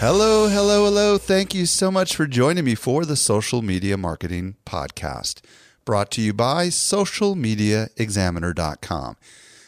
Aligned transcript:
Hello, 0.00 0.48
hello, 0.48 0.86
hello. 0.86 1.18
Thank 1.18 1.54
you 1.54 1.66
so 1.66 1.90
much 1.90 2.16
for 2.16 2.26
joining 2.26 2.64
me 2.64 2.74
for 2.74 3.04
the 3.04 3.16
Social 3.16 3.60
Media 3.60 3.98
Marketing 3.98 4.56
Podcast, 4.64 5.42
brought 5.84 6.10
to 6.12 6.22
you 6.22 6.32
by 6.32 6.68
socialmediaexaminer.com. 6.68 9.16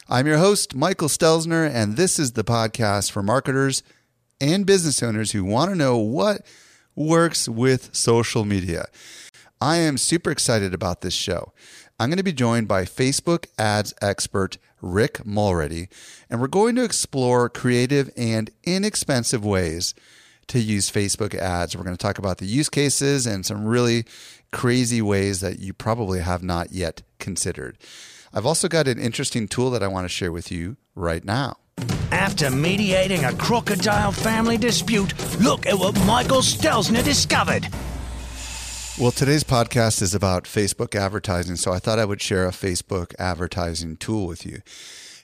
I'm 0.08 0.26
your 0.26 0.38
host, 0.38 0.74
Michael 0.74 1.08
Stelzner, 1.08 1.70
and 1.70 1.98
this 1.98 2.18
is 2.18 2.32
the 2.32 2.44
podcast 2.44 3.10
for 3.10 3.22
marketers 3.22 3.82
and 4.40 4.64
business 4.64 5.02
owners 5.02 5.32
who 5.32 5.44
want 5.44 5.70
to 5.70 5.76
know 5.76 5.98
what 5.98 6.46
works 6.96 7.46
with 7.46 7.94
social 7.94 8.46
media. 8.46 8.86
I 9.60 9.76
am 9.76 9.98
super 9.98 10.30
excited 10.30 10.72
about 10.72 11.02
this 11.02 11.12
show. 11.12 11.52
I'm 12.00 12.08
going 12.08 12.16
to 12.16 12.22
be 12.22 12.32
joined 12.32 12.68
by 12.68 12.86
Facebook 12.86 13.48
ads 13.58 13.92
expert 14.00 14.56
Rick 14.80 15.26
Mulready, 15.26 15.90
and 16.30 16.40
we're 16.40 16.46
going 16.46 16.74
to 16.76 16.84
explore 16.84 17.50
creative 17.50 18.08
and 18.16 18.48
inexpensive 18.64 19.44
ways 19.44 19.92
to 20.52 20.60
use 20.60 20.90
Facebook 20.90 21.34
ads. 21.34 21.74
We're 21.74 21.82
going 21.82 21.96
to 21.96 22.02
talk 22.02 22.18
about 22.18 22.36
the 22.36 22.44
use 22.44 22.68
cases 22.68 23.26
and 23.26 23.44
some 23.44 23.64
really 23.64 24.04
crazy 24.52 25.00
ways 25.00 25.40
that 25.40 25.60
you 25.60 25.72
probably 25.72 26.20
have 26.20 26.42
not 26.42 26.72
yet 26.72 27.00
considered. 27.18 27.78
I've 28.34 28.44
also 28.44 28.68
got 28.68 28.86
an 28.86 28.98
interesting 28.98 29.48
tool 29.48 29.70
that 29.70 29.82
I 29.82 29.88
want 29.88 30.04
to 30.04 30.10
share 30.10 30.30
with 30.30 30.52
you 30.52 30.76
right 30.94 31.24
now. 31.24 31.56
After 32.10 32.50
mediating 32.50 33.24
a 33.24 33.34
crocodile 33.34 34.12
family 34.12 34.58
dispute, 34.58 35.14
look 35.40 35.64
at 35.64 35.78
what 35.78 35.98
Michael 36.04 36.42
Stelzner 36.42 37.02
discovered. 37.02 37.66
Well, 39.00 39.10
today's 39.10 39.44
podcast 39.44 40.02
is 40.02 40.14
about 40.14 40.44
Facebook 40.44 40.94
advertising, 40.94 41.56
so 41.56 41.72
I 41.72 41.78
thought 41.78 41.98
I 41.98 42.04
would 42.04 42.20
share 42.20 42.46
a 42.46 42.50
Facebook 42.50 43.14
advertising 43.18 43.96
tool 43.96 44.26
with 44.26 44.44
you. 44.44 44.60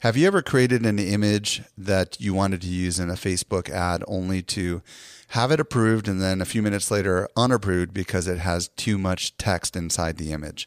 Have 0.00 0.16
you 0.16 0.26
ever 0.26 0.40
created 0.40 0.86
an 0.86 0.98
image 0.98 1.60
that 1.76 2.18
you 2.18 2.32
wanted 2.32 2.62
to 2.62 2.68
use 2.68 2.98
in 2.98 3.10
a 3.10 3.14
Facebook 3.14 3.68
ad 3.68 4.02
only 4.08 4.40
to 4.42 4.80
have 5.28 5.50
it 5.50 5.60
approved 5.60 6.08
and 6.08 6.20
then 6.20 6.40
a 6.40 6.46
few 6.46 6.62
minutes 6.62 6.90
later 6.90 7.28
unapproved 7.36 7.92
because 7.92 8.26
it 8.26 8.38
has 8.38 8.68
too 8.68 8.98
much 8.98 9.36
text 9.36 9.76
inside 9.76 10.16
the 10.16 10.32
image? 10.32 10.66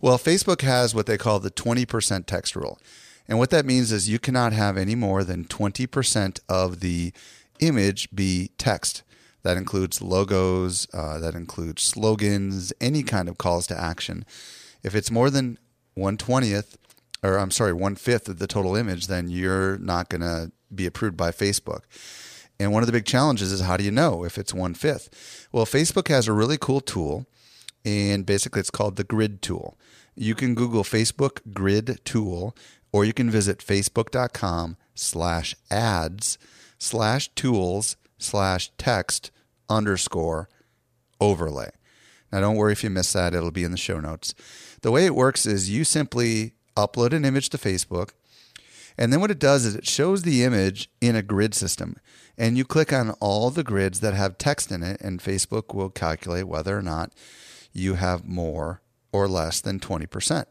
Well, 0.00 0.18
Facebook 0.18 0.62
has 0.62 0.94
what 0.94 1.06
they 1.06 1.18
call 1.18 1.40
the 1.40 1.50
20% 1.50 2.26
text 2.26 2.56
rule. 2.56 2.78
And 3.28 3.38
what 3.38 3.50
that 3.50 3.66
means 3.66 3.92
is 3.92 4.08
you 4.08 4.18
cannot 4.18 4.52
have 4.52 4.76
any 4.76 4.94
more 4.94 5.24
than 5.24 5.44
20% 5.44 6.40
of 6.48 6.80
the 6.80 7.12
image 7.60 8.08
be 8.14 8.50
text. 8.58 9.02
That 9.42 9.56
includes 9.56 10.00
logos, 10.00 10.86
uh, 10.92 11.18
that 11.18 11.34
includes 11.34 11.82
slogans, 11.82 12.72
any 12.80 13.02
kind 13.02 13.28
of 13.28 13.38
calls 13.38 13.66
to 13.68 13.78
action. 13.78 14.24
If 14.82 14.94
it's 14.94 15.10
more 15.10 15.30
than 15.30 15.58
120th, 15.96 16.76
or 17.22 17.38
I'm 17.38 17.50
sorry, 17.50 17.72
one 17.72 17.94
fifth 17.94 18.28
of 18.28 18.38
the 18.38 18.46
total 18.46 18.74
image, 18.74 19.06
then 19.06 19.28
you're 19.28 19.78
not 19.78 20.08
going 20.08 20.22
to 20.22 20.50
be 20.74 20.86
approved 20.86 21.16
by 21.16 21.30
Facebook. 21.30 21.82
And 22.62 22.72
one 22.72 22.84
of 22.84 22.86
the 22.86 22.92
big 22.92 23.06
challenges 23.06 23.50
is 23.50 23.60
how 23.60 23.76
do 23.76 23.82
you 23.82 23.90
know 23.90 24.24
if 24.24 24.38
it's 24.38 24.54
one 24.54 24.74
fifth? 24.74 25.48
Well, 25.50 25.66
Facebook 25.66 26.06
has 26.06 26.28
a 26.28 26.32
really 26.32 26.56
cool 26.56 26.80
tool, 26.80 27.26
and 27.84 28.24
basically 28.24 28.60
it's 28.60 28.70
called 28.70 28.94
the 28.94 29.02
Grid 29.02 29.42
tool. 29.42 29.76
You 30.14 30.36
can 30.36 30.54
Google 30.54 30.84
Facebook 30.84 31.40
Grid 31.52 31.98
tool, 32.04 32.56
or 32.92 33.04
you 33.04 33.12
can 33.12 33.28
visit 33.28 33.58
facebook.com 33.58 34.76
slash 34.94 35.56
ads 35.72 36.38
slash 36.78 37.30
tools 37.34 37.96
slash 38.18 38.70
text 38.78 39.32
underscore 39.68 40.48
overlay. 41.20 41.70
Now, 42.30 42.42
don't 42.42 42.56
worry 42.56 42.72
if 42.72 42.84
you 42.84 42.90
miss 42.90 43.12
that, 43.12 43.34
it'll 43.34 43.50
be 43.50 43.64
in 43.64 43.72
the 43.72 43.76
show 43.76 43.98
notes. 43.98 44.36
The 44.82 44.92
way 44.92 45.04
it 45.04 45.16
works 45.16 45.46
is 45.46 45.68
you 45.68 45.82
simply 45.82 46.54
upload 46.76 47.12
an 47.12 47.24
image 47.24 47.48
to 47.50 47.58
Facebook. 47.58 48.10
And 48.96 49.12
then 49.12 49.20
what 49.20 49.30
it 49.30 49.38
does 49.38 49.64
is 49.64 49.74
it 49.74 49.86
shows 49.86 50.22
the 50.22 50.44
image 50.44 50.90
in 51.00 51.16
a 51.16 51.22
grid 51.22 51.54
system. 51.54 51.96
And 52.36 52.56
you 52.56 52.64
click 52.64 52.92
on 52.92 53.10
all 53.20 53.50
the 53.50 53.64
grids 53.64 54.00
that 54.00 54.14
have 54.14 54.38
text 54.38 54.72
in 54.72 54.82
it, 54.82 55.00
and 55.00 55.20
Facebook 55.20 55.74
will 55.74 55.90
calculate 55.90 56.48
whether 56.48 56.76
or 56.76 56.82
not 56.82 57.12
you 57.72 57.94
have 57.94 58.26
more 58.26 58.82
or 59.12 59.28
less 59.28 59.60
than 59.60 59.78
20%. 59.78 60.46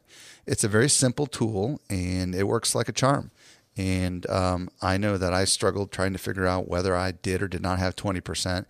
It's 0.46 0.64
a 0.64 0.70
very 0.70 0.90
simple 0.90 1.28
tool 1.28 1.82
and 1.90 2.36
it 2.36 2.48
works 2.48 2.76
like 2.76 2.88
a 2.88 2.94
charm. 2.94 3.32
And 3.78 4.30
um, 4.30 4.70
I 4.82 4.98
know 4.98 5.18
that 5.18 5.34
I 5.34 5.46
struggled 5.46 5.92
trying 5.92 6.14
to 6.14 6.20
figure 6.20 6.46
out 6.46 6.68
whether 6.68 6.96
I 6.96 7.12
did 7.12 7.42
or 7.42 7.48
did 7.48 7.62
not 7.62 7.80
have 7.80 7.96
20%. 7.96 8.66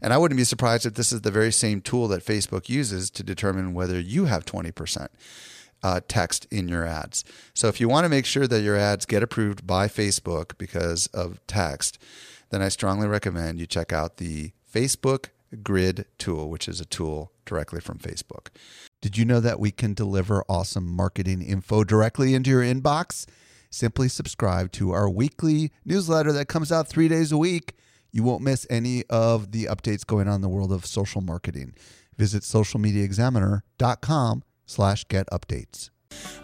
And 0.00 0.12
I 0.12 0.18
wouldn't 0.18 0.38
be 0.38 0.44
surprised 0.44 0.86
if 0.86 0.94
this 0.94 1.12
is 1.12 1.22
the 1.22 1.30
very 1.30 1.50
same 1.52 1.80
tool 1.80 2.08
that 2.08 2.24
Facebook 2.24 2.68
uses 2.68 3.10
to 3.10 3.22
determine 3.22 3.74
whether 3.74 3.98
you 3.98 4.26
have 4.26 4.44
20% 4.44 5.08
uh, 5.84 6.00
text 6.08 6.46
in 6.50 6.66
your 6.66 6.86
ads. 6.86 7.22
So 7.52 7.68
if 7.68 7.78
you 7.78 7.88
want 7.88 8.06
to 8.06 8.08
make 8.08 8.24
sure 8.24 8.48
that 8.48 8.62
your 8.62 8.76
ads 8.76 9.04
get 9.04 9.22
approved 9.22 9.66
by 9.66 9.86
Facebook 9.86 10.56
because 10.56 11.06
of 11.08 11.46
text, 11.46 11.98
then 12.50 12.62
I 12.62 12.70
strongly 12.70 13.06
recommend 13.06 13.60
you 13.60 13.66
check 13.66 13.92
out 13.92 14.16
the 14.16 14.52
Facebook 14.72 15.26
Grid 15.62 16.06
tool, 16.18 16.50
which 16.50 16.66
is 16.66 16.80
a 16.80 16.84
tool 16.84 17.30
directly 17.44 17.80
from 17.80 17.98
Facebook. 17.98 18.48
Did 19.02 19.16
you 19.16 19.24
know 19.24 19.40
that 19.40 19.60
we 19.60 19.70
can 19.70 19.94
deliver 19.94 20.42
awesome 20.48 20.90
marketing 20.90 21.42
info 21.42 21.84
directly 21.84 22.34
into 22.34 22.50
your 22.50 22.62
inbox? 22.62 23.26
Simply 23.70 24.08
subscribe 24.08 24.72
to 24.72 24.92
our 24.92 25.08
weekly 25.08 25.70
newsletter 25.84 26.32
that 26.32 26.48
comes 26.48 26.72
out 26.72 26.88
three 26.88 27.08
days 27.08 27.30
a 27.30 27.38
week. 27.38 27.74
You 28.10 28.22
won't 28.22 28.42
miss 28.42 28.66
any 28.70 29.04
of 29.10 29.52
the 29.52 29.66
updates 29.66 30.06
going 30.06 30.28
on 30.28 30.36
in 30.36 30.40
the 30.40 30.48
world 30.48 30.72
of 30.72 30.86
social 30.86 31.20
marketing. 31.20 31.74
Visit 32.16 32.42
socialmediaexaminer.com 32.42 34.44
slash 34.66 35.06
get 35.08 35.26
updates. 35.30 35.90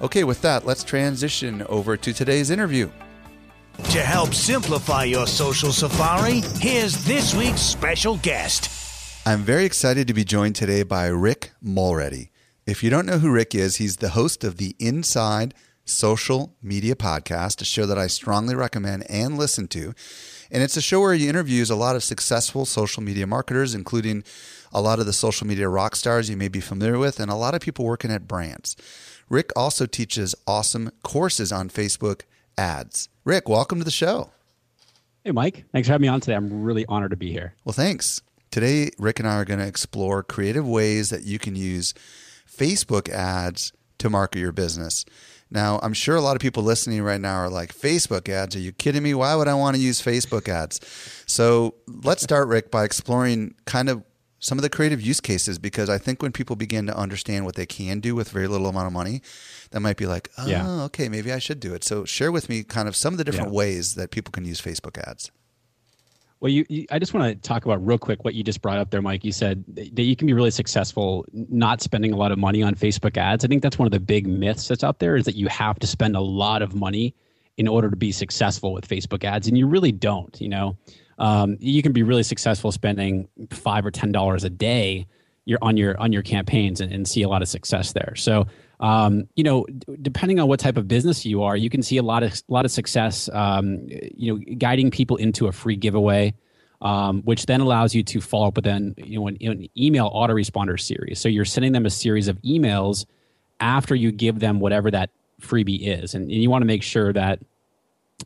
Okay, 0.01 0.25
with 0.25 0.43
that, 0.43 0.67
let's 0.67 0.85
transition 0.85 1.63
over 1.69 1.97
to 1.97 2.13
today's 2.13 2.51
interview. 2.51 2.91
To 3.91 4.01
help 4.01 4.35
simplify 4.35 5.05
your 5.05 5.27
social 5.27 5.73
safari, 5.73 6.43
here's 6.59 7.05
this 7.05 7.35
week's 7.35 7.61
special 7.61 8.19
guest. 8.19 8.71
I'm 9.27 9.43
very 9.43 9.65
excited 9.65 10.07
to 10.09 10.15
be 10.15 10.25
joined 10.25 10.57
today 10.57 10.83
by 10.83 11.07
Rick 11.07 11.53
Mulready. 11.63 12.31
If 12.67 12.83
you 12.83 12.91
don't 12.91 13.07
know 13.07 13.19
who 13.19 13.31
Rick 13.31 13.55
is, 13.55 13.77
he's 13.77 13.97
the 13.97 14.11
host 14.11 14.45
of 14.45 14.57
the 14.57 14.77
Inside 14.79 15.55
Social 15.85 16.55
Media 16.63 16.95
Podcast, 16.95 17.61
a 17.61 17.65
show 17.65 17.85
that 17.87 17.99
I 17.99 18.07
strongly 18.07 18.55
recommend 18.55 19.11
and 19.11 19.37
listen 19.37 19.67
to. 19.69 19.93
And 20.51 20.63
it's 20.63 20.77
a 20.77 20.83
show 20.83 21.01
where 21.01 21.15
he 21.15 21.29
interviews 21.29 21.71
a 21.71 21.77
lot 21.77 21.97
of 21.97 22.05
successful 22.05 22.65
social 22.65 23.03
media 23.03 23.27
marketers, 23.27 23.75
including 23.75 24.25
a 24.73 24.81
lot 24.81 24.99
of 24.99 25.07
the 25.07 25.13
social 25.13 25.47
media 25.47 25.69
rock 25.69 25.97
stars 25.97 26.31
you 26.31 26.37
may 26.37 26.49
be 26.49 26.61
familiar 26.61 26.99
with, 26.99 27.21
and 27.21 27.31
a 27.31 27.37
lot 27.37 27.55
of 27.55 27.61
people 27.61 27.85
working 27.85 28.11
at 28.11 28.29
brands. 28.29 28.77
Rick 29.29 29.51
also 29.57 29.87
teaches 29.87 30.35
awesome 30.47 30.91
courses 31.03 31.53
on 31.53 31.69
Facebook 31.69 32.23
ads. 32.59 33.09
Rick, 33.25 33.49
welcome 33.49 33.79
to 33.79 33.85
the 33.85 33.91
show. 33.91 34.31
Hey, 35.25 35.33
Mike. 35.33 35.65
Thanks 35.73 35.89
for 35.89 35.93
having 35.93 36.03
me 36.03 36.09
on 36.09 36.21
today. 36.21 36.35
I'm 36.35 36.63
really 36.63 36.87
honored 36.87 37.11
to 37.11 37.17
be 37.17 37.31
here. 37.31 37.55
Well, 37.65 37.73
thanks. 37.73 38.23
Today, 38.51 38.91
Rick 38.99 39.21
and 39.21 39.29
I 39.29 39.37
are 39.37 39.45
going 39.45 39.61
to 39.61 39.67
explore 39.67 40.23
creative 40.23 40.67
ways 40.67 41.11
that 41.11 41.23
you 41.23 41.39
can 41.39 41.55
use 41.55 41.95
Facebook 42.49 43.09
ads 43.09 43.73
to 43.99 44.11
market 44.11 44.41
your 44.41 44.51
business. 44.51 45.05
Now, 45.51 45.79
I'm 45.83 45.93
sure 45.93 46.17
a 46.17 46.21
lot 46.21 46.37
of 46.37 46.41
people 46.41 46.63
listening 46.63 47.03
right 47.03 47.21
now 47.21 47.37
are 47.37 47.51
like, 47.51 47.75
Facebook 47.75 48.29
ads? 48.29 48.57
Are 48.57 48.61
you 48.61 48.73
kidding 48.73 49.03
me? 49.03 49.15
Why 49.15 49.35
would 49.35 49.49
I 49.49 49.55
want 49.55 49.77
to 49.77 49.83
use 49.83 50.01
Facebook 50.01 50.49
ads? 50.49 50.81
So 51.27 51.75
let's 51.87 52.23
start, 52.23 52.49
Rick, 52.49 52.71
by 52.71 52.85
exploring 52.85 53.55
kind 53.67 53.89
of 53.89 54.03
some 54.41 54.59
of 54.59 54.63
the 54.63 54.71
creative 54.71 55.01
use 55.01 55.21
cases 55.21 55.59
because 55.59 55.89
I 55.91 55.99
think 55.99 56.23
when 56.23 56.33
people 56.33 56.57
begin 56.57 56.87
to 56.87 56.97
understand 56.97 57.45
what 57.45 57.55
they 57.55 57.67
can 57.67 58.01
do 58.01 58.15
with 58.15 58.31
very 58.31 58.49
little 58.49 58.69
amount 58.69 58.87
of 58.87 58.93
money, 58.93 59.21
that 59.71 59.81
might 59.81 59.99
be 59.99 60.07
like, 60.07 60.31
oh, 60.39 60.47
yeah. 60.47 60.69
okay, 60.85 61.09
maybe 61.09 61.31
I 61.31 61.39
should 61.39 61.61
do 61.61 61.75
it. 61.75 61.85
So 61.85 62.05
share 62.07 62.33
with 62.33 62.49
me 62.49 62.65
kind 62.65 62.89
of 62.89 62.97
some 62.97 63.15
of 63.15 63.19
the 63.19 63.25
different 63.25 63.51
yeah. 63.51 63.57
ways 63.57 63.95
that 63.95 64.11
people 64.11 64.33
can 64.33 64.47
use 64.47 64.61
Facebook 64.61 64.99
ads. 65.07 65.31
Well, 66.41 66.51
you, 66.51 66.65
you, 66.71 66.87
I 66.91 66.99
just 66.99 67.13
want 67.13 67.29
to 67.31 67.49
talk 67.49 67.67
about 67.67 67.87
real 67.87 67.99
quick 67.99 68.25
what 68.25 68.35
you 68.35 68.43
just 68.43 68.63
brought 68.63 68.79
up 68.79 68.91
there, 68.91 69.03
Mike. 69.03 69.25
You 69.25 69.33
said 69.33 69.63
that 69.69 70.03
you 70.03 70.17
can 70.17 70.27
be 70.27 70.33
really 70.33 70.51
successful 70.51 71.27
not 71.33 71.83
spending 71.83 72.15
a 72.15 72.17
lot 72.17 72.33
of 72.33 72.39
money 72.39 72.63
on 72.63 72.75
Facebook 72.75 73.19
ads. 73.19 73.45
I 73.45 73.49
think 73.49 73.63
that's 73.63 73.79
one 73.79 73.85
of 73.85 73.93
the 73.93 74.01
big 74.01 74.27
myths 74.27 74.67
that's 74.67 74.83
out 74.83 75.01
there 75.01 75.17
is 75.17 75.27
that 75.27 75.37
you 75.37 75.49
have 75.49 75.79
to 75.81 75.87
spend 75.87 76.17
a 76.17 76.21
lot 76.21 76.63
of 76.63 76.75
money 76.75 77.15
in 77.59 77.69
order 77.69 77.91
to 77.91 77.97
be 77.97 78.11
successful 78.11 78.73
with 78.73 78.89
Facebook 78.89 79.23
ads, 79.23 79.49
and 79.49 79.59
you 79.59 79.67
really 79.67 79.93
don't. 79.93 80.41
You 80.41 80.49
know, 80.49 80.79
um, 81.21 81.57
you 81.61 81.83
can 81.83 81.93
be 81.93 82.03
really 82.03 82.25
successful 82.25 82.73
spending 82.73 83.29
five 83.51 83.87
or 83.87 83.93
ten 83.93 84.11
dollars 84.11 84.43
a 84.43 84.51
day 84.51 85.07
on 85.63 85.77
your 85.77 85.99
on 86.01 86.13
your 86.13 86.23
campaigns 86.23 86.81
and, 86.81 86.93
and 86.93 87.07
see 87.07 87.23
a 87.23 87.29
lot 87.29 87.43
of 87.43 87.49
success 87.49 87.93
there. 87.93 88.15
So 88.17 88.47
um, 88.81 89.29
you 89.37 89.45
know, 89.45 89.67
depending 90.01 90.41
on 90.41 90.49
what 90.49 90.59
type 90.59 90.79
of 90.79 90.89
business 90.89 91.27
you 91.27 91.43
are, 91.43 91.57
you 91.57 91.69
can 91.69 91.83
see 91.83 91.99
a 91.99 92.03
lot 92.03 92.23
of 92.23 92.43
lot 92.49 92.65
of 92.65 92.71
success. 92.71 93.29
Um, 93.33 93.87
you 93.89 94.35
know, 94.35 94.55
guiding 94.57 94.91
people 94.91 95.17
into 95.19 95.47
a 95.47 95.53
free 95.53 95.77
giveaway, 95.77 96.35
um, 96.81 97.23
which 97.23 97.47
then 97.47 97.61
allows 97.61 97.95
you 97.95 98.03
to 98.05 98.21
follow 98.21 98.49
up 98.49 98.57
with 98.57 98.65
then 98.65 98.95
you 98.97 99.21
know 99.21 99.29
an, 99.29 99.37
an 99.43 99.69
email 99.77 100.11
autoresponder 100.11 100.81
series. 100.81 101.21
So 101.21 101.29
you're 101.29 101.45
sending 101.45 101.73
them 101.73 101.85
a 101.85 101.91
series 101.91 102.27
of 102.27 102.41
emails 102.41 103.05
after 103.61 103.95
you 103.95 104.11
give 104.11 104.41
them 104.41 104.61
whatever 104.61 104.91
that 104.91 105.11
freebie 105.43 105.87
is, 105.87 106.15
and, 106.15 106.31
and 106.31 106.43
you 106.43 106.49
want 106.49 106.63
to 106.63 106.67
make 106.67 106.83
sure 106.83 107.13
that 107.13 107.41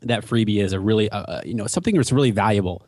that 0.01 0.25
freebie 0.25 0.61
is 0.61 0.73
a 0.73 0.79
really 0.79 1.09
uh, 1.09 1.21
uh, 1.21 1.41
you 1.45 1.53
know 1.53 1.67
something 1.67 1.95
that's 1.95 2.11
really 2.11 2.31
valuable 2.31 2.85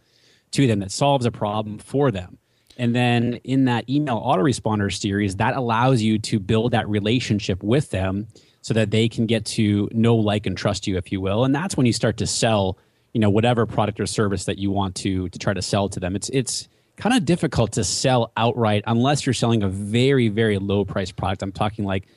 to 0.52 0.68
them 0.68 0.80
that 0.80 0.92
solves 0.92 1.26
a 1.26 1.32
problem 1.32 1.78
for 1.78 2.12
them. 2.12 2.38
And 2.78 2.96
then 2.96 3.36
in 3.44 3.66
that 3.66 3.90
email 3.90 4.22
autoresponder 4.22 4.96
series, 4.96 5.38
that 5.38 5.56
allows 5.56 6.02
you 6.02 6.20
to 6.20 6.40
build 6.40 6.72
that 6.72 6.88
relationship 6.88 7.64
with 7.64 7.90
them 7.90 8.28
so 8.62 8.74
that 8.74 8.92
they 8.92 9.10
can 9.10 9.26
get 9.26 9.46
to 9.46 9.90
know, 9.92 10.16
like, 10.16 10.46
and 10.46 10.56
trust 10.56 10.88
you, 10.88 10.98
if 10.98 11.12
you 11.12 11.20
will. 11.20 11.44
And 11.44 11.56
that's 11.56 11.76
when 11.76 11.86
you 11.86 11.94
start 11.94 12.18
to 12.18 12.28
sell, 12.28 12.78
you 13.14 13.20
know, 13.20 13.30
whatever 13.30 13.66
product 13.66 14.00
or 14.00 14.06
service 14.06 14.46
that 14.46 14.58
you 14.58 14.72
want 14.72 14.96
to 14.98 15.30
to 15.30 15.40
try 15.40 15.54
to 15.54 15.62
sell 15.62 15.90
to 15.90 16.00
them. 16.00 16.16
It's 16.16 16.30
it's 16.30 16.68
kind 16.98 17.16
of 17.16 17.26
difficult 17.26 17.74
to 17.74 17.84
sell 17.84 18.32
outright 18.38 18.84
unless 18.88 19.26
you're 19.26 19.34
selling 19.34 19.64
a 19.64 19.70
very 19.70 20.28
very 20.28 20.58
low 20.58 20.86
price 20.86 21.12
product. 21.12 21.42
I'm 21.42 21.52
talking 21.52 21.86
like 21.86 22.08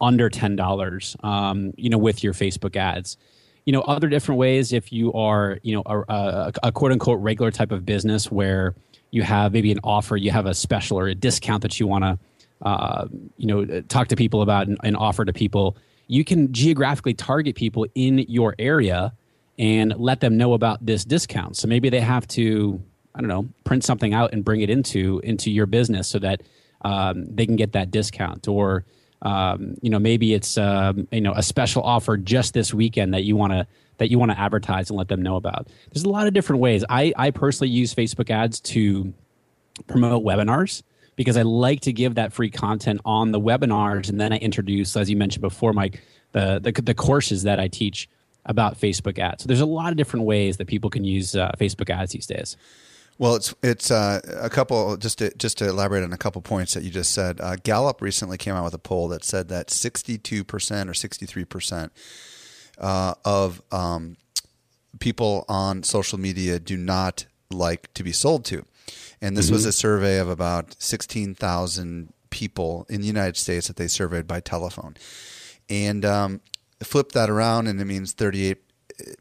under 0.00 0.30
ten 0.30 0.56
dollars, 0.56 1.16
um, 1.22 1.74
you 1.76 1.90
know, 1.90 1.98
with 1.98 2.24
your 2.24 2.32
Facebook 2.32 2.74
ads. 2.74 3.16
You 3.68 3.72
know, 3.72 3.82
other 3.82 4.08
different 4.08 4.38
ways 4.38 4.72
if 4.72 4.90
you 4.90 5.12
are, 5.12 5.58
you 5.62 5.76
know, 5.76 5.82
a, 5.84 5.98
a, 6.08 6.52
a 6.62 6.72
quote 6.72 6.90
unquote 6.90 7.20
regular 7.20 7.50
type 7.50 7.70
of 7.70 7.84
business 7.84 8.32
where 8.32 8.74
you 9.10 9.20
have 9.20 9.52
maybe 9.52 9.70
an 9.70 9.80
offer, 9.84 10.16
you 10.16 10.30
have 10.30 10.46
a 10.46 10.54
special 10.54 10.98
or 10.98 11.08
a 11.08 11.14
discount 11.14 11.60
that 11.60 11.78
you 11.78 11.86
want 11.86 12.02
to, 12.02 12.18
uh, 12.62 13.06
you 13.36 13.46
know, 13.46 13.82
talk 13.82 14.08
to 14.08 14.16
people 14.16 14.40
about 14.40 14.68
and, 14.68 14.78
and, 14.84 14.96
offer 14.96 15.22
to 15.22 15.34
people. 15.34 15.76
You 16.06 16.24
can 16.24 16.50
geographically 16.50 17.12
target 17.12 17.56
people 17.56 17.86
in 17.94 18.20
your 18.20 18.54
area 18.58 19.12
and 19.58 19.94
let 19.98 20.20
them 20.20 20.38
know 20.38 20.54
about 20.54 20.86
this 20.86 21.04
discount. 21.04 21.58
So 21.58 21.68
maybe 21.68 21.90
they 21.90 22.00
have 22.00 22.26
to, 22.28 22.82
I 23.14 23.20
don't 23.20 23.28
know, 23.28 23.50
print 23.64 23.84
something 23.84 24.14
out 24.14 24.32
and 24.32 24.42
bring 24.42 24.62
it 24.62 24.70
into 24.70 25.20
into 25.24 25.50
your 25.50 25.66
business 25.66 26.08
so 26.08 26.18
that 26.20 26.40
um, 26.86 27.26
they 27.36 27.44
can 27.44 27.56
get 27.56 27.72
that 27.72 27.90
discount. 27.90 28.48
Or 28.48 28.86
um, 29.22 29.76
you 29.82 29.90
know, 29.90 29.98
maybe 29.98 30.34
it's 30.34 30.56
um, 30.58 31.08
you 31.10 31.20
know 31.20 31.32
a 31.34 31.42
special 31.42 31.82
offer 31.82 32.16
just 32.16 32.54
this 32.54 32.72
weekend 32.72 33.14
that 33.14 33.24
you 33.24 33.36
want 33.36 33.52
to 33.52 33.66
that 33.98 34.10
you 34.10 34.18
want 34.18 34.30
to 34.30 34.38
advertise 34.38 34.90
and 34.90 34.96
let 34.96 35.08
them 35.08 35.22
know 35.22 35.36
about. 35.36 35.68
There's 35.92 36.04
a 36.04 36.08
lot 36.08 36.26
of 36.26 36.34
different 36.34 36.60
ways. 36.60 36.84
I, 36.88 37.12
I 37.16 37.32
personally 37.32 37.70
use 37.70 37.92
Facebook 37.92 38.30
ads 38.30 38.60
to 38.60 39.12
promote 39.88 40.24
webinars 40.24 40.84
because 41.16 41.36
I 41.36 41.42
like 41.42 41.80
to 41.80 41.92
give 41.92 42.14
that 42.14 42.32
free 42.32 42.50
content 42.50 43.00
on 43.04 43.32
the 43.32 43.40
webinars, 43.40 44.08
and 44.08 44.20
then 44.20 44.32
I 44.32 44.36
introduce, 44.36 44.96
as 44.96 45.10
you 45.10 45.16
mentioned 45.16 45.42
before, 45.42 45.72
Mike, 45.72 46.00
the 46.32 46.60
the, 46.62 46.80
the 46.80 46.94
courses 46.94 47.42
that 47.42 47.58
I 47.58 47.68
teach 47.68 48.08
about 48.46 48.80
Facebook 48.80 49.18
ads. 49.18 49.42
So 49.42 49.48
there's 49.48 49.60
a 49.60 49.66
lot 49.66 49.90
of 49.90 49.96
different 49.96 50.24
ways 50.24 50.56
that 50.56 50.66
people 50.66 50.90
can 50.90 51.04
use 51.04 51.36
uh, 51.36 51.52
Facebook 51.58 51.90
ads 51.90 52.12
these 52.12 52.26
days. 52.26 52.56
Well, 53.18 53.34
it's 53.34 53.52
it's 53.62 53.90
uh, 53.90 54.20
a 54.40 54.48
couple 54.48 54.96
just 54.96 55.18
to 55.18 55.34
just 55.36 55.58
to 55.58 55.68
elaborate 55.68 56.04
on 56.04 56.12
a 56.12 56.18
couple 56.18 56.40
points 56.40 56.74
that 56.74 56.84
you 56.84 56.90
just 56.90 57.12
said. 57.12 57.40
Uh, 57.40 57.56
Gallup 57.56 58.00
recently 58.00 58.38
came 58.38 58.54
out 58.54 58.64
with 58.64 58.74
a 58.74 58.78
poll 58.78 59.08
that 59.08 59.24
said 59.24 59.48
that 59.48 59.70
62 59.70 60.44
percent 60.44 60.88
or 60.88 60.94
63 60.94 61.44
percent 61.44 61.92
uh, 62.78 63.14
of 63.24 63.60
um, 63.72 64.16
people 65.00 65.44
on 65.48 65.82
social 65.82 66.18
media 66.18 66.60
do 66.60 66.76
not 66.76 67.26
like 67.50 67.92
to 67.94 68.04
be 68.04 68.12
sold 68.12 68.44
to. 68.46 68.64
And 69.20 69.36
this 69.36 69.46
mm-hmm. 69.46 69.54
was 69.54 69.64
a 69.64 69.72
survey 69.72 70.18
of 70.18 70.28
about 70.28 70.76
16,000 70.78 72.12
people 72.30 72.86
in 72.88 73.00
the 73.00 73.06
United 73.06 73.36
States 73.36 73.66
that 73.66 73.76
they 73.76 73.88
surveyed 73.88 74.26
by 74.26 74.40
telephone. 74.40 74.96
And 75.68 76.04
um, 76.04 76.40
flip 76.82 77.12
that 77.12 77.28
around, 77.28 77.66
and 77.66 77.80
it 77.80 77.84
means 77.84 78.12
38 78.12 78.58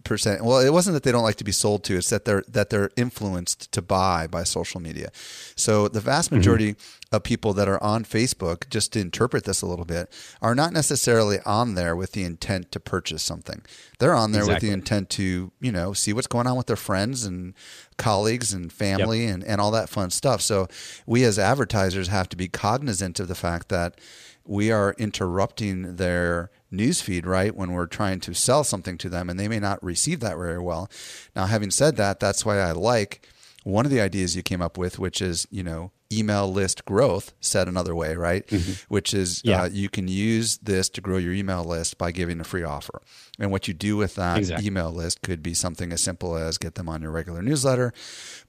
percent. 0.04 0.44
Well, 0.44 0.60
it 0.60 0.72
wasn't 0.72 0.96
that 0.96 1.04
they 1.04 1.12
don't 1.12 1.24
like 1.24 1.36
to 1.36 1.44
be 1.44 1.52
sold 1.52 1.84
to; 1.86 1.98
it's 1.98 2.10
that 2.10 2.26
they're 2.26 2.44
that 2.48 2.70
they're 2.70 2.92
influenced 2.96 3.72
to 3.72 3.82
buy 3.82 4.28
by 4.28 4.44
social 4.44 4.82
media. 4.82 5.12
So 5.56 5.88
the 5.88 6.00
vast 6.00 6.30
mm-hmm. 6.30 6.38
majority 6.38 6.74
mm-hmm. 6.74 7.16
of 7.16 7.24
people 7.24 7.54
that 7.54 7.68
are 7.68 7.82
on 7.84 8.04
Facebook, 8.04 8.70
just 8.70 8.94
to 8.94 9.00
interpret 9.00 9.44
this 9.44 9.62
a 9.62 9.66
little 9.66 9.86
bit, 9.86 10.12
are 10.42 10.56
not 10.56 10.74
necessarily 10.74 11.40
on 11.46 11.76
there 11.76 11.96
with 11.96 12.14
the 12.14 12.24
intent 12.24 12.72
to 12.72 12.80
purchase 12.80 13.24
something. 13.24 13.62
They're 14.00 14.16
on 14.16 14.32
there 14.32 14.44
exactly. 14.44 14.56
with 14.56 14.62
the 14.64 14.74
intent 14.74 15.10
to 15.12 15.52
you 15.60 15.72
know 15.72 15.94
see 15.94 16.14
what's 16.14 16.28
going 16.28 16.48
on 16.48 16.58
with 16.58 16.68
their 16.68 16.76
friends 16.76 17.26
and 17.26 17.54
colleagues 17.98 18.54
and 18.54 18.72
family 18.72 19.26
yep. 19.26 19.36
and, 19.36 19.44
and 19.44 19.62
all 19.62 19.72
that 19.72 19.90
fun 19.90 20.10
stuff. 20.10 20.42
So 20.42 20.68
we 21.06 21.24
as 21.24 21.38
advertisers 21.38 22.08
have 22.08 22.30
to 22.30 22.38
be 22.38 22.48
cognizant 22.48 23.20
of 23.20 23.28
the 23.28 23.36
fact 23.36 23.70
that 23.70 24.00
we 24.46 24.72
are 24.72 24.96
interrupting 24.98 25.98
their 25.98 26.50
newsfeed, 26.72 27.26
right? 27.26 27.56
When 27.56 27.72
we're 27.72 27.88
trying 27.88 28.20
to 28.22 28.34
sell 28.34 28.64
something 28.64 28.98
to 29.00 29.10
them, 29.10 29.30
and 29.30 29.40
they 29.40 29.48
may 29.48 29.60
not 29.60 29.84
receive 29.84 30.20
that 30.22 30.38
very 30.38 30.60
well. 30.60 30.90
Now, 31.36 31.46
having 31.46 31.72
said 31.72 31.96
that, 31.98 32.20
that's 32.20 32.46
why 32.46 32.60
I 32.60 32.72
like 32.72 33.28
one 33.64 33.86
of 33.86 33.92
the 33.92 34.02
ideas 34.02 34.36
you 34.36 34.44
came 34.44 34.62
up 34.62 34.78
with, 34.78 35.00
which 35.00 35.22
is 35.22 35.48
you 35.52 35.64
know 35.64 35.92
email 36.12 36.52
list 36.52 36.86
growth, 36.86 37.34
said 37.42 37.68
another 37.68 37.96
way, 37.96 38.16
right? 38.16 38.48
Mm-hmm. 38.48 38.94
Which 38.94 39.14
is 39.14 39.40
uh, 39.40 39.50
yeah. 39.50 39.62
uh, 39.64 39.70
you 39.70 39.90
can 39.90 40.08
use 40.08 40.58
this 40.60 40.90
to 40.90 41.02
grow 41.02 41.18
your 41.18 41.34
email 41.34 41.64
list 41.64 41.98
by 41.98 42.12
giving 42.12 42.40
a 42.40 42.44
free 42.44 42.64
offer. 42.64 43.02
And 43.40 43.52
what 43.52 43.68
you 43.68 43.74
do 43.74 43.98
with 43.98 44.16
that 44.16 44.38
exactly. 44.38 44.68
email 44.68 44.92
list 44.92 45.22
could 45.22 45.44
be 45.44 45.54
something 45.54 45.92
as 45.92 46.02
simple 46.02 46.38
as 46.38 46.58
get 46.58 46.76
them 46.76 46.88
on 46.88 47.02
your 47.02 47.12
regular 47.12 47.42
newsletter, 47.42 47.94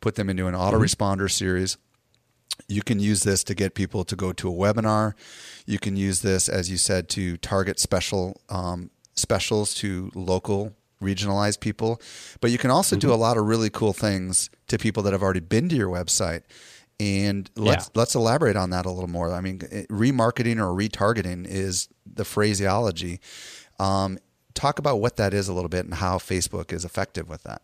put 0.01 0.15
them 0.15 0.31
into 0.31 0.47
an 0.47 0.55
autoresponder 0.55 1.27
mm-hmm. 1.27 1.27
series 1.29 1.77
you 2.67 2.83
can 2.83 2.99
use 2.99 3.23
this 3.23 3.45
to 3.45 3.55
get 3.55 3.75
people 3.75 4.05
to 4.05 4.17
go 4.17 4.33
to 4.33 4.49
a 4.49 4.53
webinar. 4.53 5.15
You 5.67 5.79
can 5.79 5.97
use 5.97 6.23
this, 6.23 6.49
as 6.49 6.71
you 6.71 6.77
said, 6.77 7.09
to 7.11 7.37
target 7.37 7.79
special 7.79 8.41
um, 8.49 8.91
specials 9.15 9.75
to 9.75 10.11
local 10.15 10.75
regionalized 11.03 11.61
people. 11.61 12.01
But 12.41 12.51
you 12.51 12.59
can 12.59 12.71
also 12.71 12.97
mm-hmm. 12.97 13.09
do 13.09 13.15
a 13.15 13.17
lot 13.17 13.37
of 13.37 13.47
really 13.47 13.71
cool 13.71 13.93
things 13.93 14.51
to 14.69 14.79
people 14.79 15.03
that 15.05 15.13
have 15.13 15.23
already 15.23 15.41
been 15.41 15.69
to 15.69 15.77
your 15.77 15.89
website. 15.89 16.43
And 17.01 17.49
let's 17.55 17.87
yeah. 17.87 18.01
let's 18.01 18.15
elaborate 18.17 18.57
on 18.57 18.71
that 18.71 18.85
a 18.85 18.91
little 18.91 19.09
more. 19.09 19.33
I 19.33 19.41
mean, 19.41 19.61
remarketing 19.61 20.59
or 20.59 20.75
retargeting 20.77 21.47
is 21.47 21.89
the 22.05 22.25
phraseology. 22.25 23.21
Um, 23.79 24.19
talk 24.55 24.81
about 24.81 25.01
what 25.01 25.17
that 25.17 25.33
is 25.33 25.47
a 25.47 25.53
little 25.53 25.69
bit 25.69 25.85
and 25.85 25.95
how 25.95 26.19
Facebook 26.19 26.73
is 26.73 26.85
effective 26.85 27.29
with 27.29 27.45
that. 27.45 27.63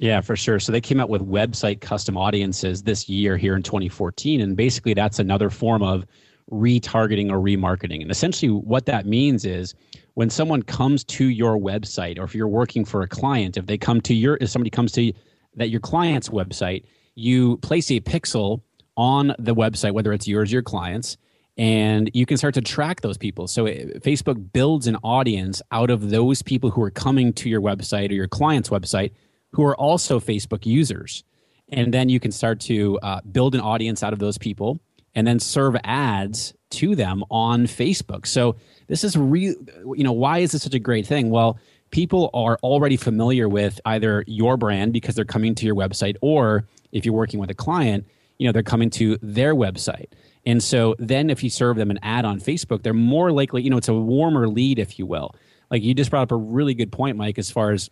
Yeah, 0.00 0.22
for 0.22 0.34
sure. 0.34 0.58
So 0.58 0.72
they 0.72 0.80
came 0.80 0.98
out 0.98 1.10
with 1.10 1.20
website 1.20 1.82
custom 1.82 2.16
audiences 2.16 2.84
this 2.84 3.06
year 3.06 3.36
here 3.36 3.54
in 3.54 3.62
2014. 3.62 4.40
And 4.40 4.56
basically, 4.56 4.94
that's 4.94 5.18
another 5.18 5.50
form 5.50 5.82
of 5.82 6.06
retargeting 6.50 7.30
or 7.30 7.36
remarketing. 7.36 8.00
And 8.00 8.10
essentially, 8.10 8.50
what 8.50 8.86
that 8.86 9.04
means 9.04 9.44
is 9.44 9.74
when 10.14 10.30
someone 10.30 10.62
comes 10.62 11.04
to 11.04 11.26
your 11.26 11.58
website, 11.58 12.18
or 12.18 12.24
if 12.24 12.34
you're 12.34 12.48
working 12.48 12.82
for 12.86 13.02
a 13.02 13.06
client, 13.06 13.58
if 13.58 13.66
they 13.66 13.76
come 13.76 14.00
to 14.00 14.14
your, 14.14 14.38
if 14.40 14.48
somebody 14.48 14.70
comes 14.70 14.90
to 14.92 15.12
that 15.56 15.68
your 15.68 15.80
client's 15.80 16.30
website, 16.30 16.84
you 17.14 17.58
place 17.58 17.90
a 17.90 18.00
pixel 18.00 18.62
on 18.96 19.34
the 19.38 19.54
website, 19.54 19.92
whether 19.92 20.14
it's 20.14 20.26
yours 20.26 20.50
or 20.50 20.54
your 20.54 20.62
client's, 20.62 21.18
and 21.58 22.10
you 22.14 22.24
can 22.24 22.38
start 22.38 22.54
to 22.54 22.62
track 22.62 23.02
those 23.02 23.18
people. 23.18 23.46
So 23.46 23.66
it, 23.66 24.02
Facebook 24.02 24.50
builds 24.54 24.86
an 24.86 24.96
audience 25.02 25.60
out 25.70 25.90
of 25.90 26.08
those 26.08 26.40
people 26.40 26.70
who 26.70 26.82
are 26.82 26.90
coming 26.90 27.34
to 27.34 27.50
your 27.50 27.60
website 27.60 28.08
or 28.08 28.14
your 28.14 28.28
client's 28.28 28.70
website 28.70 29.10
who 29.52 29.64
are 29.64 29.76
also 29.76 30.20
Facebook 30.20 30.66
users. 30.66 31.24
And 31.70 31.94
then 31.94 32.08
you 32.08 32.20
can 32.20 32.32
start 32.32 32.60
to 32.60 32.98
uh, 33.00 33.20
build 33.30 33.54
an 33.54 33.60
audience 33.60 34.02
out 34.02 34.12
of 34.12 34.18
those 34.18 34.38
people 34.38 34.80
and 35.14 35.26
then 35.26 35.38
serve 35.38 35.76
ads 35.84 36.54
to 36.70 36.94
them 36.94 37.24
on 37.30 37.66
Facebook. 37.66 38.26
So 38.26 38.56
this 38.86 39.04
is 39.04 39.16
real, 39.16 39.54
you 39.94 40.04
know, 40.04 40.12
why 40.12 40.38
is 40.38 40.52
this 40.52 40.62
such 40.62 40.74
a 40.74 40.78
great 40.78 41.06
thing? 41.06 41.30
Well, 41.30 41.58
people 41.90 42.30
are 42.34 42.58
already 42.62 42.96
familiar 42.96 43.48
with 43.48 43.80
either 43.84 44.24
your 44.26 44.56
brand 44.56 44.92
because 44.92 45.14
they're 45.14 45.24
coming 45.24 45.54
to 45.56 45.66
your 45.66 45.74
website 45.74 46.16
or 46.20 46.64
if 46.92 47.04
you're 47.04 47.14
working 47.14 47.40
with 47.40 47.50
a 47.50 47.54
client, 47.54 48.06
you 48.38 48.46
know, 48.46 48.52
they're 48.52 48.62
coming 48.62 48.90
to 48.90 49.18
their 49.22 49.54
website. 49.54 50.06
And 50.46 50.62
so 50.62 50.94
then 50.98 51.28
if 51.28 51.44
you 51.44 51.50
serve 51.50 51.76
them 51.76 51.90
an 51.90 51.98
ad 52.02 52.24
on 52.24 52.40
Facebook, 52.40 52.82
they're 52.82 52.94
more 52.94 53.30
likely, 53.30 53.62
you 53.62 53.70
know, 53.70 53.76
it's 53.76 53.88
a 53.88 53.94
warmer 53.94 54.48
lead, 54.48 54.78
if 54.78 54.98
you 54.98 55.06
will. 55.06 55.34
Like 55.70 55.82
you 55.82 55.94
just 55.94 56.10
brought 56.10 56.22
up 56.22 56.32
a 56.32 56.36
really 56.36 56.74
good 56.74 56.90
point, 56.90 57.16
Mike, 57.16 57.38
as 57.38 57.50
far 57.50 57.72
as 57.72 57.90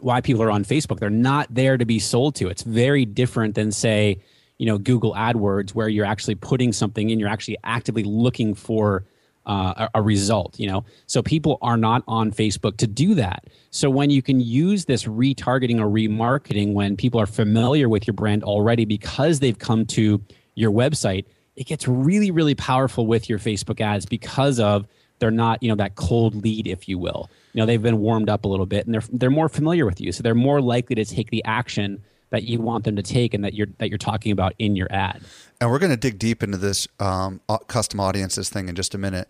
why 0.00 0.20
people 0.20 0.42
are 0.42 0.50
on 0.50 0.64
Facebook. 0.64 0.98
They're 0.98 1.10
not 1.10 1.46
there 1.50 1.76
to 1.76 1.84
be 1.84 1.98
sold 1.98 2.34
to. 2.36 2.48
It's 2.48 2.62
very 2.62 3.04
different 3.04 3.54
than 3.54 3.72
say, 3.72 4.20
you 4.58 4.66
know, 4.66 4.78
Google 4.78 5.14
AdWords, 5.14 5.70
where 5.70 5.88
you're 5.88 6.06
actually 6.06 6.34
putting 6.34 6.72
something 6.72 7.10
in. 7.10 7.18
You're 7.18 7.28
actually 7.28 7.58
actively 7.64 8.04
looking 8.04 8.54
for 8.54 9.04
uh, 9.46 9.88
a, 9.94 9.98
a, 9.98 10.02
result. 10.02 10.58
You 10.58 10.68
know, 10.68 10.84
so 11.06 11.22
people 11.22 11.58
are 11.62 11.76
not 11.76 12.02
on 12.08 12.32
Facebook 12.32 12.78
to 12.78 12.86
do 12.86 13.14
that. 13.14 13.44
So 13.70 13.88
when 13.88 14.10
you 14.10 14.20
can 14.20 14.40
use 14.40 14.86
this 14.86 15.04
retargeting 15.04 15.78
or 15.78 15.86
remarketing, 15.86 16.72
when 16.72 16.96
people 16.96 17.20
are 17.20 17.26
familiar 17.26 17.88
with 17.88 18.06
your 18.06 18.14
brand 18.14 18.42
already 18.42 18.84
because 18.84 19.38
they've 19.38 19.58
come 19.58 19.86
to 19.86 20.20
your 20.56 20.72
website, 20.72 21.26
it 21.54 21.64
gets 21.64 21.86
really, 21.86 22.32
really 22.32 22.56
powerful 22.56 23.06
with 23.06 23.28
your 23.28 23.38
Facebook 23.38 23.80
ads 23.80 24.04
because 24.04 24.58
of 24.58 24.86
they're 25.20 25.30
not, 25.30 25.62
you 25.62 25.68
know, 25.68 25.76
that 25.76 25.94
cold 25.94 26.34
lead, 26.34 26.66
if 26.66 26.88
you 26.88 26.98
will 26.98 27.30
you 27.56 27.62
know 27.62 27.66
they've 27.66 27.82
been 27.82 27.98
warmed 27.98 28.28
up 28.28 28.44
a 28.44 28.48
little 28.48 28.66
bit 28.66 28.84
and 28.84 28.94
they're 28.94 29.02
they're 29.12 29.30
more 29.30 29.48
familiar 29.48 29.86
with 29.86 29.98
you 29.98 30.12
so 30.12 30.22
they're 30.22 30.34
more 30.34 30.60
likely 30.60 30.94
to 30.94 31.06
take 31.06 31.30
the 31.30 31.42
action 31.44 32.02
that 32.28 32.42
you 32.42 32.60
want 32.60 32.84
them 32.84 32.96
to 32.96 33.02
take 33.02 33.32
and 33.32 33.42
that 33.44 33.54
you're 33.54 33.68
that 33.78 33.88
you're 33.88 33.96
talking 33.96 34.30
about 34.30 34.52
in 34.58 34.76
your 34.76 34.88
ad 34.90 35.22
and 35.58 35.70
we're 35.70 35.78
going 35.78 35.90
to 35.90 35.96
dig 35.96 36.18
deep 36.18 36.42
into 36.42 36.58
this 36.58 36.86
um, 37.00 37.40
custom 37.66 37.98
audiences 37.98 38.50
thing 38.50 38.68
in 38.68 38.74
just 38.74 38.94
a 38.94 38.98
minute 38.98 39.26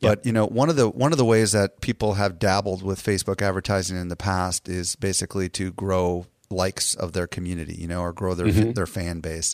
but 0.00 0.18
yep. 0.18 0.26
you 0.26 0.32
know 0.32 0.46
one 0.46 0.70
of 0.70 0.76
the 0.76 0.88
one 0.88 1.10
of 1.10 1.18
the 1.18 1.24
ways 1.24 1.50
that 1.50 1.80
people 1.80 2.14
have 2.14 2.38
dabbled 2.38 2.80
with 2.84 3.02
facebook 3.02 3.42
advertising 3.42 3.96
in 3.96 4.06
the 4.06 4.16
past 4.16 4.68
is 4.68 4.94
basically 4.94 5.48
to 5.48 5.72
grow 5.72 6.26
likes 6.50 6.94
of 6.94 7.12
their 7.12 7.26
community 7.26 7.74
you 7.74 7.88
know 7.88 8.02
or 8.02 8.12
grow 8.12 8.34
their 8.34 8.46
mm-hmm. 8.46 8.70
their 8.72 8.86
fan 8.86 9.18
base 9.18 9.52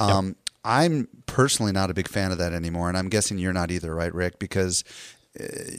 um, 0.00 0.26
yep. 0.26 0.36
I'm 0.66 1.06
personally 1.26 1.70
not 1.70 1.90
a 1.90 1.94
big 1.94 2.08
fan 2.08 2.32
of 2.32 2.38
that 2.38 2.52
anymore, 2.52 2.88
and 2.88 2.98
I'm 2.98 3.08
guessing 3.08 3.38
you're 3.38 3.52
not 3.52 3.70
either, 3.70 3.94
right, 3.94 4.12
Rick? 4.12 4.40
Because 4.40 4.82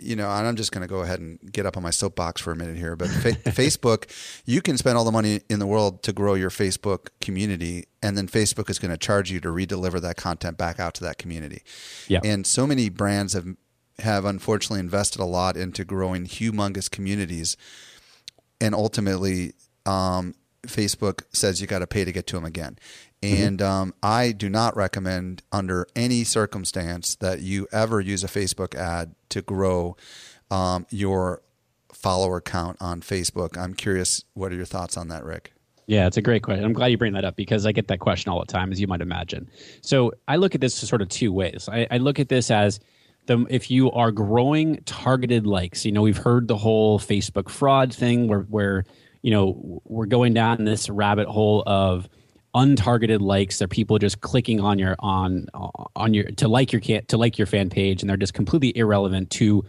you 0.01 0.15
know, 0.15 0.29
and 0.29 0.47
I'm 0.47 0.55
just 0.55 0.71
going 0.71 0.81
to 0.81 0.87
go 0.87 1.01
ahead 1.01 1.19
and 1.19 1.39
get 1.51 1.65
up 1.65 1.77
on 1.77 1.83
my 1.83 1.89
soapbox 1.89 2.41
for 2.41 2.51
a 2.51 2.55
minute 2.55 2.77
here. 2.77 2.95
But 2.95 3.09
fa- 3.09 3.31
Facebook, 3.45 4.09
you 4.45 4.61
can 4.61 4.77
spend 4.77 4.97
all 4.97 5.05
the 5.05 5.11
money 5.11 5.41
in 5.49 5.59
the 5.59 5.67
world 5.67 6.03
to 6.03 6.13
grow 6.13 6.33
your 6.33 6.49
Facebook 6.49 7.09
community, 7.21 7.85
and 8.01 8.17
then 8.17 8.27
Facebook 8.27 8.69
is 8.69 8.79
going 8.79 8.91
to 8.91 8.97
charge 8.97 9.31
you 9.31 9.39
to 9.41 9.49
redeliver 9.49 9.99
that 10.01 10.17
content 10.17 10.57
back 10.57 10.79
out 10.79 10.93
to 10.95 11.03
that 11.03 11.17
community. 11.17 11.63
Yeah. 12.07 12.19
And 12.23 12.45
so 12.45 12.67
many 12.67 12.89
brands 12.89 13.33
have 13.33 13.47
have 13.99 14.25
unfortunately 14.25 14.79
invested 14.79 15.19
a 15.19 15.25
lot 15.25 15.57
into 15.57 15.83
growing 15.83 16.25
humongous 16.25 16.89
communities, 16.89 17.57
and 18.61 18.75
ultimately, 18.75 19.53
um, 19.85 20.35
Facebook 20.67 21.23
says 21.33 21.61
you 21.61 21.67
got 21.67 21.79
to 21.79 21.87
pay 21.87 22.05
to 22.05 22.11
get 22.11 22.27
to 22.27 22.35
them 22.35 22.45
again. 22.45 22.77
Mm-hmm. 23.21 23.43
And 23.43 23.61
um, 23.61 23.93
I 24.03 24.31
do 24.31 24.49
not 24.49 24.75
recommend, 24.75 25.41
under 25.51 25.87
any 25.95 26.23
circumstance, 26.23 27.15
that 27.15 27.41
you 27.41 27.67
ever 27.71 27.99
use 27.99 28.23
a 28.23 28.27
Facebook 28.27 28.75
ad 28.75 29.15
to 29.29 29.41
grow 29.41 29.97
um, 30.51 30.85
your 30.89 31.41
follower 31.91 32.39
count 32.39 32.77
on 32.79 33.01
Facebook. 33.01 33.57
I'm 33.57 33.73
curious, 33.73 34.23
what 34.33 34.51
are 34.51 34.55
your 34.55 34.65
thoughts 34.65 34.97
on 34.97 35.07
that, 35.07 35.23
Rick? 35.23 35.53
Yeah, 35.87 36.05
it's 36.05 36.17
a 36.17 36.21
great 36.21 36.43
question. 36.43 36.63
I'm 36.63 36.73
glad 36.73 36.87
you 36.87 36.97
bring 36.97 37.13
that 37.13 37.25
up 37.25 37.35
because 37.35 37.65
I 37.65 37.71
get 37.71 37.87
that 37.87 37.99
question 37.99 38.31
all 38.31 38.39
the 38.39 38.45
time, 38.45 38.71
as 38.71 38.79
you 38.79 38.87
might 38.87 39.01
imagine. 39.01 39.49
So 39.81 40.11
I 40.27 40.35
look 40.35 40.53
at 40.53 40.61
this 40.61 40.75
sort 40.75 41.01
of 41.01 41.09
two 41.09 41.31
ways. 41.31 41.67
I, 41.71 41.87
I 41.89 41.97
look 41.97 42.19
at 42.19 42.29
this 42.29 42.51
as 42.51 42.79
the, 43.25 43.45
if 43.49 43.71
you 43.71 43.91
are 43.91 44.11
growing 44.11 44.77
targeted 44.85 45.47
likes, 45.47 45.85
you 45.85 45.91
know, 45.91 46.01
we've 46.01 46.17
heard 46.17 46.47
the 46.47 46.57
whole 46.57 46.99
Facebook 46.99 47.49
fraud 47.49 47.93
thing 47.93 48.27
where, 48.27 48.41
where 48.41 48.85
you 49.21 49.31
know, 49.31 49.81
we're 49.85 50.05
going 50.05 50.33
down 50.33 50.63
this 50.65 50.89
rabbit 50.89 51.27
hole 51.27 51.63
of 51.65 52.07
untargeted 52.57 53.21
likes 53.21 53.59
they're 53.59 53.67
people 53.67 53.99
just 53.99 54.21
clicking 54.21 54.59
on 54.59 54.79
your 54.79 54.95
on 54.99 55.47
on 55.95 56.13
your 56.13 56.25
to 56.31 56.47
like 56.47 56.73
your 56.73 56.81
to 56.81 57.17
like 57.17 57.37
your 57.37 57.45
fan 57.45 57.69
page 57.69 58.01
and 58.01 58.09
they're 58.09 58.17
just 58.17 58.33
completely 58.33 58.75
irrelevant 58.75 59.29
to 59.29 59.63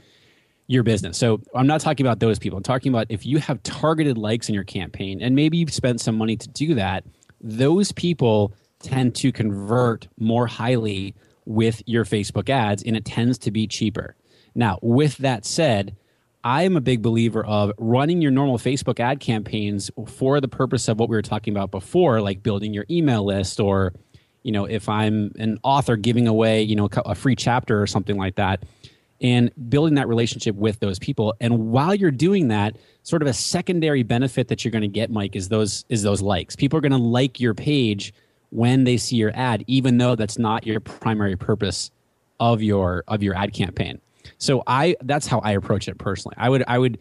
your 0.69 0.83
business. 0.83 1.19
So 1.19 1.41
i'm 1.55 1.67
not 1.67 1.81
talking 1.81 2.07
about 2.07 2.21
those 2.21 2.39
people. 2.39 2.57
I'm 2.57 2.63
talking 2.63 2.91
about 2.91 3.07
if 3.11 3.27
you 3.27 3.39
have 3.39 3.63
targeted 3.63 4.17
likes 4.17 4.49
in 4.49 4.55
your 4.55 4.65
campaign 4.65 5.21
and 5.21 5.37
maybe 5.37 5.59
you've 5.59 5.73
spent 5.73 6.01
some 6.01 6.17
money 6.17 6.37
to 6.37 6.49
do 6.49 6.75
that 6.75 7.05
those 7.41 7.93
people 7.93 8.53
tend 8.81 9.15
to 9.17 9.33
convert 9.33 10.09
more 10.19 10.47
highly 10.47 11.15
with 11.45 11.83
your 11.87 12.05
facebook 12.05 12.49
ads 12.49 12.83
and 12.83 12.97
it 12.97 13.05
tends 13.05 13.39
to 13.39 13.51
be 13.51 13.67
cheaper. 13.67 14.17
Now 14.55 14.79
with 14.83 15.19
that 15.19 15.45
said 15.45 15.95
I'm 16.45 16.77
a 16.77 16.81
big 16.81 17.03
believer 17.03 17.45
of 17.45 17.73
running 17.79 18.23
your 18.23 18.31
normal 18.31 18.59
Facebook 18.59 19.01
ad 19.01 19.21
campaigns 19.21 19.91
for 20.07 20.41
the 20.41 20.49
purpose 20.49 20.89
of 20.89 20.99
what 20.99 21.09
we 21.09 21.17
were 21.17 21.23
talking 21.23 21.53
about 21.53 21.71
before, 21.71 22.21
like 22.21 22.43
building 22.43 22.73
your 22.73 22.87
email 22.91 23.25
list 23.25 23.59
or, 23.59 23.93
you 24.45 24.53
know, 24.53 24.65
if 24.65 24.89
I'm 24.89 25.33
an 25.39 25.59
author 25.63 25.97
giving 25.97 26.29
away, 26.29 26.63
you 26.63 26.77
know, 26.77 26.89
a 27.05 27.15
free 27.15 27.35
chapter 27.35 27.83
or 27.83 27.87
something 27.87 28.17
like 28.17 28.37
that, 28.37 28.63
and 29.21 29.51
building 29.69 29.97
that 29.97 30.07
relationship 30.07 30.55
with 30.55 30.79
those 30.79 30.99
people. 30.99 31.35
And 31.41 31.71
while 31.73 31.95
you're 31.95 32.13
doing 32.13 32.49
that, 32.49 32.77
sort 33.03 33.21
of 33.21 33.29
a 33.29 33.33
secondary 33.33 34.05
benefit 34.05 34.49
that 34.49 34.65
you're 34.65 34.71
going 34.71 34.83
to 34.83 34.89
get, 34.89 35.11
Mike, 35.11 35.35
is 35.35 35.49
those 35.49 35.85
is 35.89 36.03
those 36.03 36.23
likes. 36.23 36.55
People 36.55 36.79
are 36.79 36.81
going 36.81 36.93
to 36.93 36.99
like 36.99 37.41
your 37.41 37.55
page 37.55 38.15
when 38.51 38.85
they 38.85 38.97
see 38.97 39.17
your 39.17 39.33
ad, 39.35 39.65
even 39.67 39.99
though 39.99 40.15
that's 40.15 40.39
not 40.39 40.67
your 40.67 40.79
primary 40.81 41.37
purpose 41.37 41.91
of 42.39 42.63
your 42.63 43.03
of 43.09 43.23
your 43.23 43.35
ad 43.35 43.53
campaign. 43.53 44.01
So 44.39 44.63
I 44.67 44.97
that's 45.03 45.27
how 45.27 45.41
I 45.41 45.53
approach 45.53 45.89
it 45.89 45.99
personally. 45.99 46.37
I 46.39 46.49
would 46.49 46.65
I 46.67 46.79
would 46.79 46.99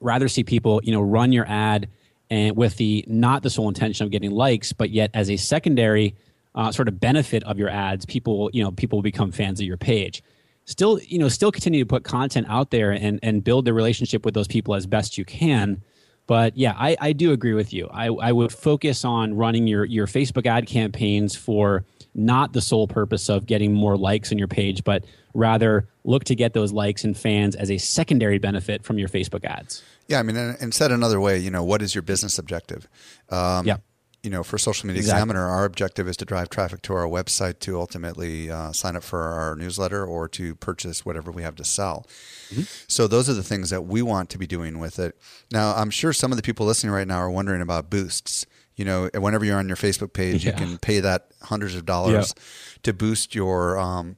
rather 0.00 0.28
see 0.28 0.44
people 0.44 0.80
you 0.82 0.92
know 0.92 1.00
run 1.00 1.32
your 1.32 1.46
ad 1.48 1.88
and 2.30 2.56
with 2.56 2.76
the 2.76 3.04
not 3.06 3.42
the 3.42 3.50
sole 3.50 3.68
intention 3.68 4.04
of 4.04 4.10
getting 4.10 4.30
likes, 4.30 4.72
but 4.72 4.90
yet 4.90 5.10
as 5.14 5.30
a 5.30 5.36
secondary 5.36 6.14
uh, 6.54 6.72
sort 6.72 6.88
of 6.88 6.98
benefit 6.98 7.44
of 7.44 7.58
your 7.58 7.68
ads, 7.68 8.04
people 8.06 8.50
you 8.52 8.62
know 8.62 8.70
people 8.72 8.98
will 8.98 9.02
become 9.02 9.30
fans 9.30 9.60
of 9.60 9.66
your 9.66 9.76
page. 9.76 10.22
Still, 10.64 11.00
you 11.00 11.18
know, 11.18 11.28
still 11.28 11.50
continue 11.50 11.80
to 11.80 11.86
put 11.86 12.04
content 12.04 12.46
out 12.48 12.70
there 12.70 12.90
and 12.90 13.18
and 13.22 13.44
build 13.44 13.64
the 13.64 13.72
relationship 13.72 14.24
with 14.24 14.34
those 14.34 14.48
people 14.48 14.74
as 14.74 14.86
best 14.86 15.16
you 15.16 15.24
can. 15.24 15.82
But 16.26 16.58
yeah, 16.58 16.74
I, 16.76 16.94
I 17.00 17.12
do 17.14 17.32
agree 17.32 17.54
with 17.54 17.72
you. 17.72 17.88
I, 17.90 18.08
I 18.08 18.32
would 18.32 18.52
focus 18.52 19.04
on 19.04 19.34
running 19.34 19.66
your 19.66 19.84
your 19.84 20.06
Facebook 20.06 20.46
ad 20.46 20.66
campaigns 20.66 21.34
for 21.34 21.84
not 22.18 22.52
the 22.52 22.60
sole 22.60 22.88
purpose 22.88 23.30
of 23.30 23.46
getting 23.46 23.72
more 23.72 23.96
likes 23.96 24.32
on 24.32 24.38
your 24.38 24.48
page, 24.48 24.82
but 24.84 25.04
rather 25.34 25.88
look 26.04 26.24
to 26.24 26.34
get 26.34 26.52
those 26.52 26.72
likes 26.72 27.04
and 27.04 27.16
fans 27.16 27.54
as 27.54 27.70
a 27.70 27.78
secondary 27.78 28.38
benefit 28.38 28.82
from 28.82 28.98
your 28.98 29.08
Facebook 29.08 29.44
ads. 29.44 29.82
Yeah, 30.08 30.18
I 30.18 30.22
mean, 30.22 30.36
and 30.36 30.74
said 30.74 30.90
another 30.90 31.20
way, 31.20 31.38
you 31.38 31.50
know, 31.50 31.62
what 31.62 31.80
is 31.80 31.94
your 31.94 32.02
business 32.02 32.38
objective? 32.38 32.88
Um, 33.30 33.66
yeah. 33.66 33.76
You 34.24 34.30
know, 34.30 34.42
for 34.42 34.58
Social 34.58 34.88
Media 34.88 34.98
exactly. 34.98 35.18
Examiner, 35.18 35.46
our 35.46 35.64
objective 35.64 36.08
is 36.08 36.16
to 36.16 36.24
drive 36.24 36.50
traffic 36.50 36.82
to 36.82 36.92
our 36.92 37.06
website 37.06 37.60
to 37.60 37.78
ultimately 37.78 38.50
uh, 38.50 38.72
sign 38.72 38.96
up 38.96 39.04
for 39.04 39.22
our 39.22 39.54
newsletter 39.54 40.04
or 40.04 40.28
to 40.30 40.56
purchase 40.56 41.06
whatever 41.06 41.30
we 41.30 41.42
have 41.42 41.54
to 41.54 41.64
sell. 41.64 42.04
Mm-hmm. 42.50 42.62
So 42.88 43.06
those 43.06 43.30
are 43.30 43.34
the 43.34 43.44
things 43.44 43.70
that 43.70 43.82
we 43.82 44.02
want 44.02 44.28
to 44.30 44.38
be 44.38 44.46
doing 44.46 44.80
with 44.80 44.98
it. 44.98 45.16
Now, 45.52 45.72
I'm 45.74 45.90
sure 45.90 46.12
some 46.12 46.32
of 46.32 46.36
the 46.36 46.42
people 46.42 46.66
listening 46.66 46.92
right 46.92 47.06
now 47.06 47.18
are 47.18 47.30
wondering 47.30 47.62
about 47.62 47.90
boosts 47.90 48.44
you 48.78 48.84
know 48.84 49.10
whenever 49.14 49.44
you're 49.44 49.58
on 49.58 49.68
your 49.68 49.76
facebook 49.76 50.12
page 50.12 50.44
yeah. 50.44 50.52
you 50.52 50.56
can 50.56 50.78
pay 50.78 51.00
that 51.00 51.28
hundreds 51.42 51.74
of 51.74 51.84
dollars 51.84 52.32
yeah. 52.36 52.42
to 52.84 52.92
boost 52.94 53.34
your 53.34 53.78
um, 53.78 54.16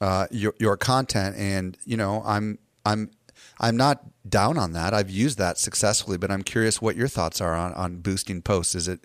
uh, 0.00 0.26
your 0.30 0.54
your 0.58 0.76
content. 0.76 1.36
And 1.36 1.76
you 1.84 1.96
know, 1.96 2.22
I'm 2.26 2.58
I'm 2.84 3.10
I'm 3.58 3.76
not 3.76 4.04
down 4.28 4.58
on 4.58 4.72
that. 4.72 4.94
I've 4.94 5.10
used 5.10 5.38
that 5.38 5.58
successfully, 5.58 6.18
but 6.18 6.30
I'm 6.30 6.42
curious 6.42 6.82
what 6.82 6.96
your 6.96 7.08
thoughts 7.08 7.40
are 7.40 7.54
on, 7.54 7.72
on 7.74 7.96
boosting 7.96 8.42
posts. 8.42 8.74
Is 8.74 8.88
it 8.88 9.00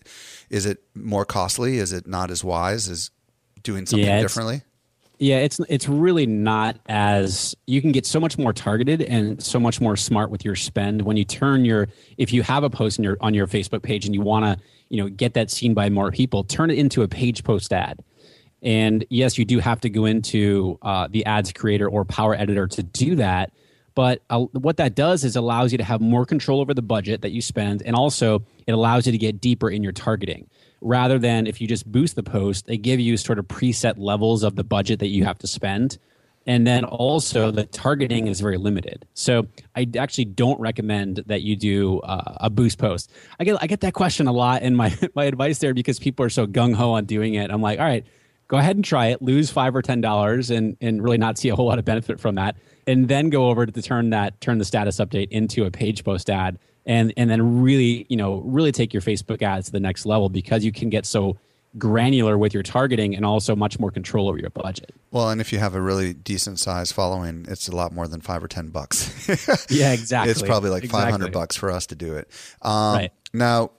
is 0.50 0.66
it 0.66 0.80
more 0.96 1.26
costly? 1.26 1.78
Is 1.78 1.94
it 1.94 2.08
not 2.08 2.32
as 2.32 2.44
wise 2.44 2.90
as 2.90 3.12
doing 3.64 3.86
something 3.86 4.06
yeah, 4.06 4.22
differently? 4.22 4.64
Yeah, 5.20 5.38
it's 5.38 5.60
it's 5.70 5.88
really 5.88 6.26
not 6.26 6.78
as 6.88 7.56
you 7.66 7.82
can 7.82 7.92
get 7.92 8.06
so 8.06 8.20
much 8.20 8.38
more 8.38 8.54
targeted 8.54 9.02
and 9.02 9.42
so 9.42 9.60
much 9.60 9.82
more 9.82 9.96
smart 9.96 10.32
with 10.32 10.44
your 10.44 10.56
spend 10.56 11.02
when 11.02 11.18
you 11.18 11.26
turn 11.26 11.66
your 11.66 11.88
if 12.18 12.34
you 12.34 12.42
have 12.44 12.64
a 12.64 12.70
post 12.70 13.00
on 13.00 13.04
your 13.04 13.18
on 13.22 13.34
your 13.34 13.48
Facebook 13.48 13.84
page 13.84 14.06
and 14.06 14.16
you 14.16 14.22
want 14.22 14.46
to 14.46 14.66
you 14.90 15.02
know 15.02 15.10
get 15.10 15.34
that 15.36 15.50
seen 15.52 15.74
by 15.74 15.90
more 15.90 16.12
people, 16.12 16.44
turn 16.44 16.70
it 16.70 16.78
into 16.78 17.02
a 17.02 17.08
page 17.08 17.44
post 17.44 17.72
ad. 17.74 18.04
And 18.62 19.06
yes, 19.10 19.38
you 19.38 19.46
do 19.46 19.60
have 19.60 19.80
to 19.82 19.90
go 19.90 20.06
into 20.06 20.78
uh, 20.82 21.08
the 21.10 21.26
ads 21.26 21.54
creator 21.54 21.88
or 21.88 22.04
power 22.04 22.36
editor 22.36 22.68
to 22.68 22.84
do 22.84 23.16
that. 23.16 23.54
But 23.96 24.22
uh, 24.30 24.40
what 24.52 24.78
that 24.78 24.96
does 24.96 25.24
is 25.24 25.36
allows 25.36 25.72
you 25.72 25.78
to 25.78 25.84
have 25.84 26.02
more 26.02 26.26
control 26.26 26.62
over 26.62 26.74
the 26.74 26.82
budget 26.82 27.22
that 27.22 27.32
you 27.32 27.42
spend, 27.42 27.82
and 27.86 27.96
also 27.96 28.44
it 28.68 28.72
allows 28.72 29.06
you 29.06 29.12
to 29.12 29.18
get 29.18 29.42
deeper 29.42 29.70
in 29.70 29.84
your 29.84 29.92
targeting. 29.92 30.50
Rather 30.82 31.20
than 31.20 31.48
if 31.48 31.60
you 31.60 31.68
just 31.68 31.92
boost 31.92 32.16
the 32.16 32.24
post, 32.24 32.68
they 32.68 32.78
give 32.78 33.00
you 33.00 33.18
sort 33.18 33.40
of 33.40 33.48
preset 33.48 33.96
levels 33.98 34.44
of 34.44 34.56
the 34.56 34.64
budget 34.64 35.00
that 35.00 35.08
you 35.08 35.26
have 35.26 35.38
to 35.40 35.48
spend. 35.48 35.98
And 36.46 36.66
then 36.66 36.84
also 36.84 37.52
the 37.52 37.66
targeting 37.66 38.28
is 38.28 38.42
very 38.42 38.58
limited. 38.58 39.06
So 39.14 39.48
I 39.76 39.88
actually 39.98 40.26
don't 40.26 40.60
recommend 40.60 41.24
that 41.28 41.42
you 41.42 41.56
do 41.56 42.00
uh, 42.00 42.38
a 42.42 42.50
boost 42.50 42.78
post. 42.78 43.12
I 43.40 43.44
get 43.44 43.58
I 43.62 43.68
get 43.68 43.82
that 43.82 43.94
question 43.94 44.28
a 44.28 44.32
lot, 44.32 44.64
and 44.64 44.76
my 44.76 44.98
my 45.16 45.26
advice 45.26 45.60
there 45.60 45.74
because 45.74 46.00
people 46.00 46.26
are 46.26 46.30
so 46.30 46.48
gung 46.48 46.74
ho 46.74 46.92
on 46.92 47.06
doing 47.06 47.36
it. 47.36 47.52
I'm 47.52 47.62
like, 47.62 47.80
all 47.80 47.86
right, 47.86 48.06
go 48.48 48.58
ahead 48.58 48.76
and 48.76 48.84
try 48.84 49.08
it, 49.08 49.22
lose 49.22 49.52
five 49.52 49.76
or 49.76 49.82
ten 49.82 50.02
dollars, 50.02 50.50
and 50.50 50.76
and 50.82 51.04
really 51.04 51.18
not 51.18 51.38
see 51.38 51.50
a 51.50 51.56
whole 51.56 51.68
lot 51.68 51.80
of 51.80 51.86
benefit 51.86 52.20
from 52.20 52.36
that, 52.36 52.56
and 52.88 53.08
then 53.08 53.30
go 53.30 53.50
over 53.50 53.66
to 53.66 53.82
turn 53.82 54.10
that 54.10 54.40
turn 54.42 54.58
the 54.58 54.66
status 54.66 54.98
update 54.98 55.30
into 55.30 55.66
a 55.66 55.72
page 55.72 56.04
post 56.04 56.30
ad, 56.30 56.58
and 56.86 57.14
and 57.16 57.30
then 57.30 57.62
really 57.62 58.06
you 58.10 58.18
know 58.18 58.42
really 58.46 58.72
take 58.72 58.94
your 58.94 59.02
Facebook 59.02 59.42
ads 59.42 59.68
to 59.68 59.72
the 59.72 59.80
next 59.80 60.06
level 60.06 60.30
because 60.30 60.66
you 60.66 60.72
can 60.72 60.90
get 60.90 61.06
so 61.06 61.38
granular 61.78 62.38
with 62.38 62.54
your 62.54 62.64
targeting 62.64 63.16
and 63.16 63.26
also 63.26 63.56
much 63.56 63.80
more 63.80 63.92
control 63.92 64.28
over 64.28 64.38
your 64.38 64.50
budget. 64.50 64.94
Well, 65.12 65.30
and 65.30 65.40
if 65.40 65.54
you 65.54 65.60
have 65.60 65.76
a 65.76 65.82
really 65.82 66.14
decent 66.14 66.60
size 66.60 66.92
following, 66.92 67.46
it's 67.48 67.68
a 67.68 67.76
lot 67.76 67.94
more 67.94 68.08
than 68.08 68.22
five 68.22 68.44
or 68.44 68.48
ten 68.48 68.70
bucks. 68.70 69.28
yeah, 69.70 69.94
exactly. 69.94 70.32
It's 70.32 70.42
probably 70.42 70.70
like 70.70 70.84
exactly. 70.84 71.04
five 71.04 71.12
hundred 71.12 71.32
bucks 71.32 71.56
for 71.56 71.72
us 71.72 71.86
to 71.88 71.96
do 71.96 72.16
it. 72.16 72.30
Um, 72.62 72.96
right. 72.96 73.12
Now, 73.34 73.72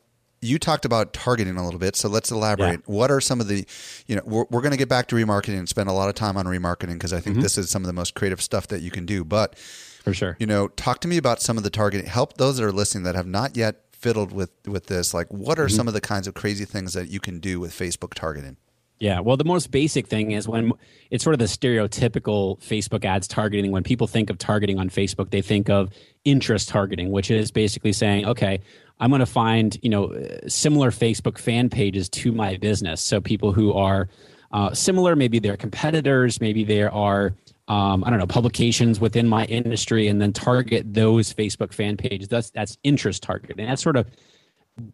you 0.43 0.59
talked 0.59 0.85
about 0.85 1.13
targeting 1.13 1.57
a 1.57 1.65
little 1.65 1.81
bit, 1.81 1.97
so 1.97 2.09
let's 2.09 2.31
elaborate. 2.31 2.81
Yeah. 2.81 2.95
What 2.95 3.11
are 3.11 3.21
some 3.21 3.41
of 3.41 3.49
the, 3.49 3.67
you 4.07 4.17
know, 4.17 4.23
we're, 4.25 4.47
we're 4.51 4.63
going 4.63 4.73
to 4.73 4.79
get 4.79 4.89
back 4.89 5.09
to 5.09 5.17
remarketing 5.17 5.59
and 5.59 5.69
spend 5.69 5.89
a 5.89 5.93
lot 5.93 6.09
of 6.09 6.15
time 6.15 6.37
on 6.37 6.47
remarketing 6.47 6.95
because 6.95 7.13
I 7.13 7.21
think 7.21 7.35
mm-hmm. 7.37 7.43
this 7.43 7.59
is 7.59 7.69
some 7.69 7.83
of 7.83 7.87
the 7.87 7.93
most 7.93 8.15
creative 8.15 8.41
stuff 8.41 8.69
that 8.69 8.81
you 8.81 8.91
can 8.91 9.05
do. 9.05 9.25
But 9.25 9.59
for 9.59 10.15
sure, 10.15 10.37
you 10.41 10.47
know, 10.47 10.69
talk 10.69 11.01
to 11.01 11.09
me 11.09 11.17
about 11.17 11.43
some 11.43 11.59
of 11.59 11.65
the 11.65 11.71
targeting. 11.71 12.07
Help 12.07 12.39
those 12.39 12.57
that 12.57 12.65
are 12.65 12.73
listening 12.73 13.05
that 13.05 13.15
have 13.17 13.27
not 13.27 13.57
yet 13.57 13.83
fiddled 14.01 14.33
with 14.33 14.51
with 14.67 14.87
this. 14.87 15.15
Like, 15.15 15.29
what 15.29 15.59
are 15.59 15.67
mm-hmm. 15.67 15.77
some 15.77 15.89
of 15.89 15.95
the 15.95 16.01
kinds 16.01 16.27
of 16.27 16.35
crazy 16.35 16.65
things 16.65 16.95
that 16.95 17.09
you 17.09 17.21
can 17.21 17.39
do 17.39 17.61
with 17.61 17.73
Facebook 17.73 18.15
targeting? 18.15 18.57
Yeah, 18.99 19.21
well, 19.21 19.39
the 19.39 19.45
most 19.45 19.71
basic 19.71 20.09
thing 20.09 20.33
is 20.33 20.47
when 20.47 20.73
it's 21.11 21.25
sort 21.25 21.33
of 21.33 21.39
the 21.39 21.47
stereotypical 21.47 22.61
Facebook 22.61 23.05
ads 23.07 23.27
targeting. 23.27 23.71
When 23.71 23.83
people 23.83 24.07
think 24.07 24.29
of 24.29 24.37
targeting 24.37 24.79
on 24.79 24.91
Facebook, 24.91 25.31
they 25.31 25.41
think 25.41 25.71
of 25.71 25.91
interest 26.25 26.69
targeting, 26.69 27.11
which 27.11 27.31
is 27.31 27.51
basically 27.51 27.95
saying, 27.95 28.27
okay, 28.27 28.61
I'm 28.99 29.09
going 29.09 29.21
to 29.21 29.27
find 29.27 29.79
you 29.83 29.89
know 29.89 30.13
similar 30.49 30.91
Facebook 30.91 31.39
fan 31.39 31.71
pages 31.71 32.09
to 32.11 32.33
my 32.33 32.57
business. 32.59 33.01
So 33.01 33.21
people 33.21 33.53
who 33.53 33.73
are 33.73 34.09
uh, 34.53 34.75
similar, 34.75 35.17
maybe 35.17 35.39
they're 35.39 35.57
competitors, 35.57 36.41
maybe 36.41 36.65
they 36.65 36.83
are 36.83 37.35
um, 37.71 38.03
I 38.03 38.11
don't 38.11 38.19
know 38.19 38.27
publications 38.27 38.99
within 38.99 39.29
my 39.29 39.45
industry, 39.45 40.09
and 40.09 40.21
then 40.21 40.33
target 40.33 40.93
those 40.93 41.33
Facebook 41.33 41.73
fan 41.73 41.97
pages. 41.97 42.27
That's 42.27 42.51
that's 42.51 42.77
interest 42.83 43.23
targeting. 43.23 43.65
That's 43.65 43.81
sort 43.81 43.97
of 43.97 44.11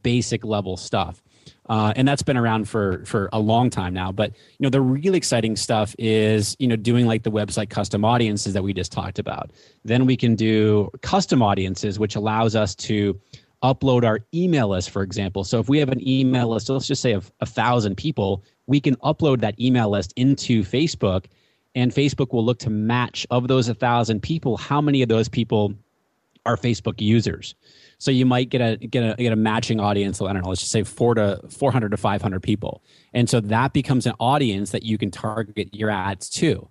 basic 0.02 0.44
level 0.44 0.76
stuff. 0.76 1.22
Uh, 1.70 1.94
and 1.96 2.06
that's 2.06 2.22
been 2.22 2.36
around 2.36 2.68
for 2.68 3.02
for 3.06 3.30
a 3.32 3.40
long 3.40 3.70
time 3.70 3.94
now. 3.94 4.12
But 4.12 4.32
you 4.58 4.64
know, 4.64 4.68
the 4.68 4.82
really 4.82 5.16
exciting 5.16 5.56
stuff 5.56 5.94
is 5.98 6.54
you 6.58 6.68
know 6.68 6.76
doing 6.76 7.06
like 7.06 7.22
the 7.22 7.30
website 7.30 7.70
custom 7.70 8.04
audiences 8.04 8.52
that 8.52 8.62
we 8.62 8.74
just 8.74 8.92
talked 8.92 9.18
about. 9.18 9.52
Then 9.82 10.04
we 10.04 10.14
can 10.14 10.34
do 10.34 10.90
custom 11.00 11.42
audiences, 11.42 11.98
which 11.98 12.14
allows 12.14 12.54
us 12.54 12.74
to 12.74 13.18
upload 13.62 14.04
our 14.04 14.20
email 14.34 14.68
list, 14.68 14.90
for 14.90 15.02
example. 15.02 15.44
So 15.44 15.60
if 15.60 15.68
we 15.70 15.78
have 15.78 15.88
an 15.88 16.06
email 16.06 16.50
list, 16.50 16.68
let's 16.68 16.86
just 16.86 17.00
say 17.00 17.12
of 17.12 17.32
a 17.40 17.46
thousand 17.46 17.96
people, 17.96 18.44
we 18.66 18.82
can 18.82 18.96
upload 18.96 19.40
that 19.40 19.58
email 19.58 19.88
list 19.88 20.12
into 20.14 20.62
Facebook, 20.62 21.24
and 21.76 21.92
Facebook 21.92 22.32
will 22.32 22.44
look 22.44 22.58
to 22.60 22.70
match 22.70 23.24
of 23.30 23.46
those 23.46 23.68
a 23.68 23.74
thousand 23.74 24.22
people, 24.22 24.56
how 24.56 24.80
many 24.80 25.02
of 25.02 25.08
those 25.08 25.28
people 25.28 25.74
are 26.44 26.56
Facebook 26.56 27.00
users. 27.00 27.54
So 27.98 28.10
you 28.10 28.24
might 28.24 28.48
get 28.50 28.60
a 28.60 28.76
get 28.78 29.02
a 29.02 29.14
get 29.22 29.32
a 29.32 29.36
matching 29.36 29.78
audience. 29.78 30.20
I 30.20 30.32
don't 30.32 30.42
know. 30.42 30.48
Let's 30.48 30.62
just 30.62 30.72
say 30.72 30.82
four 30.82 31.14
to 31.14 31.40
four 31.48 31.70
hundred 31.70 31.90
to 31.90 31.96
five 31.96 32.22
hundred 32.22 32.42
people, 32.42 32.82
and 33.12 33.30
so 33.30 33.40
that 33.40 33.72
becomes 33.72 34.06
an 34.06 34.14
audience 34.18 34.70
that 34.70 34.82
you 34.82 34.98
can 34.98 35.10
target 35.10 35.74
your 35.74 35.90
ads 35.90 36.28
to. 36.30 36.68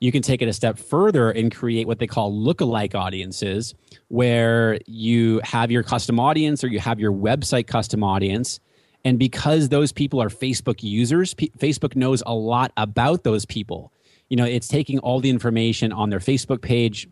You 0.00 0.12
can 0.12 0.22
take 0.22 0.42
it 0.42 0.48
a 0.48 0.52
step 0.52 0.78
further 0.78 1.30
and 1.30 1.52
create 1.52 1.86
what 1.88 1.98
they 1.98 2.06
call 2.06 2.32
lookalike 2.32 2.94
audiences, 2.94 3.74
where 4.08 4.78
you 4.86 5.40
have 5.42 5.72
your 5.72 5.82
custom 5.82 6.20
audience 6.20 6.62
or 6.62 6.68
you 6.68 6.78
have 6.78 7.00
your 7.00 7.12
website 7.12 7.66
custom 7.66 8.04
audience. 8.04 8.60
And 9.04 9.18
because 9.18 9.68
those 9.68 9.92
people 9.92 10.20
are 10.22 10.28
Facebook 10.28 10.82
users, 10.82 11.34
P- 11.34 11.52
Facebook 11.58 11.96
knows 11.96 12.22
a 12.26 12.34
lot 12.34 12.72
about 12.76 13.24
those 13.24 13.44
people. 13.44 13.92
You 14.28 14.36
know, 14.36 14.44
it's 14.44 14.68
taking 14.68 14.98
all 14.98 15.20
the 15.20 15.30
information 15.30 15.92
on 15.92 16.10
their 16.10 16.18
Facebook 16.20 16.60
page 16.60 17.08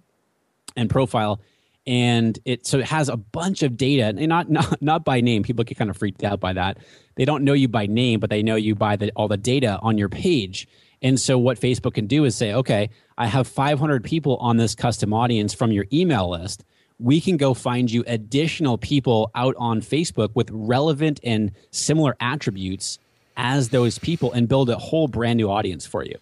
and 0.76 0.90
profile 0.90 1.40
and 1.87 2.38
it 2.44 2.66
so 2.66 2.78
it 2.78 2.85
has 2.87 3.08
a 3.08 3.16
bunch 3.16 3.62
of 3.62 3.76
data 3.76 4.06
and 4.06 4.28
not 4.28 4.50
not 4.50 4.80
not 4.82 5.04
by 5.04 5.20
name. 5.20 5.42
People 5.42 5.64
get 5.64 5.78
kind 5.78 5.90
of 5.90 5.96
freaked 5.96 6.25
out 6.25 6.40
by 6.40 6.52
that. 6.52 6.78
They 7.14 7.25
don't 7.25 7.44
know 7.44 7.52
you 7.52 7.68
by 7.68 7.87
name 7.87 8.20
but 8.20 8.30
they 8.30 8.42
know 8.42 8.56
you 8.56 8.75
by 8.75 8.96
the 8.96 9.11
all 9.12 9.28
the 9.28 9.37
data 9.37 9.78
on 9.82 9.99
your 9.99 10.08
page. 10.08 10.68
And 11.02 11.20
so 11.20 11.38
what 11.38 11.61
facebook 11.61 11.94
can 11.94 12.06
do 12.06 12.25
is 12.25 12.35
say 12.35 12.52
okay 12.54 12.90
i 13.18 13.26
have 13.26 13.46
500 13.46 14.02
people 14.02 14.37
on 14.38 14.56
this 14.56 14.75
custom 14.75 15.12
audience 15.12 15.54
from 15.54 15.70
your 15.73 15.87
email 15.92 16.30
list. 16.30 16.64
We 16.99 17.20
can 17.20 17.37
go 17.37 17.52
find 17.52 17.90
you 17.90 18.02
additional 18.06 18.78
people 18.78 19.30
out 19.35 19.54
on 19.58 19.82
facebook 19.82 20.30
with 20.35 20.49
relevant 20.50 21.20
and 21.23 21.52
similar 21.70 22.16
attributes 22.18 22.99
as 23.37 23.68
those 23.68 23.99
people 23.99 24.32
and 24.32 24.49
build 24.49 24.70
a 24.70 24.78
whole 24.78 25.06
brand 25.06 25.37
new 25.37 25.50
audience 25.50 25.85
for 25.85 26.02
you 26.02 26.16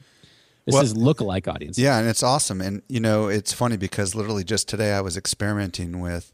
this 0.66 0.74
well, 0.74 0.82
is 0.82 0.94
lookalike 0.94 1.46
audience. 1.46 1.78
Yeah, 1.78 1.98
and 1.98 2.08
it's 2.08 2.22
awesome. 2.22 2.60
And 2.60 2.82
you 2.88 3.00
know, 3.00 3.28
it's 3.28 3.52
funny 3.52 3.76
because 3.76 4.14
literally 4.14 4.44
just 4.44 4.68
today 4.68 4.92
I 4.92 5.00
was 5.00 5.16
experimenting 5.16 6.00
with 6.00 6.32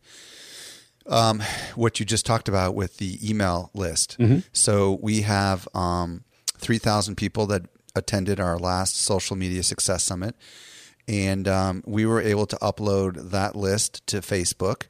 um, 1.07 1.43
what 1.75 1.99
you 1.99 2.07
just 2.07 2.25
talked 2.27 2.49
about 2.49 2.75
with 2.75 2.99
the 2.99 3.19
email 3.29 3.71
list. 3.75 4.17
Mm-hmm. 4.19 4.41
So 4.53 4.99
we 5.03 5.23
have 5.23 5.67
um, 5.75 6.25
three 6.59 6.79
thousand 6.79 7.17
people 7.17 7.47
that 7.47 7.63
attended 7.97 8.39
our 8.39 8.57
last 8.57 8.97
social 8.97 9.37
media 9.37 9.65
success 9.65 10.05
summit, 10.05 10.37
and 11.09 11.49
um, 11.49 11.83
we 11.87 12.07
were 12.07 12.21
able 12.21 12.47
to 12.47 12.57
upload 12.57 13.31
that 13.31 13.57
list 13.57 14.07
to 14.09 14.19
Facebook, 14.21 14.85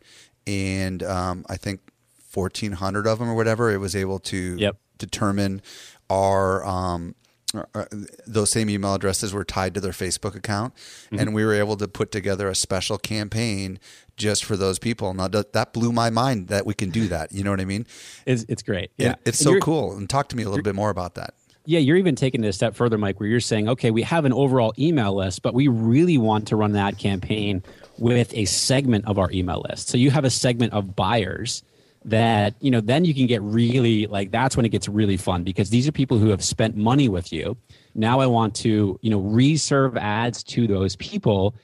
and 0.46 1.02
um, 1.02 1.46
I 1.48 1.56
think 1.56 1.80
fourteen 2.28 2.72
hundred 2.72 3.06
of 3.06 3.18
them 3.18 3.30
or 3.30 3.34
whatever. 3.34 3.70
It 3.70 3.78
was 3.78 3.96
able 3.96 4.18
to 4.18 4.56
yep. 4.58 4.76
determine 4.98 5.62
our 6.10 6.66
um, 6.66 7.14
uh, 7.54 7.64
uh, 7.74 7.84
those 8.26 8.50
same 8.50 8.70
email 8.70 8.94
addresses 8.94 9.32
were 9.32 9.44
tied 9.44 9.74
to 9.74 9.80
their 9.80 9.92
Facebook 9.92 10.34
account, 10.34 10.74
mm-hmm. 10.74 11.18
and 11.18 11.34
we 11.34 11.44
were 11.44 11.54
able 11.54 11.76
to 11.76 11.88
put 11.88 12.12
together 12.12 12.48
a 12.48 12.54
special 12.54 12.98
campaign 12.98 13.78
just 14.16 14.44
for 14.44 14.56
those 14.56 14.78
people. 14.78 15.14
Now 15.14 15.28
that 15.28 15.72
blew 15.72 15.92
my 15.92 16.10
mind 16.10 16.48
that 16.48 16.66
we 16.66 16.74
can 16.74 16.90
do 16.90 17.08
that. 17.08 17.32
You 17.32 17.42
know 17.42 17.50
what 17.50 17.60
I 17.60 17.64
mean? 17.64 17.86
It's 18.26 18.44
it's 18.48 18.62
great. 18.62 18.90
Yeah, 18.96 19.16
it's 19.24 19.38
so 19.38 19.58
cool. 19.58 19.96
And 19.96 20.08
talk 20.08 20.28
to 20.28 20.36
me 20.36 20.42
a 20.42 20.48
little 20.48 20.62
bit 20.62 20.74
more 20.74 20.90
about 20.90 21.14
that. 21.14 21.34
Yeah, 21.66 21.78
you're 21.78 21.96
even 21.96 22.16
taking 22.16 22.42
it 22.42 22.48
a 22.48 22.52
step 22.52 22.74
further, 22.74 22.98
Mike, 22.98 23.20
where 23.20 23.28
you're 23.28 23.38
saying, 23.38 23.68
okay, 23.68 23.90
we 23.90 24.02
have 24.02 24.24
an 24.24 24.32
overall 24.32 24.72
email 24.78 25.14
list, 25.14 25.42
but 25.42 25.54
we 25.54 25.68
really 25.68 26.18
want 26.18 26.48
to 26.48 26.56
run 26.56 26.72
that 26.72 26.98
campaign 26.98 27.62
with 27.98 28.32
a 28.34 28.46
segment 28.46 29.06
of 29.06 29.18
our 29.18 29.30
email 29.30 29.64
list. 29.68 29.88
So 29.88 29.98
you 29.98 30.10
have 30.10 30.24
a 30.24 30.30
segment 30.30 30.72
of 30.72 30.96
buyers 30.96 31.62
that 32.04 32.54
you 32.60 32.70
know 32.70 32.80
then 32.80 33.04
you 33.04 33.14
can 33.14 33.26
get 33.26 33.42
really 33.42 34.06
like 34.06 34.30
that's 34.30 34.56
when 34.56 34.64
it 34.64 34.70
gets 34.70 34.88
really 34.88 35.16
fun 35.16 35.44
because 35.44 35.70
these 35.70 35.86
are 35.86 35.92
people 35.92 36.18
who 36.18 36.30
have 36.30 36.42
spent 36.42 36.76
money 36.76 37.08
with 37.08 37.32
you. 37.32 37.56
Now 37.94 38.20
i 38.20 38.26
want 38.26 38.54
to 38.56 38.98
you 39.02 39.10
know 39.10 39.20
reserve 39.20 39.96
ads 39.96 40.42
to 40.44 40.66
those 40.66 40.96
people 40.96 41.54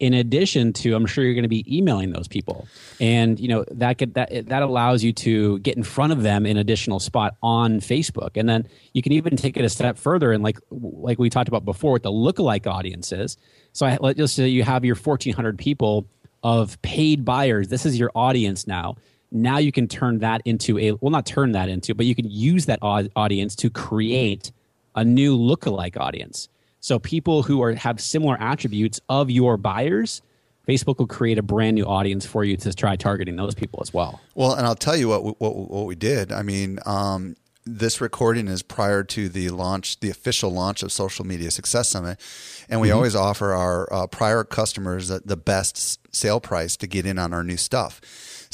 in 0.00 0.12
addition 0.12 0.72
to 0.72 0.94
i'm 0.94 1.06
sure 1.06 1.22
you're 1.22 1.34
going 1.34 1.44
to 1.44 1.48
be 1.48 1.64
emailing 1.74 2.10
those 2.10 2.26
people. 2.26 2.66
And 3.00 3.38
you 3.38 3.46
know 3.46 3.64
that 3.70 3.98
could 3.98 4.14
that 4.14 4.46
that 4.48 4.62
allows 4.62 5.04
you 5.04 5.12
to 5.12 5.60
get 5.60 5.76
in 5.76 5.84
front 5.84 6.12
of 6.12 6.22
them 6.22 6.44
in 6.44 6.56
additional 6.56 6.98
spot 6.98 7.36
on 7.40 7.78
facebook. 7.78 8.30
And 8.34 8.48
then 8.48 8.66
you 8.94 9.02
can 9.02 9.12
even 9.12 9.36
take 9.36 9.56
it 9.56 9.64
a 9.64 9.68
step 9.68 9.96
further 9.96 10.32
and 10.32 10.42
like 10.42 10.58
like 10.70 11.20
we 11.20 11.30
talked 11.30 11.48
about 11.48 11.64
before 11.64 11.92
with 11.92 12.02
the 12.02 12.10
lookalike 12.10 12.66
audiences. 12.66 13.36
So 13.72 13.86
I, 13.86 13.98
let's 14.00 14.32
say 14.32 14.48
you 14.48 14.64
have 14.64 14.84
your 14.84 14.96
1400 14.96 15.56
people 15.56 16.08
of 16.42 16.80
paid 16.82 17.24
buyers. 17.24 17.68
This 17.68 17.86
is 17.86 17.96
your 17.96 18.10
audience 18.14 18.66
now 18.66 18.96
now 19.34 19.58
you 19.58 19.72
can 19.72 19.88
turn 19.88 20.18
that 20.20 20.40
into 20.44 20.78
a 20.78 20.92
well 21.00 21.10
not 21.10 21.26
turn 21.26 21.52
that 21.52 21.68
into 21.68 21.94
but 21.94 22.06
you 22.06 22.14
can 22.14 22.30
use 22.30 22.66
that 22.66 22.78
audience 22.82 23.54
to 23.56 23.68
create 23.68 24.52
a 24.94 25.04
new 25.04 25.36
lookalike 25.36 25.98
audience 25.98 26.48
so 26.80 26.98
people 26.98 27.42
who 27.42 27.62
are 27.62 27.74
have 27.74 28.00
similar 28.00 28.40
attributes 28.40 29.00
of 29.08 29.30
your 29.30 29.56
buyers 29.56 30.22
facebook 30.66 30.98
will 30.98 31.06
create 31.06 31.36
a 31.36 31.42
brand 31.42 31.74
new 31.74 31.84
audience 31.84 32.24
for 32.24 32.44
you 32.44 32.56
to 32.56 32.72
try 32.72 32.96
targeting 32.96 33.36
those 33.36 33.54
people 33.54 33.80
as 33.82 33.92
well 33.92 34.20
well 34.34 34.54
and 34.54 34.66
i'll 34.66 34.74
tell 34.74 34.96
you 34.96 35.08
what 35.08 35.40
what, 35.40 35.56
what 35.56 35.84
we 35.84 35.94
did 35.94 36.32
i 36.32 36.42
mean 36.42 36.78
um, 36.86 37.36
this 37.66 38.00
recording 38.00 38.46
is 38.46 38.62
prior 38.62 39.02
to 39.02 39.28
the 39.28 39.48
launch, 39.48 40.00
the 40.00 40.10
official 40.10 40.50
launch 40.50 40.82
of 40.82 40.92
Social 40.92 41.24
Media 41.24 41.50
Success 41.50 41.88
Summit, 41.88 42.20
and 42.68 42.80
we 42.80 42.88
mm-hmm. 42.88 42.96
always 42.96 43.14
offer 43.14 43.54
our 43.54 43.90
uh, 43.92 44.06
prior 44.06 44.44
customers 44.44 45.08
the 45.08 45.36
best 45.36 45.98
sale 46.14 46.40
price 46.40 46.76
to 46.76 46.86
get 46.86 47.06
in 47.06 47.18
on 47.18 47.32
our 47.32 47.42
new 47.42 47.56
stuff. 47.56 48.02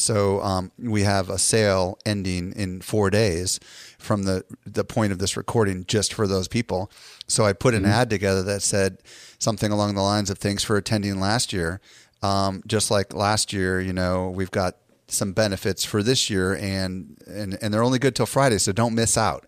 So 0.00 0.40
um, 0.42 0.72
we 0.78 1.02
have 1.02 1.30
a 1.30 1.38
sale 1.38 1.98
ending 2.06 2.52
in 2.56 2.80
four 2.80 3.10
days 3.10 3.60
from 3.98 4.24
the 4.24 4.44
the 4.64 4.84
point 4.84 5.12
of 5.12 5.18
this 5.18 5.36
recording 5.36 5.84
just 5.86 6.14
for 6.14 6.26
those 6.26 6.48
people. 6.48 6.90
So 7.26 7.44
I 7.44 7.52
put 7.52 7.74
an 7.74 7.82
mm-hmm. 7.82 7.92
ad 7.92 8.10
together 8.10 8.42
that 8.44 8.62
said 8.62 8.98
something 9.38 9.70
along 9.70 9.94
the 9.94 10.02
lines 10.02 10.30
of 10.30 10.38
"Thanks 10.38 10.64
for 10.64 10.76
attending 10.76 11.20
last 11.20 11.52
year." 11.52 11.80
Um, 12.22 12.62
just 12.66 12.90
like 12.90 13.14
last 13.14 13.52
year, 13.52 13.80
you 13.80 13.92
know, 13.92 14.30
we've 14.30 14.50
got 14.50 14.76
some 15.08 15.32
benefits 15.32 15.84
for 15.84 16.02
this 16.02 16.30
year, 16.30 16.54
and 16.54 17.16
and 17.26 17.58
and 17.60 17.72
they're 17.72 17.82
only 17.82 17.98
good 17.98 18.16
till 18.16 18.26
Friday, 18.26 18.58
so 18.58 18.72
don't 18.72 18.94
miss 18.94 19.18
out. 19.18 19.44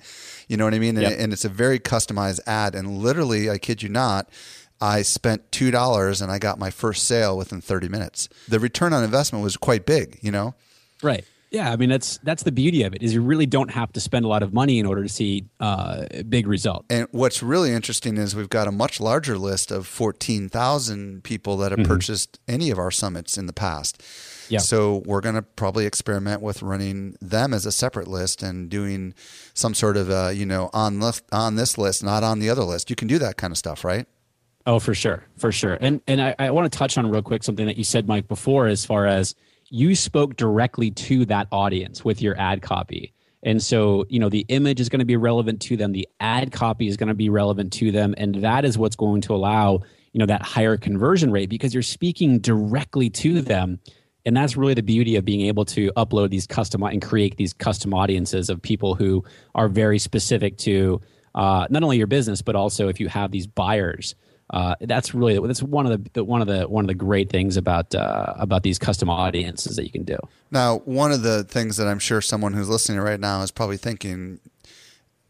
You 0.48 0.56
know 0.56 0.64
what 0.64 0.74
I 0.74 0.78
mean? 0.78 0.96
Yep. 0.96 1.12
And, 1.12 1.20
and 1.20 1.32
it's 1.32 1.44
a 1.44 1.48
very 1.48 1.78
customized 1.78 2.40
ad, 2.46 2.74
and 2.74 2.98
literally, 2.98 3.48
I 3.50 3.58
kid 3.58 3.82
you 3.82 3.88
not 3.88 4.28
I 4.82 5.02
spent 5.02 5.52
two 5.52 5.70
dollars 5.70 6.20
and 6.20 6.32
I 6.32 6.38
got 6.38 6.58
my 6.58 6.70
first 6.70 7.04
sale 7.04 7.38
within 7.38 7.60
30 7.60 7.88
minutes. 7.88 8.28
The 8.48 8.58
return 8.58 8.92
on 8.92 9.04
investment 9.04 9.44
was 9.44 9.56
quite 9.56 9.86
big, 9.86 10.18
you 10.22 10.32
know. 10.32 10.54
Right. 11.02 11.24
Yeah, 11.52 11.70
I 11.70 11.76
mean 11.76 11.90
that's 11.90 12.18
that's 12.22 12.42
the 12.42 12.50
beauty 12.50 12.82
of 12.82 12.94
it 12.94 13.02
is 13.02 13.12
you 13.12 13.20
really 13.20 13.44
don't 13.44 13.70
have 13.70 13.92
to 13.92 14.00
spend 14.00 14.24
a 14.24 14.28
lot 14.28 14.42
of 14.42 14.54
money 14.54 14.78
in 14.78 14.86
order 14.86 15.02
to 15.02 15.08
see 15.08 15.44
uh, 15.60 16.06
big 16.28 16.46
result. 16.46 16.86
And 16.88 17.06
what's 17.10 17.42
really 17.42 17.72
interesting 17.72 18.16
is 18.16 18.34
we've 18.34 18.48
got 18.48 18.66
a 18.66 18.72
much 18.72 19.00
larger 19.00 19.36
list 19.36 19.70
of 19.70 19.86
fourteen 19.86 20.48
thousand 20.48 21.24
people 21.24 21.58
that 21.58 21.70
have 21.70 21.80
mm-hmm. 21.80 21.92
purchased 21.92 22.40
any 22.48 22.70
of 22.70 22.78
our 22.78 22.90
summits 22.90 23.36
in 23.36 23.46
the 23.46 23.52
past. 23.52 24.02
Yeah. 24.48 24.60
So 24.60 25.02
we're 25.04 25.20
going 25.20 25.34
to 25.34 25.42
probably 25.42 25.84
experiment 25.86 26.40
with 26.40 26.62
running 26.62 27.16
them 27.20 27.52
as 27.54 27.66
a 27.66 27.72
separate 27.72 28.08
list 28.08 28.42
and 28.42 28.68
doing 28.70 29.14
some 29.52 29.74
sort 29.74 29.98
of 29.98 30.10
uh, 30.10 30.30
you 30.34 30.46
know 30.46 30.70
on 30.72 31.00
list, 31.00 31.22
on 31.32 31.56
this 31.56 31.76
list, 31.76 32.02
not 32.02 32.24
on 32.24 32.38
the 32.38 32.48
other 32.48 32.64
list. 32.64 32.88
You 32.88 32.96
can 32.96 33.08
do 33.08 33.18
that 33.18 33.36
kind 33.36 33.50
of 33.50 33.58
stuff, 33.58 33.84
right? 33.84 34.06
Oh, 34.66 34.78
for 34.78 34.94
sure, 34.94 35.24
for 35.36 35.50
sure. 35.50 35.76
And 35.80 36.00
and 36.06 36.20
I, 36.22 36.34
I 36.38 36.50
want 36.50 36.70
to 36.72 36.78
touch 36.78 36.96
on 36.96 37.10
real 37.10 37.22
quick 37.22 37.42
something 37.42 37.66
that 37.66 37.76
you 37.76 37.84
said, 37.84 38.06
Mike, 38.06 38.28
before, 38.28 38.68
as 38.68 38.84
far 38.84 39.06
as 39.06 39.34
you 39.70 39.94
spoke 39.94 40.36
directly 40.36 40.90
to 40.90 41.24
that 41.26 41.48
audience 41.50 42.04
with 42.04 42.22
your 42.22 42.38
ad 42.38 42.62
copy. 42.62 43.12
And 43.42 43.60
so, 43.60 44.04
you 44.08 44.20
know, 44.20 44.28
the 44.28 44.44
image 44.48 44.80
is 44.80 44.88
going 44.88 45.00
to 45.00 45.06
be 45.06 45.16
relevant 45.16 45.60
to 45.62 45.76
them, 45.76 45.92
the 45.92 46.08
ad 46.20 46.52
copy 46.52 46.86
is 46.86 46.96
going 46.96 47.08
to 47.08 47.14
be 47.14 47.28
relevant 47.28 47.72
to 47.74 47.90
them, 47.90 48.14
and 48.16 48.36
that 48.36 48.64
is 48.64 48.78
what's 48.78 48.94
going 48.94 49.20
to 49.22 49.34
allow, 49.34 49.80
you 50.12 50.18
know, 50.18 50.26
that 50.26 50.42
higher 50.42 50.76
conversion 50.76 51.32
rate 51.32 51.48
because 51.48 51.74
you're 51.74 51.82
speaking 51.82 52.38
directly 52.38 53.10
to 53.10 53.40
them. 53.40 53.80
And 54.24 54.36
that's 54.36 54.56
really 54.56 54.74
the 54.74 54.82
beauty 54.82 55.16
of 55.16 55.24
being 55.24 55.40
able 55.40 55.64
to 55.64 55.90
upload 55.96 56.30
these 56.30 56.46
custom 56.46 56.84
and 56.84 57.02
create 57.02 57.36
these 57.36 57.52
custom 57.52 57.92
audiences 57.92 58.48
of 58.48 58.62
people 58.62 58.94
who 58.94 59.24
are 59.56 59.68
very 59.68 59.98
specific 59.98 60.56
to 60.58 61.00
uh, 61.34 61.66
not 61.70 61.82
only 61.82 61.96
your 61.96 62.06
business 62.06 62.42
but 62.42 62.54
also 62.54 62.88
if 62.88 63.00
you 63.00 63.08
have 63.08 63.32
these 63.32 63.48
buyers. 63.48 64.14
Uh, 64.52 64.74
that's 64.82 65.14
really 65.14 65.38
that's 65.46 65.62
one 65.62 65.86
of 65.86 66.04
the, 66.04 66.10
the, 66.12 66.24
one 66.24 66.42
of 66.42 66.46
the 66.48 66.68
one 66.68 66.84
of 66.84 66.88
the 66.88 66.94
great 66.94 67.30
things 67.30 67.56
about 67.56 67.94
uh, 67.94 68.34
about 68.36 68.62
these 68.62 68.78
custom 68.78 69.08
audiences 69.08 69.76
that 69.76 69.84
you 69.84 69.90
can 69.90 70.04
do. 70.04 70.18
Now, 70.50 70.78
one 70.80 71.10
of 71.10 71.22
the 71.22 71.42
things 71.44 71.78
that 71.78 71.86
I'm 71.88 71.98
sure 71.98 72.20
someone 72.20 72.52
who's 72.52 72.68
listening 72.68 73.00
right 73.00 73.18
now 73.18 73.40
is 73.42 73.50
probably 73.50 73.78
thinking, 73.78 74.40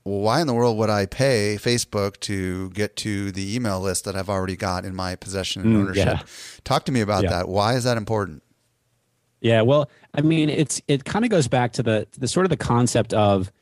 well, 0.05 0.19
why 0.19 0.41
in 0.41 0.49
the 0.49 0.55
world 0.55 0.77
would 0.79 0.91
I 0.91 1.07
pay 1.07 1.57
Facebook 1.61 2.19
to 2.23 2.71
get 2.71 2.97
to 2.97 3.31
the 3.31 3.55
email 3.55 3.79
list 3.81 4.05
that 4.07 4.17
I've 4.17 4.29
already 4.29 4.57
got 4.57 4.85
in 4.85 4.93
my 4.97 5.15
possession 5.15 5.63
and 5.63 5.77
Mm, 5.77 5.81
ownership? 5.83 6.07
yeah. 6.07 6.23
Talk 6.65 6.85
to 6.87 6.93
me 6.93 7.01
about 7.01 7.23
Yeah. 7.23 7.31
that. 7.31 7.49
Why 7.49 7.75
is 7.75 7.85
that 7.85 7.97
important? 7.97 8.43
Yeah, 9.41 9.63
well, 9.63 9.89
I 10.15 10.21
mean, 10.23 10.49
it's 10.51 10.83
it 10.89 11.05
kind 11.05 11.25
of 11.25 11.31
goes 11.31 11.47
back 11.49 11.73
to 11.75 11.83
the 11.85 12.09
the 12.19 12.27
sort 12.27 12.45
of 12.47 12.51
the 12.51 12.57
concept 12.57 13.15
of 13.15 13.53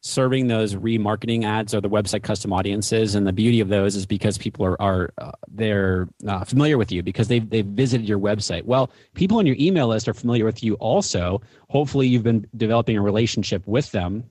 serving 0.00 0.46
those 0.46 0.74
remarketing 0.74 1.44
ads 1.44 1.74
or 1.74 1.80
the 1.80 1.88
website 1.88 2.22
custom 2.22 2.52
audiences, 2.52 3.14
and 3.14 3.26
the 3.26 3.32
beauty 3.32 3.60
of 3.60 3.68
those 3.68 3.96
is 3.96 4.06
because 4.06 4.38
people 4.38 4.64
are 4.64 4.80
are 4.80 5.10
uh, 5.18 5.32
they're 5.48 6.08
uh, 6.26 6.44
familiar 6.44 6.78
with 6.78 6.92
you 6.92 7.02
because 7.02 7.28
they've 7.28 7.48
they've 7.48 7.66
visited 7.66 8.08
your 8.08 8.18
website. 8.18 8.64
Well, 8.64 8.90
people 9.14 9.38
on 9.38 9.46
your 9.46 9.56
email 9.58 9.88
list 9.88 10.08
are 10.08 10.14
familiar 10.14 10.44
with 10.44 10.62
you 10.62 10.74
also. 10.74 11.40
Hopefully, 11.68 12.06
you've 12.06 12.22
been 12.22 12.46
developing 12.56 12.96
a 12.96 13.02
relationship 13.02 13.66
with 13.66 13.90
them, 13.92 14.24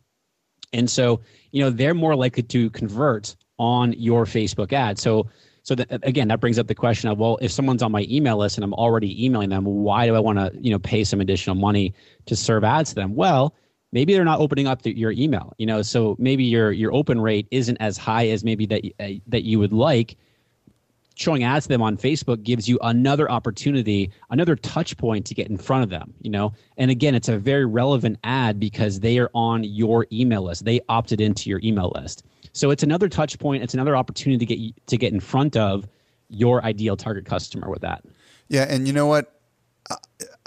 and 0.74 0.90
so 0.90 1.22
you 1.52 1.64
know 1.64 1.70
they're 1.70 1.94
more 1.94 2.16
likely 2.16 2.44
to 2.44 2.70
convert 2.70 3.36
on 3.60 3.94
your 3.94 4.26
Facebook 4.26 4.72
ad. 4.74 5.00
So 5.00 5.28
so 5.64 5.76
that, 5.76 6.00
again, 6.04 6.30
that 6.30 6.40
brings 6.40 6.58
up 6.58 6.68
the 6.68 6.76
question 6.76 7.10
of 7.10 7.18
well, 7.18 7.38
if 7.42 7.52
someone's 7.52 7.84
on 7.84 7.92
my 7.92 8.06
email 8.10 8.38
list 8.38 8.58
and 8.58 8.64
I'm 8.64 8.74
already 8.74 9.26
emailing 9.26 9.50
them, 9.50 9.66
why 9.66 10.06
do 10.08 10.16
I 10.16 10.20
want 10.20 10.40
to 10.40 10.52
you 10.62 10.72
know 10.72 10.80
pay 10.80 11.04
some 11.04 11.20
additional 11.20 11.58
money 11.58 11.94
to 12.26 12.38
serve 12.38 12.64
ads 12.64 12.90
to 12.90 12.96
them? 12.96 13.16
Well, 13.16 13.54
maybe 13.92 14.14
they're 14.14 14.26
not 14.26 14.40
opening 14.40 14.68
up 14.68 14.82
the, 14.82 14.98
your 14.98 15.12
email. 15.12 15.54
You 15.58 15.66
know, 15.66 15.82
so 15.82 16.16
maybe 16.20 16.44
your 16.44 16.72
your 16.72 16.94
open 16.94 17.22
rate 17.22 17.48
isn't 17.52 17.78
as 17.78 17.98
high 17.98 18.28
as 18.30 18.44
maybe 18.44 18.66
that 18.68 18.84
uh, 19.00 19.20
that 19.28 19.44
you 19.44 19.60
would 19.60 19.74
like. 19.74 20.18
Showing 21.16 21.44
ads 21.44 21.66
to 21.66 21.70
them 21.70 21.82
on 21.82 21.98
Facebook 21.98 22.44
gives 22.44 22.70
you 22.70 22.78
another 22.84 23.30
opportunity, 23.32 24.12
another 24.30 24.56
touch 24.56 24.96
point 24.98 25.26
to 25.26 25.34
get 25.34 25.48
in 25.48 25.58
front 25.58 25.84
of 25.84 25.90
them. 25.90 26.14
You 26.22 26.30
know, 26.30 26.54
and 26.78 26.92
again, 26.92 27.16
it's 27.16 27.28
a 27.28 27.40
very 27.40 27.66
relevant 27.66 28.20
ad 28.24 28.60
because 28.60 29.00
they 29.00 29.18
are 29.18 29.32
on 29.34 29.64
your 29.64 30.06
email 30.12 30.44
list. 30.44 30.66
They 30.66 30.80
opted 30.90 31.20
into 31.20 31.50
your 31.50 31.60
email 31.64 31.92
list. 31.96 32.24
So 32.54 32.70
it's 32.70 32.84
another 32.84 33.10
touch 33.10 33.40
point. 33.40 33.64
It's 33.64 33.74
another 33.74 33.96
opportunity 33.96 34.46
to 34.46 34.56
get 34.56 34.88
to 34.88 34.98
get 34.98 35.14
in 35.14 35.20
front 35.20 35.58
of 35.58 35.88
your 36.30 36.64
ideal 36.64 36.98
target 36.98 37.26
customer 37.26 37.70
with 37.70 37.82
that. 37.82 38.04
Yeah, 38.50 38.66
and 38.70 38.88
you 38.88 38.94
know 38.94 39.08
what? 39.08 39.37
Uh, 39.90 39.96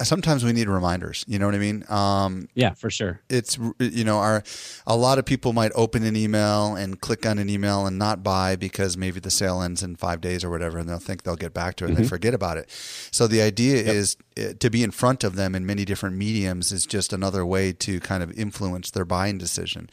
Sometimes 0.02 0.42
we 0.44 0.52
need 0.54 0.66
reminders. 0.66 1.26
You 1.28 1.38
know 1.38 1.44
what 1.44 1.54
I 1.54 1.58
mean? 1.58 1.84
Um, 1.90 2.48
Yeah, 2.54 2.72
for 2.72 2.88
sure. 2.88 3.20
it's 3.28 3.58
you 3.78 4.02
know 4.02 4.16
our 4.18 4.42
a 4.86 4.96
lot 4.96 5.18
of 5.18 5.26
people 5.26 5.52
might 5.52 5.72
open 5.74 6.04
an 6.04 6.16
email 6.16 6.74
and 6.74 6.98
click 7.00 7.26
on 7.26 7.38
an 7.38 7.50
email 7.50 7.86
and 7.86 7.98
not 7.98 8.22
buy 8.22 8.56
because 8.56 8.96
maybe 8.96 9.20
the 9.20 9.30
sale 9.30 9.60
ends 9.60 9.82
in 9.82 9.96
five 9.96 10.22
days 10.22 10.42
or 10.42 10.48
whatever 10.48 10.78
and 10.78 10.88
they'll 10.88 10.98
think 10.98 11.22
they'll 11.24 11.36
get 11.36 11.52
back 11.52 11.76
to 11.76 11.84
it 11.84 11.88
and 11.90 11.96
they 11.98 12.04
forget 12.04 12.32
about 12.32 12.56
it 12.56 12.70
so 13.10 13.26
the 13.26 13.42
idea 13.42 13.76
is 13.82 14.16
uh, 14.38 14.54
to 14.58 14.70
be 14.70 14.82
in 14.82 14.90
front 14.90 15.22
of 15.22 15.36
them 15.36 15.54
in 15.54 15.66
many 15.66 15.84
different 15.84 16.16
mediums 16.16 16.72
is 16.72 16.86
just 16.86 17.12
another 17.12 17.44
way 17.44 17.70
to 17.72 18.00
kind 18.00 18.22
of 18.22 18.30
influence 18.38 18.90
their 18.90 19.04
buying 19.04 19.36
decision 19.36 19.90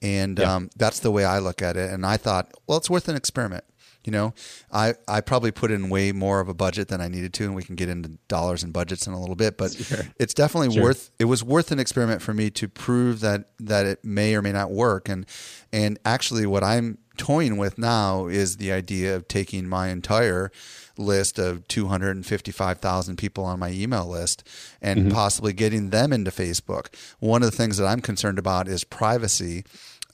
and 0.00 0.38
Yeah. 0.38 0.54
um, 0.54 0.70
that's 0.76 1.00
the 1.00 1.10
way 1.10 1.24
i 1.26 1.38
look 1.38 1.60
at 1.60 1.76
it 1.76 1.90
and 1.90 2.06
i 2.06 2.16
thought 2.16 2.50
well 2.66 2.78
it's 2.78 2.88
worth 2.90 3.06
an 3.08 3.16
experiment 3.16 3.64
you 4.04 4.10
know, 4.12 4.34
I, 4.72 4.94
I 5.06 5.20
probably 5.20 5.52
put 5.52 5.70
in 5.70 5.88
way 5.88 6.12
more 6.12 6.40
of 6.40 6.48
a 6.48 6.54
budget 6.54 6.88
than 6.88 7.00
I 7.00 7.08
needed 7.08 7.32
to, 7.34 7.44
and 7.44 7.54
we 7.54 7.62
can 7.62 7.76
get 7.76 7.88
into 7.88 8.10
dollars 8.28 8.62
and 8.62 8.72
budgets 8.72 9.06
in 9.06 9.12
a 9.12 9.20
little 9.20 9.36
bit. 9.36 9.56
But 9.56 9.72
Sure. 9.82 10.00
it's 10.18 10.34
definitely 10.34 10.74
Sure. 10.74 10.82
worth. 10.84 11.10
It 11.18 11.26
was 11.26 11.44
worth 11.44 11.70
an 11.70 11.78
experiment 11.78 12.22
for 12.22 12.34
me 12.34 12.50
to 12.50 12.68
prove 12.68 13.20
that 13.20 13.50
that 13.60 13.86
it 13.86 14.04
may 14.04 14.34
or 14.34 14.42
may 14.42 14.52
not 14.52 14.70
work. 14.70 15.08
And 15.08 15.26
and 15.72 15.98
actually, 16.04 16.46
what 16.46 16.64
I'm 16.64 16.98
toying 17.18 17.58
with 17.58 17.76
now 17.78 18.26
is 18.26 18.56
the 18.56 18.72
idea 18.72 19.14
of 19.14 19.28
taking 19.28 19.68
my 19.68 19.88
entire 19.88 20.50
list 20.96 21.38
of 21.38 21.66
255,000 21.68 23.16
people 23.16 23.44
on 23.44 23.58
my 23.58 23.70
email 23.70 24.06
list 24.06 24.46
and 24.80 25.12
possibly 25.12 25.52
getting 25.52 25.90
them 25.90 26.12
into 26.12 26.30
Facebook. 26.30 26.86
One 27.18 27.42
of 27.42 27.50
the 27.50 27.56
things 27.56 27.76
that 27.76 27.86
I'm 27.86 28.00
concerned 28.00 28.38
about 28.38 28.68
is 28.68 28.84
privacy. 28.84 29.64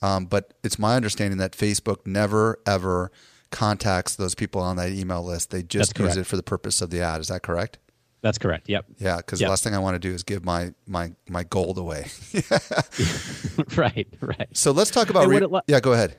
Um, 0.01 0.27
but 0.27 0.55
it's 0.63 0.79
my 0.79 0.95
understanding 0.97 1.39
that 1.39 1.53
Facebook 1.53 2.07
never 2.07 2.61
ever 2.67 3.11
contacts 3.51 4.17
those 4.17 4.35
people 4.35 4.61
on 4.61 4.77
that 4.77 4.91
email 4.91 5.23
list. 5.25 5.51
They 5.51 5.63
just 5.63 5.99
use 5.99 6.17
it 6.17 6.27
for 6.27 6.37
the 6.37 6.43
purpose 6.43 6.81
of 6.83 6.91
the 6.91 7.01
ad. 7.01 7.21
Is 7.21 7.29
that 7.29 7.43
correct? 7.43 7.79
That's 8.21 8.37
correct. 8.39 8.69
Yep. 8.69 8.87
Yeah, 8.99 9.19
because 9.19 9.41
Yeah. 9.41 9.47
the 9.47 9.51
last 9.51 9.63
thing 9.65 9.75
I 9.75 9.79
want 9.79 9.95
to 9.95 9.99
do 10.01 10.13
is 10.13 10.23
give 10.25 10.45
my 10.45 10.73
my 10.87 11.13
my 11.29 11.45
gold 11.45 11.79
away. 11.79 12.07
right. 13.77 14.09
Right. 14.21 14.49
so 14.53 14.73
let's 14.73 14.91
talk 14.91 15.11
about. 15.11 15.29
Re- 15.29 15.41
lo- 15.41 15.61
yeah, 15.67 15.81
go 15.81 15.93
ahead. 15.93 16.17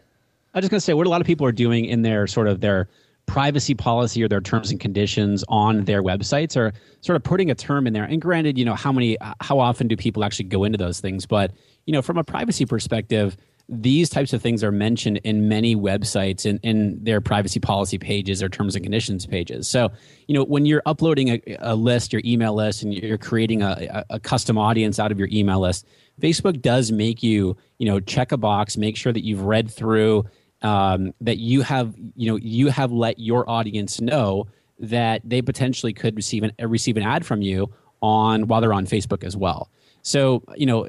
I 0.53 0.57
was 0.57 0.63
just 0.63 0.71
going 0.71 0.79
to 0.79 0.85
say 0.85 0.93
what 0.93 1.05
a 1.07 1.09
lot 1.09 1.21
of 1.21 1.27
people 1.27 1.45
are 1.45 1.51
doing 1.51 1.85
in 1.85 2.01
their 2.01 2.25
sort 2.25 2.47
of 2.47 2.61
their 2.61 2.89
privacy 3.27 3.75
policy 3.75 4.23
or 4.23 4.27
their 4.27 4.41
terms 4.41 4.71
and 4.71 4.79
conditions 4.79 5.43
on 5.49 5.85
their 5.85 6.01
websites 6.01 6.57
are 6.57 6.73
sort 7.01 7.15
of 7.15 7.21
putting 7.21 7.51
a 7.51 7.55
term 7.55 7.85
in 7.85 7.93
there. 7.93 8.03
And 8.05 8.19
granted, 8.19 8.57
you 8.57 8.65
know, 8.65 8.73
how 8.73 8.91
many, 8.91 9.19
uh, 9.19 9.35
how 9.41 9.59
often 9.59 9.87
do 9.87 9.95
people 9.95 10.23
actually 10.23 10.45
go 10.45 10.63
into 10.63 10.79
those 10.79 10.99
things? 10.99 11.27
But, 11.27 11.51
you 11.85 11.93
know, 11.93 12.01
from 12.01 12.17
a 12.17 12.23
privacy 12.23 12.65
perspective, 12.65 13.37
these 13.71 14.09
types 14.09 14.33
of 14.33 14.41
things 14.41 14.63
are 14.63 14.71
mentioned 14.71 15.17
in 15.23 15.47
many 15.47 15.75
websites 15.75 16.45
in, 16.45 16.57
in 16.63 17.03
their 17.03 17.21
privacy 17.21 17.59
policy 17.59 17.99
pages 17.99 18.41
or 18.41 18.49
terms 18.49 18.75
and 18.75 18.83
conditions 18.83 19.27
pages. 19.27 19.67
So, 19.67 19.91
you 20.27 20.33
know, 20.33 20.43
when 20.43 20.65
you're 20.65 20.81
uploading 20.87 21.29
a, 21.29 21.41
a 21.59 21.75
list, 21.75 22.11
your 22.11 22.23
email 22.25 22.55
list, 22.55 22.81
and 22.81 22.93
you're 22.93 23.19
creating 23.19 23.61
a, 23.61 23.87
a, 24.09 24.15
a 24.15 24.19
custom 24.19 24.57
audience 24.57 24.97
out 24.97 25.11
of 25.11 25.19
your 25.19 25.29
email 25.31 25.59
list, 25.59 25.85
Facebook 26.19 26.61
does 26.61 26.91
make 26.91 27.21
you, 27.21 27.55
you 27.77 27.85
know, 27.85 27.99
check 27.99 28.31
a 28.31 28.37
box, 28.37 28.75
make 28.75 28.97
sure 28.97 29.13
that 29.13 29.23
you've 29.23 29.43
read 29.43 29.69
through, 29.69 30.25
um, 30.63 31.13
that 31.21 31.37
you 31.37 31.61
have, 31.61 31.93
you 32.15 32.29
know, 32.31 32.37
you 32.37 32.69
have 32.69 32.91
let 32.91 33.19
your 33.19 33.47
audience 33.47 34.01
know 34.01 34.47
that 34.79 35.21
they 35.23 35.41
potentially 35.41 35.93
could 35.93 36.15
receive 36.15 36.43
an 36.43 36.51
receive 36.59 36.97
an 36.97 37.03
ad 37.03 37.25
from 37.25 37.41
you 37.41 37.71
on 38.01 38.47
while 38.47 38.61
they're 38.61 38.73
on 38.73 38.85
Facebook 38.85 39.23
as 39.23 39.37
well. 39.37 39.69
So, 40.01 40.43
you 40.55 40.65
know, 40.65 40.87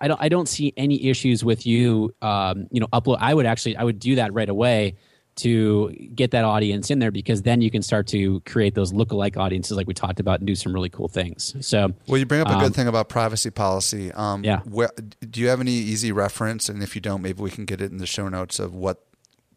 I 0.00 0.08
don't 0.08 0.20
I 0.22 0.28
don't 0.28 0.48
see 0.48 0.72
any 0.76 1.06
issues 1.08 1.44
with 1.44 1.66
you, 1.66 2.14
um, 2.22 2.66
you 2.70 2.80
know, 2.80 2.86
upload. 2.92 3.18
I 3.20 3.34
would 3.34 3.46
actually 3.46 3.76
I 3.76 3.84
would 3.84 3.98
do 3.98 4.14
that 4.16 4.32
right 4.32 4.48
away 4.48 4.96
to 5.36 5.90
get 6.14 6.32
that 6.32 6.44
audience 6.44 6.90
in 6.90 6.98
there 6.98 7.10
because 7.10 7.42
then 7.42 7.60
you 7.62 7.70
can 7.70 7.82
start 7.82 8.06
to 8.08 8.40
create 8.40 8.74
those 8.74 8.92
lookalike 8.92 9.36
audiences 9.36 9.76
like 9.76 9.86
we 9.86 9.94
talked 9.94 10.20
about 10.20 10.40
and 10.40 10.46
do 10.46 10.54
some 10.54 10.72
really 10.72 10.88
cool 10.90 11.08
things. 11.08 11.54
So 11.60 11.92
Well, 12.08 12.18
you 12.18 12.26
bring 12.26 12.40
up 12.40 12.48
a 12.48 12.54
Um, 12.54 12.60
good 12.60 12.74
thing 12.74 12.88
about 12.88 13.08
privacy 13.08 13.50
policy. 13.50 14.12
Um, 14.12 14.44
Yeah. 14.44 14.60
Where, 14.64 14.90
do 15.30 15.40
you 15.40 15.48
have 15.48 15.60
any 15.60 15.72
easy 15.72 16.12
reference? 16.12 16.68
And 16.68 16.82
if 16.82 16.94
you 16.94 17.00
don't, 17.00 17.22
maybe 17.22 17.42
we 17.42 17.50
can 17.50 17.64
get 17.64 17.80
it 17.80 17.90
in 17.90 17.98
the 17.98 18.06
show 18.06 18.28
notes 18.28 18.58
of 18.58 18.74
what 18.74 19.02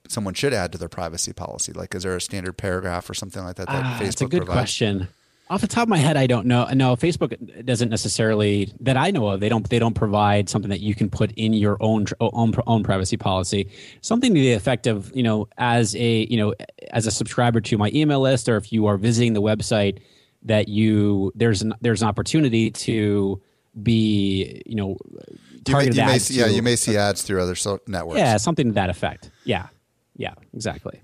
someone 0.08 0.36
should 0.36 0.54
add 0.54 0.72
to 0.74 0.78
their 0.78 0.90
privacy 0.90 1.34
policy. 1.34 1.74
Like, 1.74 1.96
is 1.96 2.04
there 2.04 2.16
a 2.16 2.22
standard 2.22 2.54
paragraph 2.58 3.10
or 3.10 3.14
something 3.14 3.44
like 3.44 3.56
that 3.56 3.68
that 3.68 3.84
Ah, 3.84 3.98
Facebook 4.00 4.04
that's 4.06 4.22
a 4.22 4.26
good 4.28 4.38
provides? 4.46 4.60
question. 4.60 5.08
Off 5.50 5.62
the 5.62 5.68
top 5.68 5.84
of 5.84 5.90
my 5.90 5.98
head, 5.98 6.16
I 6.18 6.26
don't 6.26 6.48
know. 6.48 6.66
No, 6.74 6.96
Facebook 6.96 7.66
doesn't 7.66 7.90
necessarily 7.90 8.72
that 8.80 8.96
I 8.98 9.12
know 9.12 9.28
of. 9.28 9.40
They 9.42 9.50
don't. 9.50 9.70
They 9.70 9.78
don't 9.78 9.94
provide 9.94 10.48
something 10.50 10.70
that 10.70 10.80
you 10.80 10.96
can 10.96 11.10
put 11.10 11.32
in 11.34 11.54
your 11.54 11.78
own 11.82 12.06
own 12.22 12.54
own 12.66 12.82
privacy 12.84 13.18
policy. 13.18 13.70
Something 14.02 14.34
to 14.34 14.40
the 14.40 14.54
effect 14.54 14.88
of 14.88 15.12
you 15.16 15.22
know, 15.22 15.48
as 15.58 15.96
a 15.96 16.26
you 16.30 16.38
know, 16.38 16.54
as 16.92 17.06
a 17.08 17.12
subscriber 17.12 17.60
to 17.62 17.78
my 17.78 17.92
email 17.94 18.22
list, 18.22 18.48
or 18.48 18.56
if 18.58 18.72
you 18.72 18.86
are 18.88 18.98
visiting 18.98 19.34
the 19.34 19.42
website, 19.42 20.00
that 20.44 20.70
you 20.70 21.32
there's 21.36 21.62
an 21.62 21.74
there's 21.82 22.02
an 22.02 22.08
opportunity 22.08 22.72
to 22.72 23.42
be 23.84 24.62
you 24.66 24.76
know 24.76 24.98
You 25.12 25.18
may, 25.20 25.62
targeted 25.66 25.96
you 25.98 26.06
may 26.06 26.20
see, 26.20 26.34
yeah, 26.40 26.46
to- 26.48 26.54
you 26.54 26.62
may 26.62 26.76
see 26.78 26.96
ads 26.98 27.22
through 27.22 27.42
other 27.42 27.56
so- 27.56 27.80
networks. 27.88 28.20
yeah 28.20 28.38
something 28.38 28.68
to 28.68 28.74
that 28.74 28.90
effect. 28.90 29.30
Yeah, 29.44 29.68
yeah, 30.16 30.34
exactly. 30.54 31.02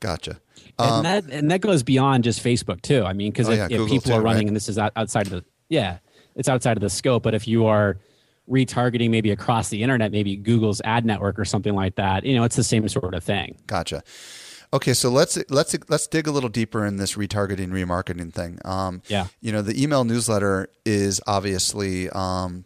Gotcha. 0.00 0.40
And 0.78 1.04
that 1.04 1.24
and 1.30 1.50
that 1.50 1.60
goes 1.60 1.82
beyond 1.82 2.24
just 2.24 2.42
Facebook 2.42 2.82
too. 2.82 3.04
I 3.04 3.12
mean, 3.12 3.30
because 3.32 3.46
Um, 3.48 3.52
Oh, 3.52 3.64
if, 3.64 3.70
yeah, 3.70 3.76
if 3.82 3.88
people 3.90 4.10
too, 4.10 4.14
are 4.14 4.22
running 4.22 4.42
right? 4.42 4.46
and 4.48 4.56
this 4.56 4.68
is 4.68 4.78
outside 4.78 5.26
of 5.26 5.32
the 5.32 5.44
yeah, 5.68 5.98
it's 6.36 6.48
outside 6.48 6.76
of 6.76 6.80
the 6.80 6.90
scope. 6.90 7.22
But 7.22 7.34
if 7.34 7.46
you 7.48 7.66
are 7.66 7.98
retargeting 8.48 9.10
maybe 9.10 9.30
across 9.30 9.68
the 9.68 9.82
internet, 9.82 10.10
maybe 10.10 10.36
Google's 10.36 10.80
ad 10.84 11.04
network 11.04 11.38
or 11.38 11.44
something 11.44 11.74
like 11.74 11.96
that, 11.96 12.24
you 12.24 12.34
know, 12.34 12.44
it's 12.44 12.56
the 12.56 12.64
same 12.64 12.88
sort 12.88 13.14
of 13.14 13.22
thing. 13.22 13.56
Gotcha. 13.66 14.02
Okay, 14.72 14.92
so 14.94 15.08
let's 15.10 15.38
let's 15.48 15.74
let's 15.88 16.06
dig 16.06 16.26
a 16.26 16.30
little 16.30 16.50
deeper 16.50 16.84
in 16.84 16.96
this 16.96 17.14
retargeting, 17.14 17.68
remarketing 17.70 18.32
thing. 18.32 18.58
Um, 18.64 19.00
Yeah. 19.08 19.26
you 19.40 19.50
know, 19.52 19.62
the 19.62 19.82
email 19.82 20.04
newsletter 20.04 20.68
is 20.84 21.20
obviously, 21.26 22.10
um, 22.10 22.64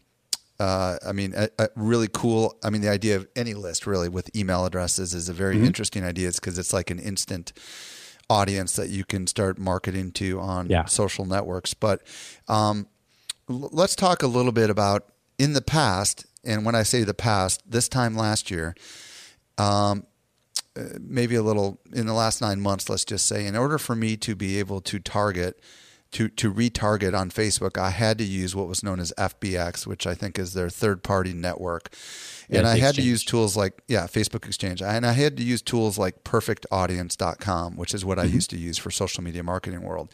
uh, 0.60 0.96
I 1.06 1.12
mean, 1.12 1.32
a, 1.36 1.48
a 1.58 1.68
really 1.76 2.08
cool. 2.12 2.56
I 2.62 2.70
mean, 2.70 2.82
the 2.82 2.90
idea 2.90 3.16
of 3.16 3.26
any 3.34 3.54
list 3.54 3.86
really 3.86 4.08
with 4.08 4.34
email 4.36 4.64
addresses 4.64 5.14
is 5.14 5.28
a 5.28 5.32
very 5.32 5.56
Mm-hmm. 5.56 5.64
interesting 5.66 6.04
idea. 6.04 6.28
It's 6.28 6.38
because 6.40 6.58
it's 6.58 6.72
like 6.72 6.90
an 6.90 6.98
instant 6.98 7.52
audience 8.30 8.76
that 8.76 8.88
you 8.88 9.04
can 9.04 9.26
start 9.26 9.58
marketing 9.58 10.12
to 10.12 10.40
on 10.40 10.68
Yeah. 10.68 10.84
social 10.86 11.24
networks. 11.26 11.74
But 11.74 12.02
um, 12.48 12.86
l- 13.50 13.68
let's 13.72 13.96
talk 13.96 14.22
a 14.22 14.26
little 14.28 14.52
bit 14.52 14.70
about 14.70 15.06
in 15.38 15.52
the 15.54 15.62
past. 15.62 16.26
And 16.44 16.64
when 16.64 16.74
I 16.74 16.82
say 16.84 17.02
the 17.04 17.14
past, 17.14 17.62
this 17.70 17.88
time 17.88 18.16
last 18.16 18.50
year, 18.50 18.74
maybe 21.00 21.34
a 21.34 21.42
little 21.42 21.80
in 21.92 22.06
the 22.06 22.14
last 22.14 22.40
nine 22.40 22.60
months, 22.60 22.88
let's 22.88 23.04
just 23.04 23.26
say, 23.26 23.46
in 23.46 23.56
order 23.56 23.78
for 23.78 23.94
me 23.94 24.16
to 24.18 24.34
be 24.34 24.58
able 24.58 24.80
to 24.82 24.98
target 24.98 25.60
to 26.12 26.29
to 26.29 26.53
retarget 26.53 27.18
on 27.18 27.31
Facebook, 27.31 27.79
I 27.79 27.90
had 27.90 28.18
to 28.18 28.25
use 28.25 28.55
what 28.55 28.68
was 28.68 28.83
known 28.83 29.01
as 29.01 29.12
FBX, 29.18 29.87
which 29.87 30.07
I 30.07 30.14
think 30.14 30.38
is 30.38 30.55
their 30.55 30.70
third 30.70 31.03
party 31.03 31.33
network. 31.33 31.94
Yeah, 32.48 32.59
and 32.59 32.68
I 32.68 32.77
had 32.77 32.90
exchange. 32.90 32.96
to 32.96 33.03
use 33.03 33.25
tools 33.25 33.57
like 33.57 33.83
yeah, 33.88 34.07
Facebook 34.07 34.46
Exchange. 34.46 34.83
And 34.83 35.07
I 35.07 35.12
had 35.12 35.37
to 35.38 35.42
use 35.42 35.62
tools 35.62 35.98
like 35.98 36.22
perfectaudience.com, 36.25 37.77
which 37.77 37.94
is 37.94 38.05
what 38.05 38.18
I 38.18 38.25
used 38.25 38.51
to 38.51 38.59
use 38.59 38.79
for 38.79 38.90
social 38.90 39.25
media 39.25 39.42
marketing 39.42 39.83
world. 39.83 40.12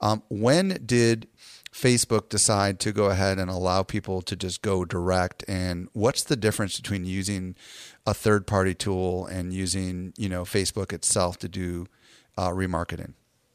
Um, 0.00 0.22
when 0.28 0.80
did 0.84 1.28
Facebook 1.72 2.28
decide 2.28 2.78
to 2.80 2.92
go 2.92 3.06
ahead 3.06 3.38
and 3.38 3.50
allow 3.50 3.82
people 3.82 4.22
to 4.22 4.36
just 4.36 4.62
go 4.62 4.84
direct? 4.84 5.44
And 5.48 5.88
what's 5.92 6.22
the 6.22 6.36
difference 6.36 6.76
between 6.76 7.04
using 7.04 7.56
a 8.06 8.14
third 8.14 8.46
party 8.46 8.74
tool 8.74 9.26
and 9.26 9.52
using 9.52 10.14
you 10.16 10.28
know 10.28 10.44
Facebook 10.44 10.92
itself 10.92 11.38
to 11.38 11.48
do 11.48 11.86
uh, 12.38 12.50
remarketing? 12.50 13.14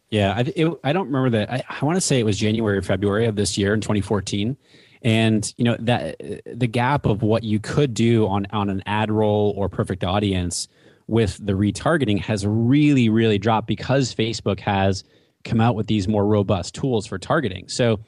Yeah, 0.09 0.33
I, 0.35 0.39
it, 0.55 0.79
I 0.83 0.93
don't 0.93 1.07
remember 1.07 1.29
that. 1.31 1.51
I, 1.51 1.63
I 1.81 1.85
want 1.85 1.97
to 1.97 2.01
say 2.01 2.19
it 2.19 2.25
was 2.25 2.37
January 2.37 2.77
or 2.77 2.81
February 2.81 3.27
of 3.27 3.35
this 3.35 3.57
year 3.57 3.73
in 3.73 3.81
2014, 3.81 4.57
and 5.03 5.53
you 5.57 5.63
know 5.63 5.77
that 5.79 6.19
the 6.45 6.67
gap 6.67 7.05
of 7.05 7.21
what 7.21 7.43
you 7.43 7.59
could 7.59 7.93
do 7.93 8.27
on 8.27 8.47
on 8.51 8.69
an 8.69 8.81
AdRoll 8.87 9.55
or 9.55 9.69
perfect 9.69 10.03
audience 10.03 10.67
with 11.07 11.43
the 11.43 11.53
retargeting 11.53 12.19
has 12.21 12.45
really 12.45 13.09
really 13.09 13.37
dropped 13.37 13.67
because 13.67 14.13
Facebook 14.13 14.59
has 14.59 15.03
come 15.43 15.61
out 15.61 15.75
with 15.75 15.87
these 15.87 16.07
more 16.07 16.25
robust 16.25 16.75
tools 16.75 17.05
for 17.05 17.17
targeting. 17.17 17.67
So, 17.69 17.99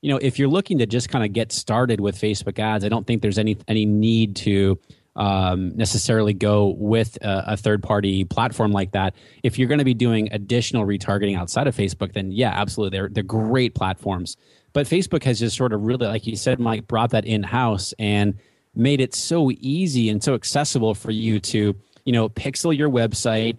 you 0.00 0.10
know, 0.10 0.18
if 0.18 0.38
you're 0.38 0.48
looking 0.48 0.78
to 0.78 0.86
just 0.86 1.08
kind 1.08 1.24
of 1.24 1.32
get 1.32 1.52
started 1.52 2.00
with 2.00 2.16
Facebook 2.16 2.58
ads, 2.58 2.84
I 2.84 2.88
don't 2.88 3.06
think 3.06 3.20
there's 3.20 3.38
any 3.38 3.58
any 3.66 3.84
need 3.84 4.36
to 4.36 4.78
um, 5.18 5.76
necessarily 5.76 6.32
go 6.32 6.68
with 6.78 7.18
a, 7.22 7.44
a 7.48 7.56
third 7.56 7.82
party 7.82 8.24
platform 8.24 8.70
like 8.70 8.92
that. 8.92 9.14
If 9.42 9.58
you're 9.58 9.68
going 9.68 9.80
to 9.80 9.84
be 9.84 9.94
doing 9.94 10.28
additional 10.32 10.86
retargeting 10.86 11.36
outside 11.36 11.66
of 11.66 11.76
Facebook, 11.76 12.12
then 12.12 12.30
yeah, 12.30 12.52
absolutely, 12.54 12.96
they're 12.96 13.08
they're 13.08 13.24
great 13.24 13.74
platforms. 13.74 14.36
But 14.72 14.86
Facebook 14.86 15.24
has 15.24 15.40
just 15.40 15.56
sort 15.56 15.72
of 15.72 15.82
really, 15.82 16.06
like 16.06 16.26
you 16.26 16.36
said, 16.36 16.60
Mike, 16.60 16.86
brought 16.86 17.10
that 17.10 17.24
in 17.24 17.42
house 17.42 17.92
and 17.98 18.38
made 18.74 19.00
it 19.00 19.14
so 19.14 19.50
easy 19.58 20.08
and 20.08 20.22
so 20.22 20.34
accessible 20.34 20.94
for 20.94 21.10
you 21.10 21.40
to 21.40 21.74
you 22.04 22.12
know 22.12 22.28
pixel 22.28 22.76
your 22.76 22.88
website. 22.88 23.56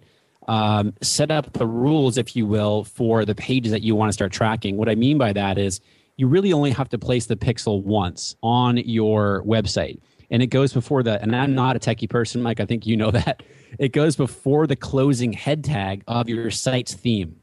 Um, 0.48 0.94
set 1.02 1.30
up 1.30 1.52
the 1.52 1.66
rules, 1.66 2.16
if 2.16 2.34
you 2.34 2.46
will, 2.46 2.84
for 2.84 3.24
the 3.24 3.34
pages 3.34 3.70
that 3.70 3.82
you 3.82 3.94
want 3.94 4.08
to 4.08 4.12
start 4.14 4.32
tracking. 4.32 4.78
What 4.78 4.88
I 4.88 4.94
mean 4.94 5.18
by 5.18 5.32
that 5.34 5.58
is 5.58 5.80
you 6.16 6.26
really 6.26 6.52
only 6.52 6.70
have 6.70 6.88
to 6.88 6.98
place 6.98 7.26
the 7.26 7.36
pixel 7.36 7.84
once 7.84 8.34
on 8.42 8.78
your 8.78 9.44
website 9.44 10.00
and 10.30 10.42
it 10.42 10.48
goes 10.48 10.72
before 10.72 11.02
the 11.02 11.20
and 11.22 11.34
i'm 11.34 11.54
not 11.54 11.76
a 11.76 11.78
techie 11.78 12.08
person 12.08 12.42
mike 12.42 12.60
i 12.60 12.64
think 12.64 12.86
you 12.86 12.96
know 12.96 13.10
that. 13.20 13.42
It 13.78 13.92
goes 13.92 14.16
before 14.16 14.66
the 14.66 14.76
closing 14.76 15.32
head 15.32 15.64
tag 15.64 16.02
of 16.08 16.28
your 16.28 16.50
site's 16.50 16.94
theme. 16.94 17.36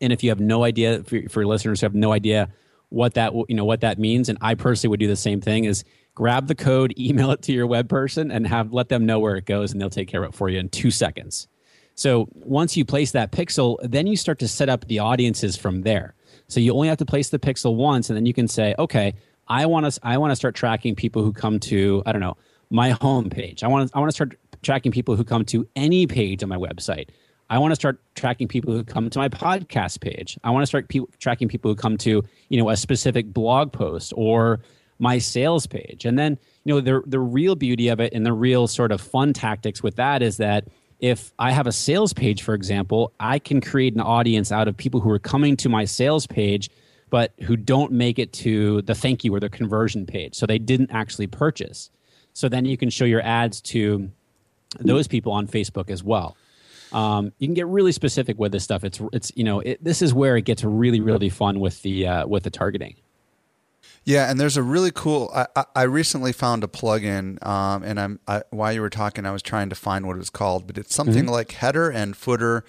And 0.00 0.12
if 0.12 0.22
you 0.22 0.30
have 0.30 0.40
no 0.40 0.64
idea 0.64 1.02
for, 1.04 1.22
for 1.28 1.46
listeners 1.46 1.80
who 1.80 1.86
have 1.86 1.94
no 1.94 2.12
idea 2.12 2.50
what 2.90 3.14
that 3.14 3.32
you 3.48 3.56
know 3.56 3.64
what 3.64 3.80
that 3.80 3.98
means 3.98 4.28
and 4.28 4.38
i 4.40 4.54
personally 4.54 4.90
would 4.90 5.00
do 5.00 5.08
the 5.08 5.16
same 5.16 5.40
thing 5.40 5.64
is 5.64 5.82
grab 6.14 6.46
the 6.46 6.54
code 6.54 6.94
email 7.00 7.32
it 7.32 7.42
to 7.42 7.52
your 7.52 7.66
web 7.66 7.88
person 7.88 8.30
and 8.30 8.46
have 8.46 8.72
let 8.72 8.88
them 8.88 9.04
know 9.04 9.18
where 9.18 9.34
it 9.34 9.44
goes 9.44 9.72
and 9.72 9.80
they'll 9.80 9.90
take 9.90 10.06
care 10.06 10.22
of 10.22 10.28
it 10.32 10.36
for 10.36 10.48
you 10.48 10.60
in 10.60 10.68
two 10.68 10.92
seconds. 10.92 11.48
So 11.96 12.28
once 12.32 12.76
you 12.76 12.84
place 12.84 13.10
that 13.10 13.32
pixel 13.32 13.78
then 13.82 14.06
you 14.06 14.16
start 14.16 14.38
to 14.38 14.46
set 14.46 14.68
up 14.68 14.86
the 14.86 15.00
audiences 15.00 15.56
from 15.56 15.82
there. 15.82 16.14
So 16.46 16.60
you 16.60 16.72
only 16.74 16.86
have 16.86 16.98
to 16.98 17.06
place 17.06 17.30
the 17.30 17.40
pixel 17.40 17.74
once 17.74 18.08
and 18.08 18.16
then 18.16 18.24
you 18.24 18.34
can 18.34 18.46
say 18.46 18.76
okay 18.78 19.14
I 19.48 19.66
want 19.66 19.92
to 19.92 20.00
I 20.02 20.18
want 20.18 20.32
to 20.32 20.36
start 20.36 20.54
tracking 20.54 20.94
people 20.94 21.22
who 21.22 21.32
come 21.32 21.60
to 21.60 22.02
I 22.06 22.12
don't 22.12 22.20
know 22.20 22.36
my 22.70 22.90
home 22.90 23.30
page. 23.30 23.62
I 23.62 23.68
want 23.68 23.88
to 23.88 23.96
I 23.96 24.00
want 24.00 24.08
to 24.10 24.14
start 24.14 24.38
tracking 24.62 24.92
people 24.92 25.16
who 25.16 25.24
come 25.24 25.44
to 25.46 25.66
any 25.76 26.06
page 26.06 26.42
on 26.42 26.48
my 26.48 26.56
website. 26.56 27.08
I 27.48 27.58
want 27.58 27.70
to 27.70 27.76
start 27.76 28.00
tracking 28.16 28.48
people 28.48 28.72
who 28.72 28.82
come 28.82 29.08
to 29.10 29.18
my 29.18 29.28
podcast 29.28 30.00
page. 30.00 30.38
I 30.42 30.50
want 30.50 30.62
to 30.62 30.66
start 30.66 30.88
pe- 30.88 31.00
tracking 31.20 31.48
people 31.48 31.70
who 31.70 31.76
come 31.76 31.96
to 31.98 32.22
you 32.48 32.58
know 32.58 32.70
a 32.70 32.76
specific 32.76 33.32
blog 33.32 33.72
post 33.72 34.12
or 34.16 34.60
my 34.98 35.18
sales 35.18 35.66
page. 35.66 36.04
And 36.04 36.18
then 36.18 36.38
you 36.64 36.74
know 36.74 36.80
the 36.80 37.02
the 37.06 37.20
real 37.20 37.54
beauty 37.54 37.88
of 37.88 38.00
it 38.00 38.12
and 38.12 38.26
the 38.26 38.32
real 38.32 38.66
sort 38.66 38.90
of 38.90 39.00
fun 39.00 39.32
tactics 39.32 39.82
with 39.82 39.96
that 39.96 40.22
is 40.22 40.38
that 40.38 40.68
if 40.98 41.32
I 41.38 41.50
have 41.52 41.66
a 41.66 41.72
sales 41.72 42.12
page, 42.12 42.42
for 42.42 42.54
example, 42.54 43.12
I 43.20 43.38
can 43.38 43.60
create 43.60 43.94
an 43.94 44.00
audience 44.00 44.50
out 44.50 44.66
of 44.66 44.76
people 44.76 45.00
who 45.00 45.10
are 45.10 45.18
coming 45.18 45.56
to 45.58 45.68
my 45.68 45.84
sales 45.84 46.26
page 46.26 46.70
but 47.10 47.32
who 47.42 47.56
don't 47.56 47.92
make 47.92 48.18
it 48.18 48.32
to 48.32 48.82
the 48.82 48.94
thank 48.94 49.24
you 49.24 49.34
or 49.34 49.40
the 49.40 49.48
conversion 49.48 50.06
page. 50.06 50.34
So 50.34 50.46
they 50.46 50.58
didn't 50.58 50.90
actually 50.92 51.26
purchase. 51.26 51.90
So 52.32 52.48
then 52.48 52.64
you 52.64 52.76
can 52.76 52.90
show 52.90 53.04
your 53.04 53.22
ads 53.22 53.60
to 53.62 54.10
those 54.80 55.06
people 55.08 55.32
on 55.32 55.46
Facebook 55.46 55.88
as 55.90 56.02
well. 56.02 56.36
Um, 56.92 57.32
you 57.38 57.48
can 57.48 57.54
get 57.54 57.66
really 57.66 57.92
specific 57.92 58.38
with 58.38 58.52
this 58.52 58.64
stuff. 58.64 58.84
It's 58.84 59.00
it's 59.12 59.32
you 59.34 59.44
know 59.44 59.60
it, 59.60 59.82
this 59.82 60.02
is 60.02 60.14
where 60.14 60.36
it 60.36 60.42
gets 60.42 60.62
really 60.64 61.00
really 61.00 61.28
fun 61.30 61.60
with 61.60 61.82
the 61.82 62.06
uh, 62.06 62.26
with 62.26 62.44
the 62.44 62.50
targeting. 62.50 62.96
Yeah, 64.04 64.30
and 64.30 64.38
there's 64.38 64.56
a 64.56 64.62
really 64.62 64.92
cool. 64.92 65.30
I, 65.34 65.46
I, 65.56 65.64
I 65.74 65.82
recently 65.82 66.32
found 66.32 66.62
a 66.62 66.68
plugin, 66.68 67.44
um, 67.44 67.82
and 67.82 67.98
I'm 67.98 68.20
I, 68.28 68.42
while 68.50 68.72
you 68.72 68.80
were 68.80 68.90
talking, 68.90 69.26
I 69.26 69.32
was 69.32 69.42
trying 69.42 69.68
to 69.70 69.74
find 69.74 70.06
what 70.06 70.14
it 70.14 70.18
was 70.18 70.30
called, 70.30 70.66
but 70.66 70.78
it's 70.78 70.94
something 70.94 71.24
Mm-hmm. 71.24 71.32
like 71.32 71.52
header 71.52 71.90
and 71.90 72.16
footer 72.16 72.64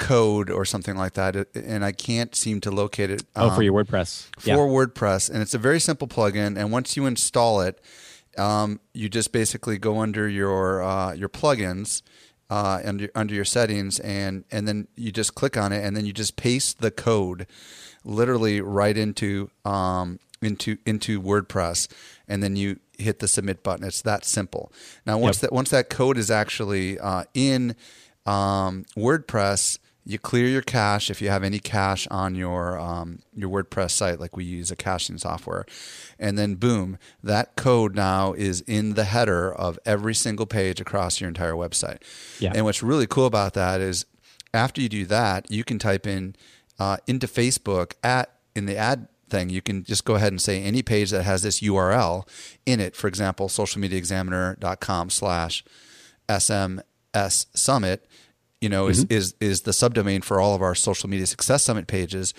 code 0.00 0.50
or 0.50 0.64
something 0.64 0.96
like 0.96 1.12
that, 1.12 1.36
and 1.54 1.84
I 1.84 1.92
can't 1.92 2.34
seem 2.34 2.60
to 2.62 2.70
locate 2.72 3.10
it. 3.10 3.22
Oh, 3.36 3.50
for 3.50 3.56
um, 3.56 3.62
your 3.62 3.84
WordPress. 3.84 4.26
for 4.38 4.66
WordPress, 4.66 5.30
and 5.30 5.40
it's 5.42 5.54
a 5.54 5.58
very 5.58 5.78
simple 5.78 6.08
plugin. 6.08 6.58
And 6.58 6.72
once 6.72 6.96
you 6.96 7.06
install 7.06 7.60
it, 7.60 7.80
um, 8.36 8.80
you 8.94 9.08
just 9.08 9.30
basically 9.30 9.78
go 9.78 10.00
under 10.00 10.28
your 10.28 10.82
uh, 10.82 11.12
your 11.12 11.28
plugins. 11.28 12.02
Uh, 12.48 12.80
under 12.84 13.08
under 13.14 13.32
your 13.32 13.44
settings, 13.44 14.00
and 14.00 14.42
and 14.50 14.66
then 14.66 14.88
you 14.96 15.12
just 15.12 15.36
click 15.36 15.56
on 15.56 15.70
it, 15.72 15.84
and 15.84 15.96
then 15.96 16.04
you 16.04 16.12
just 16.12 16.34
paste 16.34 16.80
the 16.80 16.90
code, 16.90 17.46
literally 18.04 18.60
right 18.60 18.96
into 18.96 19.48
um, 19.64 20.18
into 20.42 20.76
into 20.84 21.22
WordPress, 21.22 21.86
and 22.26 22.42
then 22.42 22.56
you 22.56 22.80
hit 22.98 23.20
the 23.20 23.28
submit 23.28 23.62
button. 23.62 23.86
It's 23.86 24.02
that 24.02 24.24
simple. 24.24 24.72
Now 25.06 25.16
once 25.16 25.36
Yep. 25.36 25.42
that 25.42 25.52
once 25.52 25.70
that 25.70 25.90
code 25.90 26.18
is 26.18 26.28
actually 26.28 26.98
uh, 26.98 27.22
in 27.34 27.76
um, 28.26 28.84
WordPress, 28.96 29.78
you 30.10 30.18
clear 30.18 30.48
your 30.48 30.62
cache 30.62 31.10
if 31.10 31.22
you 31.22 31.28
have 31.28 31.44
any 31.44 31.58
cache 31.58 32.06
on 32.08 32.34
your 32.34 32.78
um, 32.78 33.20
your 33.34 33.50
WordPress 33.50 33.92
site, 33.92 34.20
like 34.20 34.36
we 34.36 34.44
use 34.44 34.70
a 34.70 34.76
caching 34.76 35.18
software, 35.18 35.64
and 36.18 36.36
then 36.38 36.54
boom, 36.54 36.98
that 37.22 37.56
code 37.56 37.94
now 37.94 38.32
is 38.32 38.62
in 38.62 38.94
the 38.94 39.04
header 39.04 39.52
of 39.52 39.78
every 39.86 40.14
single 40.14 40.46
page 40.46 40.80
across 40.80 41.20
your 41.20 41.28
entire 41.28 41.54
website. 41.54 41.98
Yeah. 42.38 42.52
And 42.54 42.64
what's 42.64 42.82
really 42.82 43.06
cool 43.06 43.26
about 43.26 43.54
that 43.54 43.80
is 43.80 44.06
after 44.52 44.80
you 44.80 44.88
do 44.88 45.06
that, 45.06 45.50
you 45.50 45.64
can 45.64 45.78
type 45.78 46.06
in 46.06 46.34
uh, 46.78 46.96
into 47.06 47.26
Facebook 47.26 47.92
at 48.02 48.32
in 48.56 48.66
the 48.66 48.76
ad 48.76 49.08
thing. 49.28 49.48
You 49.48 49.62
can 49.62 49.84
just 49.84 50.04
go 50.04 50.16
ahead 50.16 50.32
and 50.32 50.40
say 50.40 50.62
any 50.62 50.82
page 50.82 51.10
that 51.10 51.22
has 51.22 51.42
this 51.42 51.60
URL 51.60 52.28
in 52.66 52.80
it. 52.80 52.96
For 52.96 53.06
example, 53.06 53.48
socialmediaexaminer.com 53.48 55.10
slash 55.10 55.64
SMS 56.28 57.46
Summit, 57.54 58.06
you 58.60 58.68
know, 58.68 58.88
is, 58.88 59.04
is 59.08 59.34
is 59.40 59.62
the 59.62 59.70
subdomain 59.70 60.22
for 60.22 60.40
all 60.40 60.54
of 60.54 60.62
our 60.62 60.74
social 60.74 61.08
media 61.08 61.26
success 61.26 61.62
summit 61.64 61.86
pages, 61.86 62.34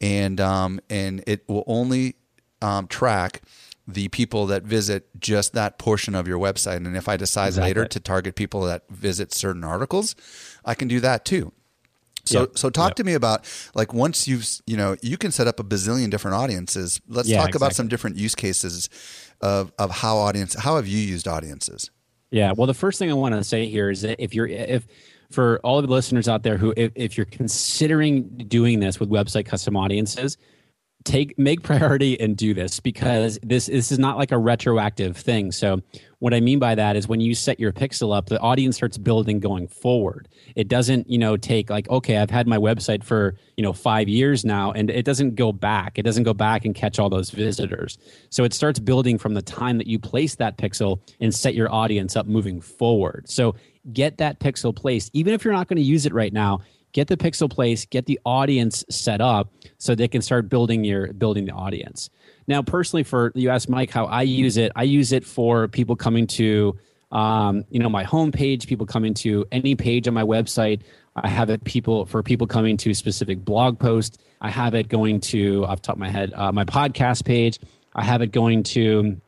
and 0.00 0.40
um, 0.40 0.80
and 0.88 1.22
it 1.26 1.44
will 1.48 1.64
only 1.66 2.16
um, 2.62 2.86
track 2.86 3.42
the 3.88 4.08
people 4.08 4.46
that 4.46 4.64
visit 4.64 5.08
just 5.20 5.52
that 5.52 5.78
portion 5.78 6.14
of 6.14 6.26
your 6.26 6.38
website. 6.38 6.78
And 6.78 6.96
if 6.96 7.08
I 7.08 7.16
decide 7.16 7.54
later 7.54 7.84
to 7.86 8.00
target 8.00 8.34
people 8.34 8.62
that 8.62 8.88
visit 8.90 9.32
certain 9.32 9.62
articles, 9.62 10.16
I 10.64 10.74
can 10.74 10.88
do 10.88 10.98
that 11.00 11.24
too. 11.24 11.52
So, 12.24 12.40
Yep. 12.40 12.58
so 12.58 12.70
talk 12.70 12.88
Yep. 12.88 12.96
to 12.96 13.04
me 13.04 13.14
about 13.14 13.44
like 13.74 13.94
once 13.94 14.26
you've 14.26 14.44
you 14.66 14.76
know 14.76 14.96
you 15.02 15.16
can 15.16 15.30
set 15.30 15.46
up 15.46 15.60
a 15.60 15.64
bazillion 15.64 16.10
different 16.10 16.36
audiences. 16.36 17.00
Let's 17.06 17.28
Yeah, 17.30 17.42
talk 17.42 17.54
about 17.54 17.74
some 17.74 17.86
different 17.86 18.16
use 18.16 18.34
cases 18.34 18.88
of 19.40 19.72
of 19.78 19.90
how 19.90 20.16
audience 20.16 20.54
how 20.54 20.76
have 20.76 20.88
you 20.88 20.98
used 20.98 21.28
audiences? 21.28 21.90
Yeah. 22.32 22.52
Well, 22.56 22.66
the 22.66 22.74
first 22.74 22.98
thing 22.98 23.10
I 23.10 23.14
want 23.14 23.34
to 23.36 23.44
say 23.44 23.66
here 23.68 23.90
is 23.90 24.02
that 24.02 24.20
if 24.20 24.34
you're 24.34 24.48
if 24.48 24.86
for 25.30 25.60
all 25.62 25.78
of 25.78 25.86
the 25.86 25.92
listeners 25.92 26.28
out 26.28 26.42
there 26.42 26.56
who 26.56 26.72
if, 26.76 26.92
if 26.94 27.16
you're 27.16 27.26
considering 27.26 28.24
doing 28.48 28.80
this 28.80 29.00
with 29.00 29.10
website 29.10 29.46
custom 29.46 29.76
audiences, 29.76 30.36
take 31.06 31.38
make 31.38 31.62
priority 31.62 32.20
and 32.20 32.36
do 32.36 32.52
this 32.52 32.80
because 32.80 33.38
this 33.42 33.66
this 33.66 33.90
is 33.90 33.98
not 33.98 34.18
like 34.18 34.32
a 34.32 34.38
retroactive 34.38 35.16
thing. 35.16 35.52
So 35.52 35.80
what 36.18 36.32
I 36.32 36.40
mean 36.40 36.58
by 36.58 36.74
that 36.74 36.96
is 36.96 37.06
when 37.06 37.20
you 37.20 37.34
set 37.34 37.60
your 37.60 37.72
pixel 37.72 38.16
up, 38.16 38.26
the 38.26 38.40
audience 38.40 38.76
starts 38.76 38.96
building 38.96 39.38
going 39.38 39.68
forward. 39.68 40.28
It 40.54 40.66
doesn't, 40.66 41.08
you 41.10 41.18
know, 41.18 41.36
take 41.36 41.68
like, 41.68 41.88
okay, 41.90 42.16
I've 42.16 42.30
had 42.30 42.46
my 42.46 42.56
website 42.56 43.04
for, 43.04 43.36
you 43.56 43.62
know, 43.62 43.74
five 43.74 44.08
years 44.08 44.44
now, 44.44 44.72
and 44.72 44.90
it 44.90 45.04
doesn't 45.04 45.34
go 45.34 45.52
back. 45.52 45.98
It 45.98 46.02
doesn't 46.02 46.24
go 46.24 46.32
back 46.32 46.64
and 46.64 46.74
catch 46.74 46.98
all 46.98 47.10
those 47.10 47.30
visitors. 47.30 47.98
So 48.30 48.44
it 48.44 48.54
starts 48.54 48.78
building 48.78 49.18
from 49.18 49.34
the 49.34 49.42
time 49.42 49.76
that 49.78 49.86
you 49.86 49.98
place 49.98 50.36
that 50.36 50.56
pixel 50.56 51.00
and 51.20 51.34
set 51.34 51.54
your 51.54 51.72
audience 51.72 52.16
up 52.16 52.26
moving 52.26 52.62
forward. 52.62 53.28
So 53.28 53.54
get 53.92 54.18
that 54.18 54.40
pixel 54.40 54.74
placed, 54.74 55.10
even 55.12 55.34
if 55.34 55.44
you're 55.44 55.54
not 55.54 55.68
going 55.68 55.76
to 55.76 55.82
use 55.82 56.06
it 56.06 56.14
right 56.14 56.32
now 56.32 56.60
get 56.92 57.08
the 57.08 57.16
pixel 57.16 57.50
place 57.50 57.84
get 57.84 58.06
the 58.06 58.18
audience 58.24 58.82
set 58.88 59.20
up 59.20 59.52
so 59.76 59.94
they 59.94 60.08
can 60.08 60.22
start 60.22 60.48
building 60.48 60.82
your 60.82 61.12
building 61.12 61.44
the 61.44 61.52
audience 61.52 62.08
now 62.46 62.62
personally 62.62 63.02
for 63.02 63.32
you 63.34 63.50
asked 63.50 63.68
mike 63.68 63.90
how 63.90 64.06
i 64.06 64.22
use 64.22 64.56
it 64.56 64.72
i 64.76 64.82
use 64.82 65.12
it 65.12 65.22
for 65.22 65.68
people 65.68 65.94
coming 65.94 66.26
to 66.26 66.74
um, 67.12 67.64
you 67.68 67.78
know 67.80 67.90
my 67.90 68.02
homepage 68.02 68.66
people 68.66 68.86
coming 68.86 69.12
to 69.12 69.44
any 69.52 69.74
page 69.74 70.08
on 70.08 70.14
my 70.14 70.22
website 70.22 70.80
I 71.16 71.28
have 71.28 71.48
it 71.48 71.64
people 71.64 72.04
for 72.04 72.22
people 72.22 72.46
coming 72.46 72.76
to 72.78 72.92
specific 72.92 73.42
blog 73.44 73.78
posts. 73.78 74.18
I 74.40 74.50
have 74.50 74.74
it 74.74 74.88
going 74.88 75.20
to 75.20 75.64
off 75.64 75.80
top 75.80 75.96
of 75.96 75.98
my 75.98 76.10
head 76.10 76.32
uh, 76.34 76.52
my 76.52 76.64
podcast 76.64 77.24
page. 77.24 77.58
I 77.94 78.04
have 78.04 78.20
it 78.20 78.32
going 78.32 78.62
to, 78.64 79.18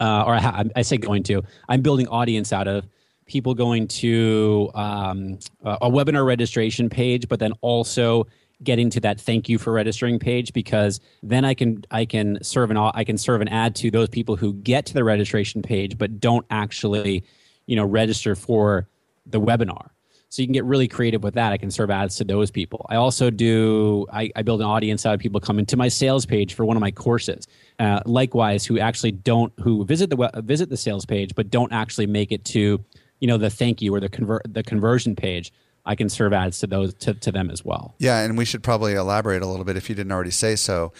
uh, 0.00 0.24
or 0.24 0.34
I, 0.34 0.40
ha- 0.40 0.64
I 0.74 0.82
say 0.82 0.96
going 0.96 1.22
to. 1.24 1.42
I'm 1.68 1.80
building 1.80 2.08
audience 2.08 2.52
out 2.52 2.66
of 2.66 2.84
people 3.32 3.54
going 3.54 3.88
to 3.88 4.70
um, 4.74 5.38
a 5.64 5.90
webinar 5.90 6.26
registration 6.26 6.90
page, 6.90 7.28
but 7.28 7.40
then 7.40 7.52
also 7.62 8.26
getting 8.62 8.90
to 8.90 9.00
that 9.00 9.20
thank 9.20 9.48
you 9.48 9.58
for 9.58 9.72
registering 9.72 10.18
page 10.18 10.52
because 10.52 11.00
then 11.22 11.44
I 11.44 11.54
can 11.54 11.84
I 11.90 12.04
can 12.04 12.38
serve 12.44 12.70
an 12.70 12.76
I 12.76 13.02
can 13.02 13.18
serve 13.18 13.40
an 13.40 13.48
ad 13.48 13.74
to 13.76 13.90
those 13.90 14.08
people 14.08 14.36
who 14.36 14.52
get 14.52 14.86
to 14.86 14.94
the 14.94 15.02
registration 15.02 15.62
page 15.62 15.98
but 15.98 16.20
don't 16.20 16.46
actually 16.48 17.24
you 17.66 17.74
know 17.74 17.84
register 17.84 18.36
for 18.36 18.86
the 19.26 19.40
webinar. 19.40 19.88
So 20.28 20.40
you 20.40 20.46
can 20.48 20.54
get 20.54 20.64
really 20.64 20.88
creative 20.88 21.22
with 21.22 21.34
that. 21.34 21.52
I 21.52 21.58
can 21.58 21.70
serve 21.70 21.90
ads 21.90 22.16
to 22.16 22.24
those 22.24 22.50
people. 22.50 22.86
I 22.88 22.96
also 22.96 23.28
do. 23.28 24.06
I, 24.10 24.30
I 24.34 24.40
build 24.40 24.62
an 24.62 24.66
audience 24.66 25.04
out 25.04 25.12
of 25.12 25.20
people 25.20 25.40
coming 25.40 25.66
to 25.66 25.76
my 25.76 25.88
sales 25.88 26.24
page 26.24 26.54
for 26.54 26.64
one 26.64 26.74
of 26.74 26.80
my 26.80 26.90
courses. 26.90 27.46
Uh, 27.78 28.00
likewise, 28.06 28.64
who 28.64 28.78
actually 28.78 29.12
don't 29.12 29.52
who 29.60 29.84
visit 29.84 30.08
the 30.08 30.30
visit 30.44 30.70
the 30.70 30.76
sales 30.76 31.04
page 31.04 31.34
but 31.34 31.50
don't 31.50 31.72
actually 31.72 32.06
make 32.06 32.32
it 32.32 32.46
to 32.46 32.82
you 33.22 33.28
know 33.28 33.38
the 33.38 33.48
thank 33.48 33.80
you 33.80 33.94
or 33.94 34.00
the 34.00 34.08
convert 34.08 34.42
the 34.52 34.64
conversion 34.64 35.14
page. 35.14 35.52
I 35.86 35.94
can 35.94 36.08
serve 36.08 36.32
ads 36.32 36.58
to 36.58 36.66
those 36.66 36.92
to, 36.94 37.14
to 37.14 37.30
them 37.30 37.50
as 37.50 37.64
well. 37.64 37.94
Yeah, 37.98 38.18
and 38.18 38.36
we 38.36 38.44
should 38.44 38.64
probably 38.64 38.94
elaborate 38.94 39.42
a 39.42 39.46
little 39.46 39.64
bit 39.64 39.76
if 39.76 39.88
you 39.88 39.94
didn't 39.94 40.10
already 40.10 40.32
say 40.32 40.56
so. 40.56 40.92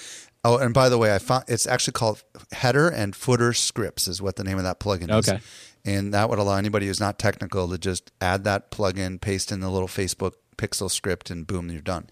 Oh, 0.45 0.57
and 0.57 0.73
by 0.73 0.89
the 0.89 0.99
way, 0.99 1.13
I 1.15 1.19
found 1.19 1.45
it's 1.49 1.67
actually 1.67 1.95
called 1.95 2.23
header 2.53 2.89
and 2.89 3.15
footer 3.15 3.53
scripts 3.53 4.07
is 4.07 4.23
what 4.23 4.37
the 4.37 4.45
name 4.45 4.57
of 4.57 4.65
that 4.65 4.79
plugin 4.79 5.11
is. 5.17 5.29
Okay. 5.29 5.41
And 5.85 6.15
that 6.15 6.31
would 6.31 6.39
allow 6.39 6.57
anybody 6.57 6.87
who's 6.87 7.01
not 7.01 7.19
technical 7.19 7.69
to 7.69 7.77
just 7.77 8.13
add 8.21 8.45
that 8.45 8.71
plugin, 8.71 9.21
paste 9.21 9.51
in 9.51 9.59
the 9.59 9.69
little 9.69 9.89
Facebook 9.89 10.35
pixel 10.57 10.89
script, 10.89 11.29
and 11.29 11.45
boom, 11.45 11.71
you're 11.71 11.83
done. 11.83 12.09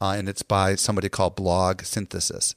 Uh, 0.00 0.14
and 0.18 0.28
it's 0.28 0.42
by 0.42 0.74
somebody 0.74 1.08
called 1.08 1.36
Blog 1.36 1.82
Synthesis. 1.82 2.56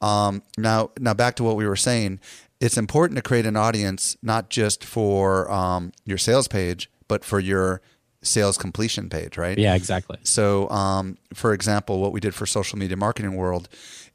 Um, 0.00 0.42
now, 0.56 0.90
now 0.98 1.12
back 1.12 1.36
to 1.36 1.44
what 1.44 1.56
we 1.56 1.66
were 1.66 1.76
saying. 1.76 2.18
It's 2.60 2.76
important 2.76 3.16
to 3.16 3.22
create 3.22 3.46
an 3.46 3.56
audience 3.56 4.16
not 4.22 4.50
just 4.50 4.84
for 4.84 5.50
um, 5.50 5.92
your 6.04 6.18
sales 6.18 6.46
page, 6.46 6.90
but 7.08 7.24
for 7.24 7.40
your 7.40 7.80
sales 8.22 8.58
completion 8.58 9.08
page, 9.08 9.38
right? 9.38 9.56
Yeah, 9.56 9.74
exactly. 9.74 10.18
So, 10.22 10.68
um, 10.68 11.16
for 11.32 11.54
example, 11.54 12.00
what 12.00 12.12
we 12.12 12.20
did 12.20 12.34
for 12.34 12.44
social 12.46 12.78
media 12.78 12.96
marketing 12.96 13.34
world 13.34 13.68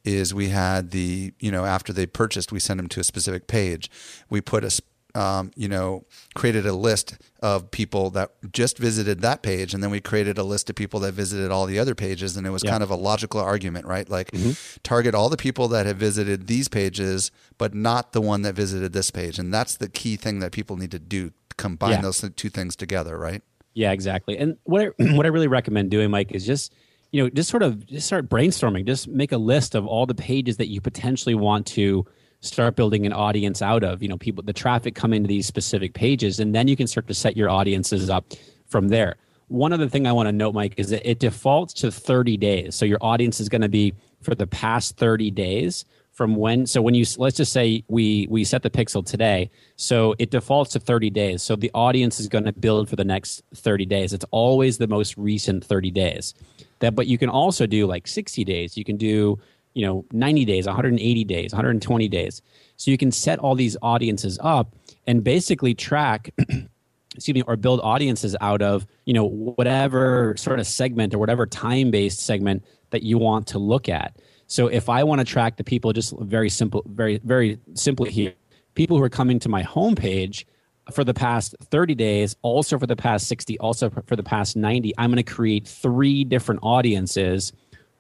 is 0.04 0.34
we 0.34 0.50
had 0.50 0.92
the 0.92 1.34
you 1.40 1.52
know 1.52 1.66
after 1.66 1.92
they 1.92 2.06
purchased, 2.06 2.52
we 2.52 2.60
sent 2.60 2.78
them 2.78 2.88
to 2.90 3.00
a 3.00 3.04
specific 3.04 3.48
page. 3.48 3.90
We 4.30 4.42
put 4.42 4.64
a 4.64 4.72
um, 5.16 5.52
you 5.56 5.68
know, 5.68 6.06
created 6.36 6.66
a 6.66 6.74
list 6.74 7.18
of 7.42 7.72
people 7.72 8.10
that 8.12 8.32
just 8.52 8.78
visited 8.78 9.22
that 9.22 9.42
page, 9.42 9.74
and 9.74 9.82
then 9.82 9.90
we 9.90 10.02
created 10.02 10.38
a 10.38 10.44
list 10.44 10.70
of 10.70 10.76
people 10.76 11.00
that 11.02 11.14
visited 11.14 11.52
all 11.52 11.66
the 11.66 11.80
other 11.80 11.96
pages, 11.96 12.36
and 12.36 12.46
it 12.46 12.50
was 12.50 12.64
kind 12.64 12.84
of 12.84 12.92
a 12.92 12.96
logical 12.96 13.40
argument, 13.40 13.86
right? 13.86 14.10
Like, 14.10 14.32
mm-hmm. 14.32 14.52
target 14.84 15.16
all 15.16 15.30
the 15.30 15.38
people 15.38 15.68
that 15.70 15.86
have 15.86 15.98
visited 15.98 16.48
these 16.48 16.68
pages, 16.68 17.32
but 17.58 17.74
not 17.74 18.12
the 18.12 18.22
one 18.22 18.42
that 18.42 18.56
visited 18.56 18.94
this 18.94 19.10
page, 19.10 19.40
and 19.40 19.54
that's 19.54 19.78
the 19.78 19.90
key 19.90 20.18
thing 20.18 20.40
that 20.40 20.52
people 20.52 20.76
need 20.76 20.92
to 20.92 21.00
do: 21.00 21.32
combine 21.58 21.92
yeah. 21.92 22.02
those 22.02 22.30
two 22.36 22.50
things 22.50 22.76
together, 22.76 23.18
right? 23.18 23.42
Yeah, 23.74 23.92
exactly. 23.92 24.38
And 24.38 24.58
what 24.64 24.82
I, 24.82 25.04
what 25.16 25.26
I 25.26 25.30
really 25.30 25.48
recommend 25.48 25.92
doing, 25.92 26.12
Mike, 26.12 26.32
is 26.32 26.46
just 26.46 26.74
you 27.12 27.24
know 27.24 27.30
just 27.30 27.50
sort 27.50 27.64
of 27.64 27.86
just 27.86 28.08
start 28.08 28.28
brainstorming. 28.28 28.86
Just 28.86 29.08
make 29.08 29.32
a 29.32 29.38
list 29.38 29.76
of 29.76 29.88
all 29.88 30.06
the 30.06 30.16
pages 30.16 30.58
that 30.58 30.68
you 30.68 30.82
potentially 30.82 31.36
want 31.36 31.68
to 31.68 32.06
start 32.46 32.76
building 32.76 33.06
an 33.06 33.14
audience 33.14 33.62
out 33.62 33.84
of. 33.84 34.02
You 34.02 34.08
know, 34.08 34.18
people 34.18 34.44
the 34.44 34.54
traffic 34.54 34.96
come 34.96 35.14
into 35.14 35.28
these 35.28 35.46
specific 35.46 35.94
pages, 35.94 36.40
and 36.40 36.54
then 36.54 36.68
you 36.68 36.76
can 36.76 36.88
start 36.88 37.08
to 37.08 37.14
set 37.14 37.36
your 37.36 37.50
audiences 37.50 38.10
up 38.10 38.34
from 38.68 38.90
there. 38.90 39.16
One 39.48 39.74
other 39.74 39.88
thing 39.88 40.08
I 40.08 40.12
want 40.12 40.28
to 40.28 40.32
note, 40.32 40.56
Mike, 40.56 40.74
is 40.78 40.90
that 40.90 41.08
it 41.08 41.20
defaults 41.20 41.74
to 41.76 41.92
30 41.92 42.38
days. 42.38 42.76
So 42.76 42.86
your 42.86 42.98
audience 43.02 43.40
is 43.40 43.48
going 43.48 43.62
to 43.62 43.70
be 43.70 43.94
for 44.22 44.34
the 44.34 44.48
past 44.48 44.98
30 44.98 45.30
days 45.32 45.86
from 46.16 46.38
when 46.38 46.66
so 46.66 46.82
when 46.82 46.96
you 46.96 47.06
let's 47.18 47.36
just 47.36 47.52
say 47.52 47.84
we 47.90 48.26
we 48.30 48.46
set 48.46 48.64
the 48.64 48.70
pixel 48.70 49.06
today 49.06 49.52
so 49.76 50.16
it 50.18 50.32
defaults 50.32 50.72
to 50.72 50.80
30 50.80 51.10
days 51.10 51.44
so 51.44 51.58
the 51.58 51.70
audience 51.74 52.22
is 52.22 52.30
going 52.30 52.46
to 52.46 52.54
build 52.54 52.90
for 52.90 52.96
the 52.96 53.04
next 53.04 53.44
30 53.54 53.86
days 53.86 54.14
it's 54.14 54.26
always 54.32 54.78
the 54.78 54.88
most 54.88 55.18
recent 55.18 55.64
30 55.64 55.92
days 55.92 56.34
that 56.80 56.96
but 56.96 57.08
you 57.08 57.18
can 57.18 57.30
also 57.30 57.68
do 57.68 57.86
like 57.86 58.08
60 58.08 58.46
days 58.46 58.78
you 58.78 58.86
can 58.86 58.96
do 58.96 59.38
you 59.76 59.86
know 59.86 60.06
90 60.12 60.46
days 60.46 60.66
180 60.66 61.24
days 61.26 61.54
120 61.54 62.08
days. 62.08 62.42
So 62.78 62.90
you 62.90 62.98
can 62.98 63.12
set 63.12 63.38
all 63.40 63.54
these 63.54 63.78
audiences 63.82 64.40
up 64.42 64.76
and 65.06 65.24
basically 65.24 65.76
track 65.76 66.34
excuse 67.16 67.36
me 67.36 67.44
or 67.44 67.56
build 67.56 67.80
audiences 67.82 68.36
out 68.42 68.62
of 68.62 68.86
you 69.06 69.14
know 69.14 69.26
whatever 69.26 70.36
sort 70.38 70.60
of 70.60 70.68
segment 70.68 71.14
or 71.14 71.18
whatever 71.18 71.46
time 71.46 71.92
based 71.92 72.20
segment 72.20 72.64
that 72.90 73.04
you 73.04 73.18
want 73.18 73.48
to 73.48 73.60
look 73.60 73.90
at. 73.90 74.18
So 74.48 74.68
if 74.68 74.90
I 74.90 75.04
want 75.04 75.20
to 75.20 75.26
track 75.26 75.58
the 75.58 75.64
people, 75.64 75.92
just 75.92 76.18
very 76.20 76.50
simple, 76.50 76.84
very 76.88 77.20
very 77.24 77.60
simply 77.74 78.12
here, 78.12 78.34
people 78.76 78.98
who 78.98 79.04
are 79.04 79.10
coming 79.10 79.40
to 79.40 79.50
my 79.50 79.64
homepage 79.64 80.46
for 80.92 81.04
the 81.04 81.14
past 81.14 81.56
30 81.62 81.96
days, 81.96 82.36
also 82.42 82.78
for 82.78 82.86
the 82.86 82.96
past 82.96 83.28
60, 83.28 83.58
also 83.60 83.90
for 83.90 84.16
the 84.16 84.24
past 84.24 84.56
90, 84.56 84.94
I'm 84.98 85.10
going 85.10 85.24
to 85.24 85.24
create 85.24 85.68
three 85.68 86.24
different 86.24 86.60
audiences, 86.62 87.54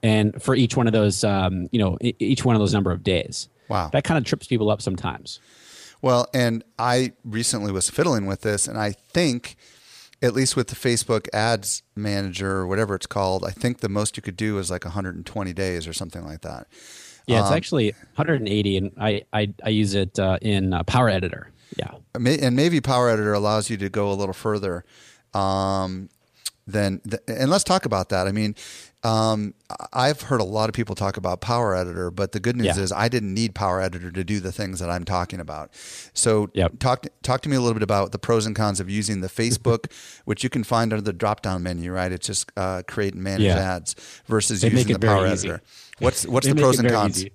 and 0.05 0.39
for 0.41 0.53
each 0.53 0.77
one 0.77 0.85
of 0.85 0.93
those, 0.93 1.23
um, 1.23 1.67
you 1.71 1.79
know, 1.79 1.97
each 2.01 2.45
one 2.45 2.55
of 2.55 2.59
those 2.59 2.73
number 2.73 2.91
of 2.91 3.03
days. 3.03 3.49
Wow, 3.67 3.89
that 3.91 4.03
kind 4.03 4.19
of 4.19 4.23
trips 4.23 4.45
people 4.45 4.69
up 4.69 4.81
sometimes. 4.81 5.39
Well, 6.01 6.27
and 6.33 6.63
I 6.77 7.13
recently 7.23 7.71
was 7.71 7.89
fiddling 7.89 8.27
with 8.27 8.41
this, 8.41 8.67
and 8.67 8.77
I 8.77 8.91
think 8.91 9.55
at 10.21 10.33
least 10.33 10.55
with 10.55 10.67
the 10.67 10.75
Facebook 10.75 11.27
ads 11.33 11.81
manager 11.95 12.57
or 12.57 12.67
whatever 12.67 12.93
it's 12.93 13.07
called, 13.07 13.43
I 13.43 13.49
think 13.49 13.79
the 13.79 13.89
most 13.89 14.15
you 14.15 14.21
could 14.21 14.37
do 14.37 14.59
is 14.59 14.69
like 14.69 14.85
120 14.85 15.53
days 15.53 15.87
or 15.87 15.93
something 15.93 16.23
like 16.23 16.41
that. 16.41 16.67
Yeah, 17.25 17.39
it's 17.39 17.49
um, 17.49 17.57
actually 17.57 17.91
180, 18.15 18.77
and 18.77 18.91
I 18.99 19.23
I, 19.33 19.51
I 19.63 19.69
use 19.69 19.95
it 19.95 20.19
uh, 20.19 20.37
in 20.43 20.73
uh, 20.73 20.83
Power 20.83 21.09
Editor. 21.09 21.49
Yeah, 21.77 21.95
and 22.13 22.55
maybe 22.55 22.79
Power 22.79 23.09
Editor 23.09 23.33
allows 23.33 23.71
you 23.71 23.77
to 23.77 23.89
go 23.89 24.11
a 24.11 24.13
little 24.13 24.33
further. 24.33 24.85
Um, 25.33 26.09
then 26.67 27.01
and 27.27 27.49
let's 27.49 27.63
talk 27.63 27.85
about 27.85 28.09
that. 28.09 28.27
I 28.27 28.31
mean, 28.31 28.55
um, 29.05 29.53
I've 29.93 30.21
heard 30.21 30.41
a 30.41 30.45
lot 30.45 30.67
of 30.67 30.73
people 30.73 30.95
talk 30.95 31.15
about 31.15 31.39
Power 31.39 31.75
Editor, 31.75 32.09
but 32.09 32.31
the 32.31 32.39
good 32.39 32.55
news 32.55 32.75
yeah. 32.75 32.83
is 32.83 32.91
I 32.91 33.07
didn't 33.07 33.35
need 33.35 33.53
Power 33.53 33.79
Editor 33.79 34.09
to 34.09 34.23
do 34.23 34.39
the 34.39 34.51
things 34.51 34.79
that 34.79 34.89
I'm 34.89 35.05
talking 35.05 35.39
about. 35.39 35.69
So 36.15 36.49
yep. 36.53 36.79
talk 36.79 37.05
talk 37.21 37.41
to 37.41 37.49
me 37.49 37.55
a 37.55 37.59
little 37.59 37.75
bit 37.75 37.83
about 37.83 38.13
the 38.13 38.17
pros 38.17 38.47
and 38.47 38.55
cons 38.55 38.79
of 38.79 38.89
using 38.89 39.21
the 39.21 39.27
Facebook, 39.27 39.91
which 40.25 40.43
you 40.43 40.49
can 40.49 40.63
find 40.63 40.91
under 40.91 41.03
the 41.03 41.13
drop 41.13 41.43
down 41.43 41.61
menu. 41.61 41.91
Right, 41.91 42.11
it's 42.11 42.25
just 42.25 42.51
uh, 42.57 42.81
create 42.87 43.13
and 43.13 43.21
manage 43.21 43.43
yeah. 43.43 43.75
ads 43.75 43.95
versus 44.25 44.61
they 44.61 44.69
using 44.71 44.93
the 44.93 44.99
Power 44.99 45.27
easy. 45.27 45.49
Editor. 45.49 45.63
What's 45.99 46.25
what's 46.25 46.47
the 46.47 46.55
pros 46.55 46.79
and 46.79 46.89
cons? 46.89 47.19
Easy. 47.19 47.31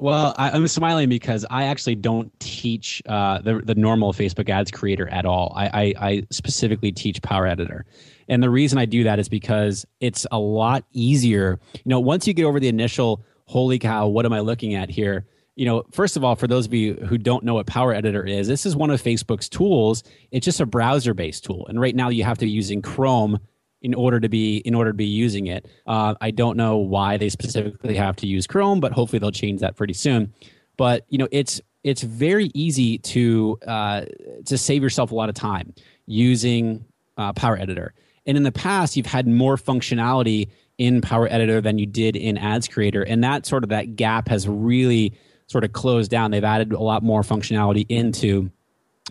Well, 0.00 0.34
I, 0.38 0.56
am 0.56 0.66
smiling 0.66 1.10
because 1.10 1.44
I 1.50 1.64
actually 1.64 1.94
don't 1.94 2.32
teach 2.40 3.02
uh, 3.04 3.42
the 3.42 3.58
the 3.58 3.74
normal 3.74 4.14
Facebook 4.14 4.48
ads 4.48 4.70
creator 4.70 5.06
at 5.08 5.26
all. 5.26 5.52
I, 5.54 5.66
I, 5.66 6.08
I 6.08 6.26
specifically 6.30 6.90
teach 6.90 7.20
Power 7.20 7.46
Editor, 7.46 7.84
and 8.26 8.42
the 8.42 8.48
reason 8.48 8.78
I 8.78 8.86
do 8.86 9.04
that 9.04 9.18
is 9.18 9.28
because 9.28 9.86
it's 10.00 10.26
a 10.32 10.38
lot 10.38 10.84
easier. 10.92 11.60
You 11.74 11.82
know, 11.90 12.00
once 12.00 12.26
you 12.26 12.32
get 12.32 12.44
over 12.44 12.58
the 12.58 12.68
initial, 12.68 13.22
holy 13.44 13.78
cow, 13.78 14.08
what 14.08 14.24
am 14.24 14.32
I 14.32 14.40
looking 14.40 14.74
at 14.74 14.88
here? 14.88 15.26
You 15.54 15.66
know, 15.66 15.84
first 15.92 16.16
of 16.16 16.24
all, 16.24 16.34
for 16.34 16.46
those 16.46 16.64
of 16.64 16.72
you 16.72 16.94
who 16.94 17.18
don't 17.18 17.44
know 17.44 17.52
what 17.52 17.66
Power 17.66 17.92
Editor 17.92 18.24
is, 18.24 18.48
this 18.48 18.64
is 18.64 18.74
one 18.74 18.88
of 18.88 19.02
Facebook's 19.02 19.50
tools. 19.50 20.02
It's 20.30 20.46
just 20.46 20.60
a 20.60 20.66
browser-based 20.66 21.44
tool, 21.44 21.66
and 21.68 21.78
right 21.78 21.94
now 21.94 22.08
you 22.08 22.24
have 22.24 22.38
to 22.38 22.46
be 22.46 22.50
using 22.50 22.80
Chrome 22.80 23.38
in 23.82 23.94
order 23.94 24.20
to 24.20 24.28
be 24.28 24.58
in 24.58 24.74
order 24.74 24.90
to 24.90 24.96
be 24.96 25.06
using 25.06 25.46
it. 25.46 25.66
Uh, 25.86 26.14
I 26.20 26.30
don't 26.30 26.56
know 26.56 26.76
why 26.76 27.16
they 27.16 27.28
specifically 27.28 27.96
have 27.96 28.16
to 28.16 28.26
use 28.26 28.46
Chrome, 28.46 28.80
but 28.80 28.92
hopefully 28.92 29.18
they'll 29.18 29.30
change 29.30 29.60
that 29.60 29.76
pretty 29.76 29.94
soon. 29.94 30.32
But 30.76 31.06
you 31.08 31.18
know, 31.18 31.28
it's 31.30 31.60
it's 31.82 32.02
very 32.02 32.50
easy 32.54 32.98
to 32.98 33.58
uh, 33.66 34.04
to 34.46 34.58
save 34.58 34.82
yourself 34.82 35.12
a 35.12 35.14
lot 35.14 35.28
of 35.28 35.34
time 35.34 35.74
using 36.06 36.84
uh, 37.16 37.32
Power 37.32 37.56
Editor. 37.58 37.94
And 38.26 38.36
in 38.36 38.42
the 38.42 38.52
past, 38.52 38.96
you've 38.96 39.06
had 39.06 39.26
more 39.26 39.56
functionality 39.56 40.48
in 40.78 41.00
Power 41.00 41.26
Editor 41.30 41.60
than 41.60 41.78
you 41.78 41.86
did 41.86 42.16
in 42.16 42.36
Ads 42.38 42.68
Creator, 42.68 43.02
and 43.02 43.24
that 43.24 43.46
sort 43.46 43.62
of 43.62 43.70
that 43.70 43.96
gap 43.96 44.28
has 44.28 44.46
really 44.46 45.14
sort 45.46 45.64
of 45.64 45.72
closed 45.72 46.10
down. 46.10 46.30
They've 46.30 46.44
added 46.44 46.72
a 46.72 46.80
lot 46.80 47.02
more 47.02 47.22
functionality 47.22 47.86
into 47.88 48.50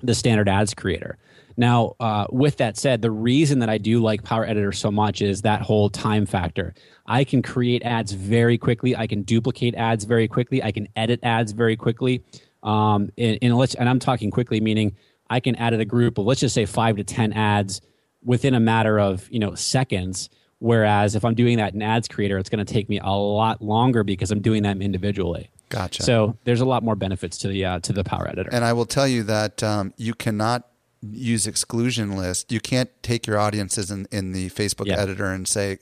the 0.01 0.15
standard 0.15 0.47
Ads 0.47 0.73
Creator. 0.73 1.17
Now, 1.57 1.95
uh, 1.99 2.25
with 2.29 2.57
that 2.57 2.77
said, 2.77 3.01
the 3.01 3.11
reason 3.11 3.59
that 3.59 3.69
I 3.69 3.77
do 3.77 4.01
like 4.01 4.23
Power 4.23 4.45
Editor 4.45 4.71
so 4.71 4.91
much 4.91 5.21
is 5.21 5.41
that 5.41 5.61
whole 5.61 5.89
time 5.89 6.25
factor. 6.25 6.73
I 7.05 7.23
can 7.23 7.41
create 7.41 7.83
ads 7.83 8.11
very 8.11 8.57
quickly. 8.57 8.95
I 8.95 9.07
can 9.07 9.23
duplicate 9.23 9.75
ads 9.75 10.05
very 10.05 10.27
quickly. 10.27 10.63
I 10.63 10.71
can 10.71 10.87
edit 10.95 11.19
ads 11.23 11.51
very 11.51 11.75
quickly. 11.75 12.23
Um, 12.63 13.11
and, 13.17 13.37
and, 13.41 13.75
and 13.79 13.89
I'm 13.89 13.99
talking 13.99 14.31
quickly, 14.31 14.61
meaning 14.61 14.95
I 15.29 15.39
can 15.39 15.55
add 15.55 15.73
a 15.73 15.85
group 15.85 16.17
of 16.17 16.25
let's 16.25 16.39
just 16.39 16.55
say 16.55 16.65
five 16.65 16.97
to 16.97 17.03
ten 17.03 17.33
ads 17.33 17.81
within 18.23 18.53
a 18.53 18.59
matter 18.59 18.99
of 18.99 19.27
you 19.31 19.39
know 19.39 19.55
seconds 19.55 20.29
whereas 20.59 21.15
if 21.15 21.23
i'm 21.23 21.35
doing 21.35 21.57
that 21.57 21.73
in 21.73 21.81
ads 21.81 22.07
creator 22.07 22.37
it's 22.37 22.49
going 22.49 22.63
to 22.63 22.73
take 22.73 22.89
me 22.89 22.99
a 22.99 23.09
lot 23.09 23.61
longer 23.61 24.03
because 24.03 24.31
i'm 24.31 24.41
doing 24.41 24.63
them 24.63 24.81
individually 24.81 25.49
gotcha 25.69 26.03
so 26.03 26.35
there's 26.43 26.61
a 26.61 26.65
lot 26.65 26.83
more 26.83 26.95
benefits 26.95 27.37
to 27.37 27.47
the 27.47 27.63
uh, 27.63 27.79
to 27.79 27.93
the 27.93 28.03
power 28.03 28.27
editor 28.27 28.49
and 28.51 28.65
i 28.65 28.73
will 28.73 28.85
tell 28.85 29.07
you 29.07 29.23
that 29.23 29.63
um, 29.63 29.93
you 29.97 30.13
cannot 30.13 30.67
use 31.01 31.47
exclusion 31.47 32.15
list. 32.17 32.51
You 32.51 32.59
can't 32.59 32.89
take 33.03 33.25
your 33.27 33.37
audiences 33.37 33.89
in, 33.91 34.07
in 34.11 34.31
the 34.33 34.49
Facebook 34.49 34.87
Yeah. 34.87 34.99
editor 34.99 35.27
and 35.31 35.47
say, 35.47 35.79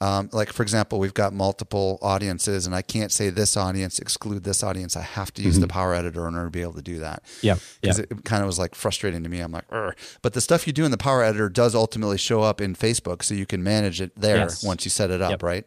um, 0.00 0.28
like 0.32 0.52
for 0.52 0.62
example, 0.62 0.98
we've 0.98 1.14
got 1.14 1.32
multiple 1.32 1.98
audiences, 2.02 2.66
and 2.66 2.74
I 2.74 2.82
can't 2.82 3.10
say 3.10 3.30
this 3.30 3.56
audience 3.56 3.98
exclude 3.98 4.44
this 4.44 4.62
audience. 4.62 4.96
I 4.96 5.02
have 5.02 5.32
to 5.34 5.42
use 5.42 5.58
the 5.58 5.68
Power 5.68 5.94
Editor 5.94 6.26
in 6.28 6.34
order 6.34 6.46
to 6.46 6.50
be 6.50 6.62
able 6.62 6.74
to 6.74 6.82
do 6.82 6.98
that. 6.98 7.22
Yeah, 7.42 7.56
because 7.80 7.98
yep. 8.00 8.10
it 8.10 8.24
kind 8.24 8.42
of 8.42 8.46
was 8.46 8.58
like 8.58 8.74
frustrating 8.74 9.22
to 9.22 9.28
me. 9.28 9.40
I'm 9.40 9.52
like, 9.52 9.64
Ugh. 9.70 9.94
but 10.20 10.32
the 10.34 10.40
stuff 10.40 10.66
you 10.66 10.72
do 10.72 10.84
in 10.84 10.90
the 10.90 10.98
Power 10.98 11.22
Editor 11.22 11.48
does 11.48 11.74
ultimately 11.74 12.18
show 12.18 12.42
up 12.42 12.60
in 12.60 12.74
Facebook, 12.74 13.22
so 13.22 13.34
you 13.34 13.46
can 13.46 13.62
manage 13.62 14.00
it 14.00 14.12
there 14.16 14.38
Yes. 14.38 14.62
once 14.64 14.84
you 14.84 14.90
set 14.90 15.10
it 15.10 15.22
up, 15.22 15.30
Yep. 15.30 15.42
right? 15.42 15.64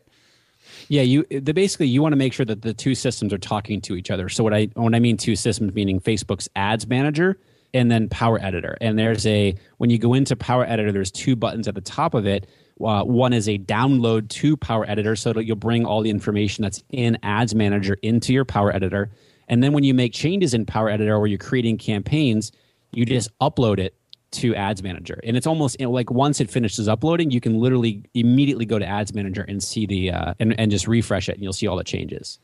Yeah, 0.89 1.01
you 1.01 1.25
the 1.31 1.53
basically 1.53 1.87
you 1.87 2.01
want 2.01 2.11
to 2.11 2.17
make 2.17 2.33
sure 2.33 2.45
that 2.45 2.61
the 2.61 2.73
two 2.73 2.95
systems 2.95 3.33
are 3.33 3.37
talking 3.37 3.81
to 3.81 3.95
each 3.95 4.11
other. 4.11 4.29
So 4.29 4.43
what 4.43 4.53
I 4.53 4.65
when 4.75 4.93
I 4.93 4.99
mean 4.99 5.17
two 5.17 5.35
systems, 5.35 5.73
meaning 5.73 5.99
Facebook's 5.99 6.47
Ads 6.55 6.85
Manager 6.87 7.37
and 7.77 7.91
then 7.91 8.09
Power 8.09 8.39
Editor. 8.41 8.75
And 8.81 8.97
there's 8.97 9.25
a 9.25 9.55
when 9.77 9.89
you 9.89 9.97
go 9.97 10.13
into 10.13 10.35
Power 10.35 10.65
Editor, 10.65 10.91
there's 10.91 11.11
two 11.11 11.35
buttons 11.35 11.67
at 11.67 11.75
the 11.75 11.81
top 11.81 12.13
of 12.13 12.25
it. 12.25 12.47
Uh, 12.83 13.03
one 13.03 13.33
is 13.33 13.47
a 13.47 13.57
download 13.57 14.29
to 14.29 14.57
Power 14.57 14.85
Editor, 14.89 15.15
so 15.15 15.37
you'll 15.39 15.55
bring 15.55 15.85
all 15.85 16.01
the 16.01 16.09
information 16.09 16.63
that's 16.63 16.83
in 16.89 17.17
Ads 17.23 17.55
Manager 17.55 17.97
into 18.01 18.33
your 18.33 18.45
Power 18.45 18.75
Editor. 18.75 19.11
And 19.47 19.63
then 19.63 19.73
when 19.73 19.83
you 19.83 19.93
make 19.93 20.13
changes 20.13 20.53
in 20.53 20.65
Power 20.65 20.89
Editor 20.89 21.15
or 21.15 21.27
you're 21.27 21.37
creating 21.37 21.77
campaigns, 21.77 22.51
you 22.91 23.05
just 23.05 23.29
upload 23.39 23.79
it 23.79 23.95
to 24.31 24.53
Ads 24.55 24.83
Manager, 24.83 25.19
and 25.23 25.37
it's 25.37 25.47
almost 25.47 25.79
you 25.79 25.85
know, 25.85 25.91
like 25.91 26.11
once 26.11 26.41
it 26.41 26.49
finishes 26.49 26.87
uploading, 26.89 27.31
you 27.31 27.39
can 27.39 27.59
literally 27.59 28.03
immediately 28.13 28.65
go 28.65 28.77
to 28.77 28.85
Ads 28.85 29.13
Manager 29.13 29.45
and 29.47 29.63
see 29.63 29.85
the 29.85 30.11
uh, 30.11 30.33
and 30.39 30.59
and 30.59 30.69
just 30.69 30.87
refresh 30.87 31.29
it, 31.29 31.35
and 31.35 31.43
you'll 31.43 31.53
see 31.53 31.67
all 31.67 31.77
the 31.77 31.83
changes. 31.83 32.39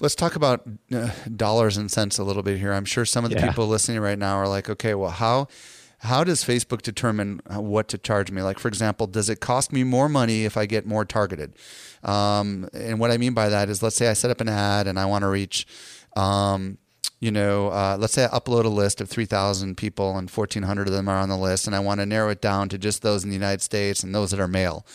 Let's 0.00 0.14
talk 0.14 0.36
about 0.36 0.62
uh, 0.94 1.10
dollars 1.34 1.76
and 1.76 1.90
cents 1.90 2.18
a 2.18 2.24
little 2.24 2.42
bit 2.42 2.58
here. 2.58 2.72
I'm 2.72 2.84
sure 2.84 3.04
some 3.04 3.24
of 3.24 3.30
the 3.30 3.36
Yeah. 3.38 3.48
people 3.48 3.66
listening 3.66 4.00
right 4.00 4.18
now 4.18 4.36
are 4.36 4.46
like, 4.48 4.70
okay, 4.70 4.94
well, 4.94 5.10
how 5.10 5.48
how 6.02 6.22
does 6.22 6.44
Facebook 6.44 6.82
determine 6.82 7.40
uh, 7.52 7.60
what 7.60 7.88
to 7.88 7.98
charge 7.98 8.30
me? 8.30 8.40
Like, 8.40 8.60
for 8.60 8.68
example, 8.68 9.08
does 9.08 9.28
it 9.28 9.40
cost 9.40 9.72
me 9.72 9.82
more 9.82 10.08
money 10.08 10.44
if 10.44 10.56
I 10.56 10.64
get 10.64 10.86
more 10.86 11.04
targeted? 11.04 11.54
Um, 12.04 12.68
and 12.72 13.00
what 13.00 13.10
I 13.10 13.16
mean 13.18 13.34
by 13.34 13.48
that 13.48 13.68
is, 13.68 13.82
let's 13.82 13.96
say 13.96 14.06
I 14.06 14.12
set 14.12 14.30
up 14.30 14.40
an 14.40 14.48
ad 14.48 14.86
and 14.86 14.96
I 14.96 15.06
want 15.06 15.22
to 15.22 15.28
reach, 15.28 15.66
um, 16.14 16.78
you 17.18 17.32
know, 17.32 17.70
uh, 17.70 17.96
let's 17.98 18.12
say 18.12 18.26
I 18.26 18.28
upload 18.28 18.64
a 18.64 18.68
list 18.68 19.00
of 19.00 19.08
3,000 19.08 19.76
people 19.76 20.16
and 20.16 20.30
1,400 20.30 20.86
of 20.86 20.92
them 20.94 21.08
are 21.08 21.18
on 21.18 21.28
the 21.28 21.36
list, 21.36 21.66
and 21.66 21.74
I 21.74 21.80
want 21.80 21.98
to 21.98 22.06
narrow 22.06 22.30
it 22.30 22.40
down 22.40 22.68
to 22.68 22.78
just 22.78 23.02
those 23.02 23.24
in 23.24 23.30
the 23.30 23.34
United 23.34 23.60
States 23.62 24.04
and 24.04 24.14
those 24.14 24.30
that 24.30 24.38
are 24.38 24.46
male. 24.46 24.86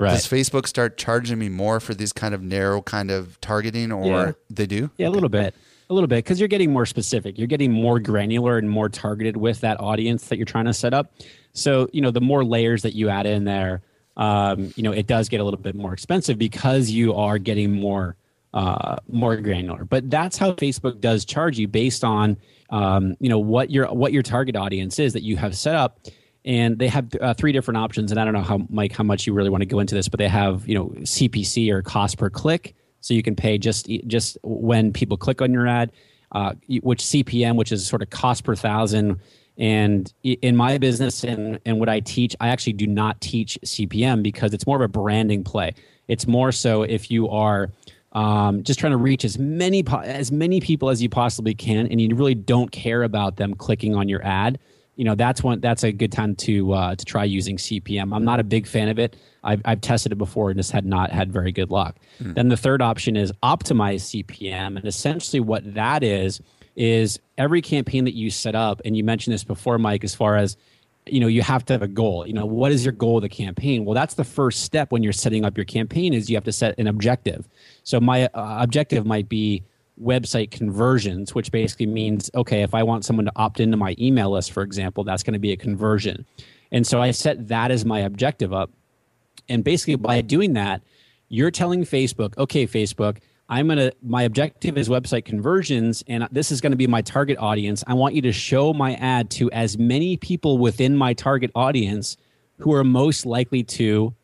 Right. 0.00 0.12
Does 0.12 0.26
Facebook 0.26 0.66
start 0.66 0.96
charging 0.96 1.38
me 1.38 1.50
more 1.50 1.78
for 1.78 1.92
these 1.92 2.10
kind 2.10 2.32
of 2.34 2.42
narrow 2.42 2.80
kind 2.80 3.10
of 3.10 3.38
targeting, 3.42 3.92
or 3.92 4.06
Yeah. 4.06 4.32
they 4.48 4.64
do? 4.64 4.88
Yeah, 4.96 5.08
a 5.08 5.10
little 5.10 5.28
bit, 5.28 5.54
a 5.90 5.94
little 5.94 6.08
bit, 6.08 6.24
because 6.24 6.40
you're 6.40 6.48
getting 6.48 6.72
more 6.72 6.86
specific. 6.86 7.36
You're 7.36 7.46
getting 7.46 7.70
more 7.70 8.00
granular 8.00 8.56
and 8.56 8.70
more 8.70 8.88
targeted 8.88 9.36
with 9.36 9.60
that 9.60 9.78
audience 9.78 10.28
that 10.28 10.38
you're 10.38 10.46
trying 10.46 10.64
to 10.64 10.72
set 10.72 10.94
up. 10.94 11.12
So 11.52 11.86
you 11.92 12.00
know, 12.00 12.10
the 12.10 12.20
more 12.22 12.42
layers 12.44 12.80
that 12.82 12.94
you 12.94 13.10
add 13.10 13.26
in 13.26 13.44
there, 13.44 13.82
um, 14.16 14.72
you 14.74 14.82
know, 14.82 14.92
it 14.92 15.06
does 15.06 15.28
get 15.28 15.40
a 15.40 15.44
little 15.44 15.60
bit 15.60 15.74
more 15.74 15.92
expensive 15.92 16.38
because 16.38 16.88
you 16.90 17.12
are 17.14 17.36
getting 17.38 17.70
more 17.72 18.16
uh, 18.54 18.96
more 19.08 19.36
granular. 19.36 19.84
But 19.84 20.10
that's 20.10 20.36
how 20.38 20.52
Facebook 20.52 21.00
does 21.00 21.24
charge 21.26 21.58
you 21.58 21.68
based 21.68 22.04
on 22.04 22.38
um, 22.70 23.16
you 23.20 23.28
know 23.28 23.38
what 23.38 23.70
your 23.70 23.86
what 23.92 24.14
your 24.14 24.22
target 24.22 24.56
audience 24.56 24.98
is 24.98 25.12
that 25.12 25.22
you 25.24 25.36
have 25.36 25.54
set 25.56 25.74
up. 25.74 26.00
And 26.44 26.78
they 26.78 26.88
have 26.88 27.08
uh, 27.20 27.34
three 27.34 27.52
different 27.52 27.78
options, 27.78 28.10
and 28.10 28.18
I 28.18 28.24
don't 28.24 28.32
know 28.32 28.42
how 28.42 28.66
Mike 28.70 28.92
how 28.92 29.04
much 29.04 29.26
you 29.26 29.34
really 29.34 29.50
want 29.50 29.60
to 29.60 29.66
go 29.66 29.78
into 29.78 29.94
this, 29.94 30.08
but 30.08 30.18
they 30.18 30.28
have 30.28 30.66
you 30.66 30.74
know 30.74 30.86
CPC 31.00 31.70
or 31.70 31.82
cost 31.82 32.16
per 32.16 32.30
click, 32.30 32.74
so 33.00 33.12
you 33.12 33.22
can 33.22 33.36
pay 33.36 33.58
just 33.58 33.86
just 34.06 34.38
when 34.42 34.92
people 34.92 35.16
click 35.18 35.42
on 35.42 35.52
your 35.52 35.66
ad, 35.66 35.92
uh, 36.32 36.54
which 36.82 37.02
CPM, 37.02 37.56
which 37.56 37.72
is 37.72 37.86
sort 37.86 38.02
of 38.02 38.10
cost 38.10 38.44
per 38.44 38.54
thousand. 38.54 39.20
And 39.58 40.10
in 40.22 40.56
my 40.56 40.78
business 40.78 41.22
and, 41.22 41.60
and 41.66 41.78
what 41.78 41.90
I 41.90 42.00
teach, 42.00 42.34
I 42.40 42.48
actually 42.48 42.72
do 42.72 42.86
not 42.86 43.20
teach 43.20 43.58
CPM 43.62 44.22
because 44.22 44.54
it's 44.54 44.66
more 44.66 44.76
of 44.76 44.82
a 44.82 44.88
branding 44.88 45.44
play. 45.44 45.74
It's 46.08 46.26
more 46.26 46.50
so 46.50 46.82
if 46.82 47.10
you 47.10 47.28
are 47.28 47.70
um, 48.12 48.62
just 48.62 48.80
trying 48.80 48.92
to 48.92 48.96
reach 48.96 49.24
as 49.24 49.38
many 49.38 49.84
as 50.02 50.32
many 50.32 50.60
people 50.60 50.88
as 50.88 51.02
you 51.02 51.08
possibly 51.08 51.54
can, 51.54 51.86
and 51.86 52.00
you 52.00 52.14
really 52.14 52.34
don't 52.34 52.72
care 52.72 53.02
about 53.02 53.36
them 53.36 53.54
clicking 53.54 53.94
on 53.94 54.08
your 54.08 54.24
ad. 54.24 54.58
You 55.00 55.06
know 55.06 55.14
that's 55.14 55.42
one 55.42 55.60
that's 55.60 55.82
a 55.82 55.92
good 55.92 56.12
time 56.12 56.36
to 56.36 56.74
uh, 56.74 56.94
to 56.94 57.04
try 57.06 57.24
using 57.24 57.56
CPM. 57.56 58.14
I'm 58.14 58.22
not 58.22 58.38
a 58.38 58.44
big 58.44 58.66
fan 58.66 58.90
of 58.90 58.98
it. 58.98 59.16
I've, 59.42 59.62
I've 59.64 59.80
tested 59.80 60.12
it 60.12 60.16
before 60.16 60.50
and 60.50 60.58
just 60.58 60.72
had 60.72 60.84
not 60.84 61.10
had 61.10 61.32
very 61.32 61.52
good 61.52 61.70
luck. 61.70 61.96
Then 62.34 62.50
the 62.50 62.56
third 62.58 62.82
option 62.82 63.16
is 63.16 63.32
optimize 63.42 64.24
CPM, 64.24 64.76
and 64.76 64.84
essentially 64.84 65.40
what 65.40 65.72
that 65.72 66.02
is 66.02 66.42
is 66.76 67.18
every 67.38 67.62
campaign 67.62 68.04
that 68.04 68.14
you 68.14 68.28
set 68.28 68.54
up, 68.54 68.82
and 68.84 68.94
you 68.94 69.02
mentioned 69.02 69.32
this 69.32 69.42
before, 69.42 69.78
Mike, 69.78 70.04
as 70.04 70.14
far 70.14 70.36
as 70.36 70.58
you 71.06 71.18
know, 71.18 71.28
you 71.28 71.40
have 71.40 71.64
to 71.64 71.72
have 71.72 71.80
a 71.80 71.88
goal. 71.88 72.26
You 72.26 72.34
know, 72.34 72.44
what 72.44 72.70
is 72.70 72.84
your 72.84 72.92
goal 72.92 73.16
of 73.16 73.22
the 73.22 73.30
campaign? 73.30 73.86
Well, 73.86 73.94
that's 73.94 74.14
the 74.14 74.24
first 74.24 74.64
step 74.64 74.92
when 74.92 75.02
you're 75.02 75.14
setting 75.14 75.46
up 75.46 75.56
your 75.56 75.64
campaign 75.64 76.12
is 76.12 76.28
you 76.28 76.36
have 76.36 76.44
to 76.44 76.52
set 76.52 76.78
an 76.78 76.86
objective. 76.86 77.48
So 77.84 78.00
my 78.00 78.26
uh, 78.26 78.58
objective 78.60 79.06
might 79.06 79.30
be 79.30 79.62
website 80.00 80.50
conversions, 80.50 81.34
which 81.34 81.50
basically 81.52 81.86
means 81.86 82.30
okay, 82.34 82.62
if 82.62 82.74
I 82.74 82.82
want 82.82 83.04
someone 83.04 83.26
to 83.26 83.32
opt 83.36 83.60
into 83.60 83.76
my 83.76 83.94
email 83.98 84.30
list, 84.30 84.52
for 84.52 84.62
example, 84.62 85.04
that's 85.04 85.22
going 85.22 85.34
to 85.34 85.40
be 85.40 85.52
a 85.52 85.56
conversion. 85.56 86.26
And 86.72 86.86
so 86.86 87.02
I 87.02 87.10
set 87.10 87.48
that 87.48 87.70
as 87.70 87.84
my 87.84 88.00
objective 88.00 88.52
up. 88.52 88.70
And 89.48 89.64
basically, 89.64 89.96
by 89.96 90.20
doing 90.20 90.52
that, 90.52 90.82
you're 91.28 91.50
telling 91.50 91.82
Facebook, 91.82 92.36
okay, 92.38 92.66
Facebook, 92.66 93.18
I'm 93.50 93.66
gonna. 93.66 93.90
My 94.00 94.22
objective 94.22 94.78
is 94.78 94.88
website 94.88 95.24
conversions, 95.24 96.04
and 96.06 96.28
this 96.30 96.52
is 96.52 96.60
going 96.60 96.70
to 96.70 96.76
be 96.76 96.86
my 96.86 97.02
target 97.02 97.36
audience. 97.38 97.82
I 97.88 97.94
want 97.94 98.14
you 98.14 98.22
to 98.22 98.32
show 98.32 98.72
my 98.72 98.94
ad 98.94 99.28
to 99.32 99.50
as 99.50 99.76
many 99.76 100.16
people 100.16 100.58
within 100.58 100.96
my 100.96 101.14
target 101.14 101.50
audience 101.56 102.16
who 102.58 102.72
are 102.72 102.84
most 102.84 103.26
likely 103.26 103.64
to 103.64 104.14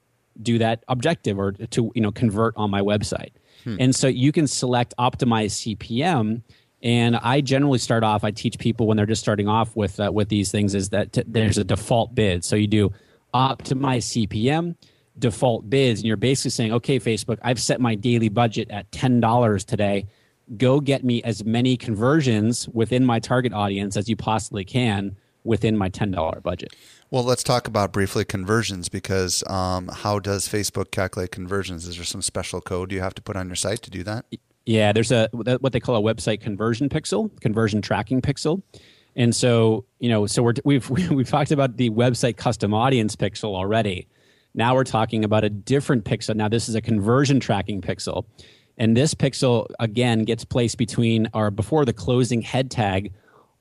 do 0.40 0.58
that 0.58 0.84
objective 0.86 1.38
or 1.38 1.52
to 1.52 1.90
you 1.96 2.02
know 2.02 2.12
convert 2.12 2.54
on 2.56 2.70
my 2.70 2.80
website. 2.80 3.32
And 3.80 3.94
so 3.94 4.06
you 4.08 4.32
can 4.32 4.46
select 4.46 4.94
optimize 4.98 5.76
CPM. 5.76 6.42
And 6.82 7.16
I 7.16 7.40
generally 7.40 7.78
start 7.78 8.04
off. 8.04 8.22
I 8.22 8.30
teach 8.30 8.58
people 8.58 8.86
when 8.86 8.96
they're 8.96 9.06
just 9.06 9.22
starting 9.22 9.48
off 9.48 9.74
with 9.74 9.98
uh, 9.98 10.10
with 10.12 10.28
these 10.28 10.50
things 10.50 10.74
is 10.74 10.90
that 10.90 11.12
t- 11.12 11.24
there's 11.26 11.58
a 11.58 11.64
default 11.64 12.14
bid. 12.14 12.44
So 12.44 12.54
you 12.54 12.66
do 12.66 12.92
optimize 13.34 14.28
CPM, 14.28 14.76
default 15.18 15.68
bids, 15.68 16.00
and 16.00 16.06
you're 16.06 16.16
basically 16.16 16.50
saying, 16.50 16.72
okay, 16.74 17.00
Facebook, 17.00 17.38
I've 17.42 17.60
set 17.60 17.80
my 17.80 17.94
daily 17.94 18.28
budget 18.28 18.70
at 18.70 18.90
ten 18.92 19.20
dollars 19.20 19.64
today. 19.64 20.06
Go 20.56 20.78
get 20.80 21.02
me 21.02 21.22
as 21.22 21.44
many 21.44 21.76
conversions 21.76 22.68
within 22.68 23.04
my 23.04 23.18
target 23.18 23.52
audience 23.52 23.96
as 23.96 24.08
you 24.08 24.14
possibly 24.14 24.64
can 24.64 25.16
within 25.44 25.76
my 25.76 25.88
ten 25.88 26.10
dollar 26.10 26.40
budget. 26.40 26.74
Well, 27.16 27.24
let's 27.24 27.42
talk 27.42 27.66
about 27.66 27.94
briefly 27.94 28.26
conversions 28.26 28.90
because 28.90 29.42
um, 29.46 29.88
how 29.88 30.18
does 30.18 30.46
Facebook 30.46 30.90
calculate 30.90 31.30
conversions? 31.30 31.88
Is 31.88 31.96
there 31.96 32.04
some 32.04 32.20
special 32.20 32.60
code 32.60 32.92
you 32.92 33.00
have 33.00 33.14
to 33.14 33.22
put 33.22 33.36
on 33.36 33.46
your 33.46 33.56
site 33.56 33.80
to 33.84 33.90
do 33.90 34.02
that? 34.02 34.26
Yeah, 34.66 34.92
there's 34.92 35.10
a 35.10 35.30
what 35.32 35.72
they 35.72 35.80
call 35.80 35.96
a 35.96 36.14
website 36.14 36.42
conversion 36.42 36.90
pixel, 36.90 37.30
conversion 37.40 37.80
tracking 37.80 38.20
pixel, 38.20 38.60
and 39.14 39.34
so 39.34 39.86
you 39.98 40.10
know, 40.10 40.26
so 40.26 40.42
we're, 40.42 40.52
we've 40.66 40.90
we've 41.10 41.26
talked 41.26 41.52
about 41.52 41.78
the 41.78 41.88
website 41.88 42.36
custom 42.36 42.74
audience 42.74 43.16
pixel 43.16 43.54
already. 43.54 44.06
Now 44.52 44.74
we're 44.74 44.84
talking 44.84 45.24
about 45.24 45.42
a 45.42 45.48
different 45.48 46.04
pixel. 46.04 46.34
Now 46.34 46.50
this 46.50 46.68
is 46.68 46.74
a 46.74 46.82
conversion 46.82 47.40
tracking 47.40 47.80
pixel, 47.80 48.26
and 48.76 48.94
this 48.94 49.14
pixel 49.14 49.68
again 49.80 50.24
gets 50.24 50.44
placed 50.44 50.76
between 50.76 51.30
or 51.32 51.50
before 51.50 51.86
the 51.86 51.94
closing 51.94 52.42
head 52.42 52.70
tag 52.70 53.14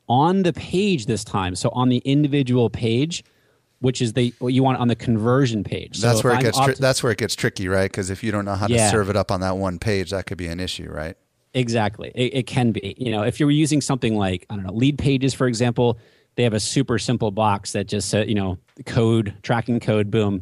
on 0.10 0.44
the 0.44 0.52
page 0.52 1.06
this 1.06 1.24
time. 1.24 1.56
So 1.56 1.70
on 1.70 1.88
the 1.88 2.00
individual 2.00 2.70
page, 2.70 3.24
which 3.86 4.02
is 4.02 4.14
the 4.14 4.34
what 4.40 4.52
you 4.52 4.64
want 4.64 4.80
on 4.80 4.88
the 4.88 4.96
conversion 4.96 5.64
page. 5.64 5.98
So 5.98 6.08
that's 6.08 6.24
where 6.24 6.34
it 6.34 6.38
I'm 6.38 6.42
gets 6.42 6.58
tri- 6.58 6.74
that's 6.80 7.04
where 7.04 7.12
it 7.12 7.20
gets 7.20 7.36
tricky, 7.36 7.68
right? 7.68 7.90
Because 7.90 8.10
if 8.10 8.24
you 8.24 8.32
don't 8.32 8.44
know 8.44 8.56
how 8.56 8.66
to 8.66 8.90
serve 8.90 9.12
it 9.12 9.16
up 9.16 9.30
on 9.30 9.42
that 9.42 9.58
one 9.58 9.78
page, 9.78 10.10
that 10.10 10.26
could 10.26 10.40
be 10.40 10.48
an 10.48 10.60
issue, 10.60 10.90
right? 10.90 11.16
Exactly. 11.54 12.12
It, 12.16 12.34
it 12.34 12.48
can 12.48 12.72
be. 12.72 12.96
You 12.98 13.12
know, 13.12 13.22
if 13.22 13.40
you're 13.40 13.52
using 13.52 13.82
something 13.82 14.18
like, 14.18 14.48
I 14.50 14.56
don't 14.56 14.66
know, 14.66 14.74
Leadpages, 14.74 15.36
for 15.36 15.46
example, 15.46 16.00
they 16.34 16.42
have 16.42 16.56
a 16.56 16.60
super 16.60 16.98
simple 16.98 17.30
box 17.30 17.74
that 17.74 17.86
just 17.88 18.10
says, 18.10 18.28
you 18.28 18.34
know, 18.34 18.58
code, 18.88 19.36
tracking 19.44 19.80
code, 19.80 20.10
boom, 20.10 20.42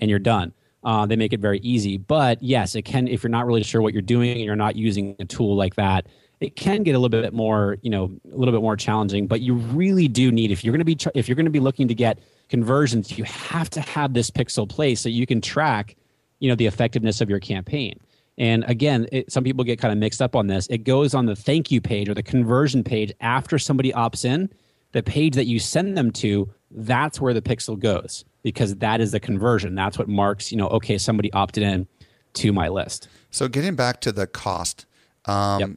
and 0.00 0.08
you're 0.08 0.18
done. 0.18 0.54
Uh, 0.82 1.04
they 1.04 1.14
make 1.14 1.34
it 1.34 1.40
very 1.40 1.58
easy. 1.58 1.98
But 1.98 2.42
yes, 2.42 2.74
it 2.74 2.82
can, 2.82 3.06
if 3.06 3.22
you're 3.22 3.30
not 3.30 3.46
really 3.46 3.62
sure 3.62 3.82
what 3.82 3.92
you're 3.92 4.00
doing 4.00 4.30
and 4.30 4.40
you're 4.40 4.56
not 4.56 4.76
using 4.76 5.14
a 5.20 5.26
tool 5.26 5.56
like 5.56 5.74
that, 5.74 6.06
it 6.42 6.56
can 6.56 6.82
get 6.82 6.94
a 6.94 6.98
little 6.98 7.08
bit 7.08 7.32
more, 7.32 7.78
you 7.82 7.90
know, 7.90 8.10
a 8.32 8.36
little 8.36 8.52
bit 8.52 8.62
more 8.62 8.76
challenging. 8.76 9.26
But 9.26 9.40
you 9.40 9.54
really 9.54 10.08
do 10.08 10.32
need, 10.32 10.50
if 10.50 10.64
you're 10.64 10.72
going 10.72 10.84
to 10.84 10.84
be, 10.84 10.98
if 11.14 11.28
you're 11.28 11.36
going 11.36 11.46
to 11.46 11.50
be 11.50 11.60
looking 11.60 11.88
to 11.88 11.94
get 11.94 12.18
conversions, 12.48 13.16
you 13.16 13.24
have 13.24 13.70
to 13.70 13.80
have 13.80 14.14
this 14.14 14.30
pixel 14.30 14.68
place 14.68 15.00
so 15.00 15.08
you 15.08 15.26
can 15.26 15.40
track, 15.40 15.96
you 16.40 16.48
know, 16.48 16.54
the 16.54 16.66
effectiveness 16.66 17.20
of 17.20 17.30
your 17.30 17.40
campaign. 17.40 17.98
And 18.38 18.64
again, 18.64 19.06
it, 19.12 19.30
some 19.30 19.44
people 19.44 19.62
get 19.64 19.78
kind 19.78 19.92
of 19.92 19.98
mixed 19.98 20.22
up 20.22 20.34
on 20.34 20.46
this. 20.46 20.66
It 20.68 20.78
goes 20.78 21.14
on 21.14 21.26
the 21.26 21.36
thank 21.36 21.70
you 21.70 21.80
page 21.80 22.08
or 22.08 22.14
the 22.14 22.22
conversion 22.22 22.82
page 22.82 23.12
after 23.20 23.58
somebody 23.58 23.92
opts 23.92 24.24
in. 24.24 24.50
The 24.92 25.02
page 25.02 25.34
that 25.36 25.46
you 25.46 25.58
send 25.58 25.96
them 25.96 26.10
to, 26.12 26.52
that's 26.70 27.20
where 27.20 27.32
the 27.32 27.42
pixel 27.42 27.78
goes 27.78 28.24
because 28.42 28.76
that 28.76 29.00
is 29.00 29.12
the 29.12 29.20
conversion. 29.20 29.74
That's 29.74 29.98
what 29.98 30.08
marks, 30.08 30.50
you 30.50 30.58
know, 30.58 30.68
okay, 30.68 30.98
somebody 30.98 31.32
opted 31.32 31.62
in 31.62 31.86
to 32.34 32.52
my 32.52 32.68
list. 32.68 33.08
So 33.30 33.48
getting 33.48 33.74
back 33.74 34.00
to 34.02 34.12
the 34.12 34.26
cost, 34.26 34.86
um, 35.26 35.60
Yep. 35.60 35.70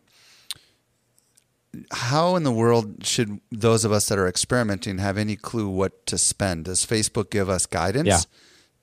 How 1.92 2.36
in 2.36 2.44
the 2.44 2.52
world 2.52 3.06
should 3.06 3.40
those 3.52 3.86
of 3.86 3.92
us 3.92 4.08
that 4.10 4.18
are 4.18 4.28
experimenting 4.28 4.98
have 5.00 5.18
any 5.18 5.36
clue 5.36 5.68
what 5.70 6.06
to 6.08 6.18
spend? 6.18 6.66
Does 6.66 6.86
Facebook 6.86 7.30
give 7.30 7.50
us 7.50 7.66
guidance? 7.66 8.08
Yeah. 8.08 8.20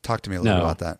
Talk 0.03 0.23
to 0.23 0.31
me 0.31 0.37
a 0.37 0.41
little 0.43 0.59
No. 0.59 0.65
about 0.65 0.79
that. 0.79 0.99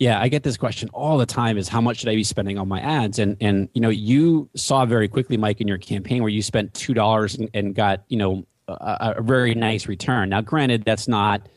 Yeah, 0.00 0.20
I 0.20 0.28
get 0.28 0.42
this 0.42 0.56
question 0.56 0.88
all 0.92 1.18
the 1.18 1.26
time 1.26 1.56
is 1.56 1.68
how 1.68 1.80
much 1.80 1.98
should 1.98 2.08
I 2.08 2.16
be 2.16 2.24
spending 2.24 2.58
on 2.58 2.66
my 2.68 2.80
ads? 2.80 3.18
And 3.18 3.36
and 3.40 3.68
you 3.74 3.80
know, 3.80 3.90
you 3.90 4.48
saw 4.56 4.84
very 4.86 5.08
quickly, 5.08 5.36
Mike, 5.36 5.60
in 5.60 5.68
your 5.68 5.78
campaign 5.78 6.22
where 6.22 6.30
you 6.30 6.42
spent 6.42 6.74
two 6.74 6.94
dollars 6.94 7.36
and, 7.36 7.48
and 7.54 7.74
got, 7.74 8.02
you 8.08 8.16
know, 8.16 8.44
a, 8.66 9.14
a 9.18 9.22
very 9.22 9.54
nice 9.54 9.86
return. 9.86 10.30
Now, 10.30 10.40
granted, 10.40 10.84
that's 10.84 11.06
not 11.06 11.48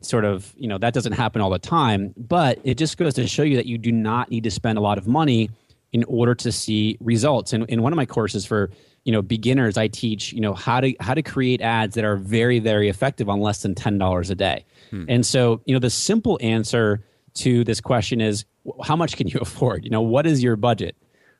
sort 0.00 0.24
of, 0.24 0.54
you 0.56 0.68
know, 0.68 0.78
that 0.78 0.94
doesn't 0.94 1.12
happen 1.12 1.42
all 1.42 1.50
the 1.50 1.58
time, 1.58 2.14
but 2.16 2.58
it 2.64 2.76
just 2.78 2.96
goes 2.96 3.14
to 3.14 3.26
show 3.26 3.42
you 3.42 3.56
that 3.56 3.66
you 3.66 3.76
do 3.78 3.92
not 3.92 4.30
need 4.30 4.44
to 4.44 4.50
spend 4.50 4.78
a 4.78 4.80
lot 4.80 4.96
of 4.98 5.06
money 5.06 5.50
in 5.96 6.04
order 6.08 6.34
to 6.34 6.52
see 6.52 6.98
results. 7.00 7.54
And 7.54 7.64
in 7.70 7.80
one 7.80 7.90
of 7.90 7.96
my 7.96 8.04
courses 8.04 8.44
for 8.44 8.70
you 9.04 9.12
know 9.12 9.22
beginners, 9.22 9.78
I 9.78 9.88
teach 9.88 10.30
you 10.30 10.42
know 10.42 10.52
how 10.52 10.80
to 10.80 10.94
how 11.00 11.14
to 11.14 11.22
create 11.22 11.62
ads 11.62 11.94
that 11.94 12.04
are 12.04 12.16
very 12.16 12.58
very 12.58 12.90
effective 12.90 13.30
on 13.30 13.40
less 13.40 13.62
than 13.62 13.74
ten 13.74 13.96
dollars 13.96 14.28
a 14.28 14.34
day. 14.34 14.66
And 15.08 15.24
so 15.24 15.62
you 15.64 15.72
know 15.72 15.80
the 15.80 15.88
simple 15.88 16.38
answer 16.42 17.02
to 17.36 17.64
this 17.64 17.80
question 17.80 18.20
is 18.20 18.44
how 18.84 18.94
much 18.94 19.16
can 19.16 19.26
you 19.26 19.38
afford? 19.46 19.84
You 19.84 19.90
know 19.90 20.02
what 20.02 20.26
is 20.26 20.42
your 20.42 20.56
budget? 20.56 20.96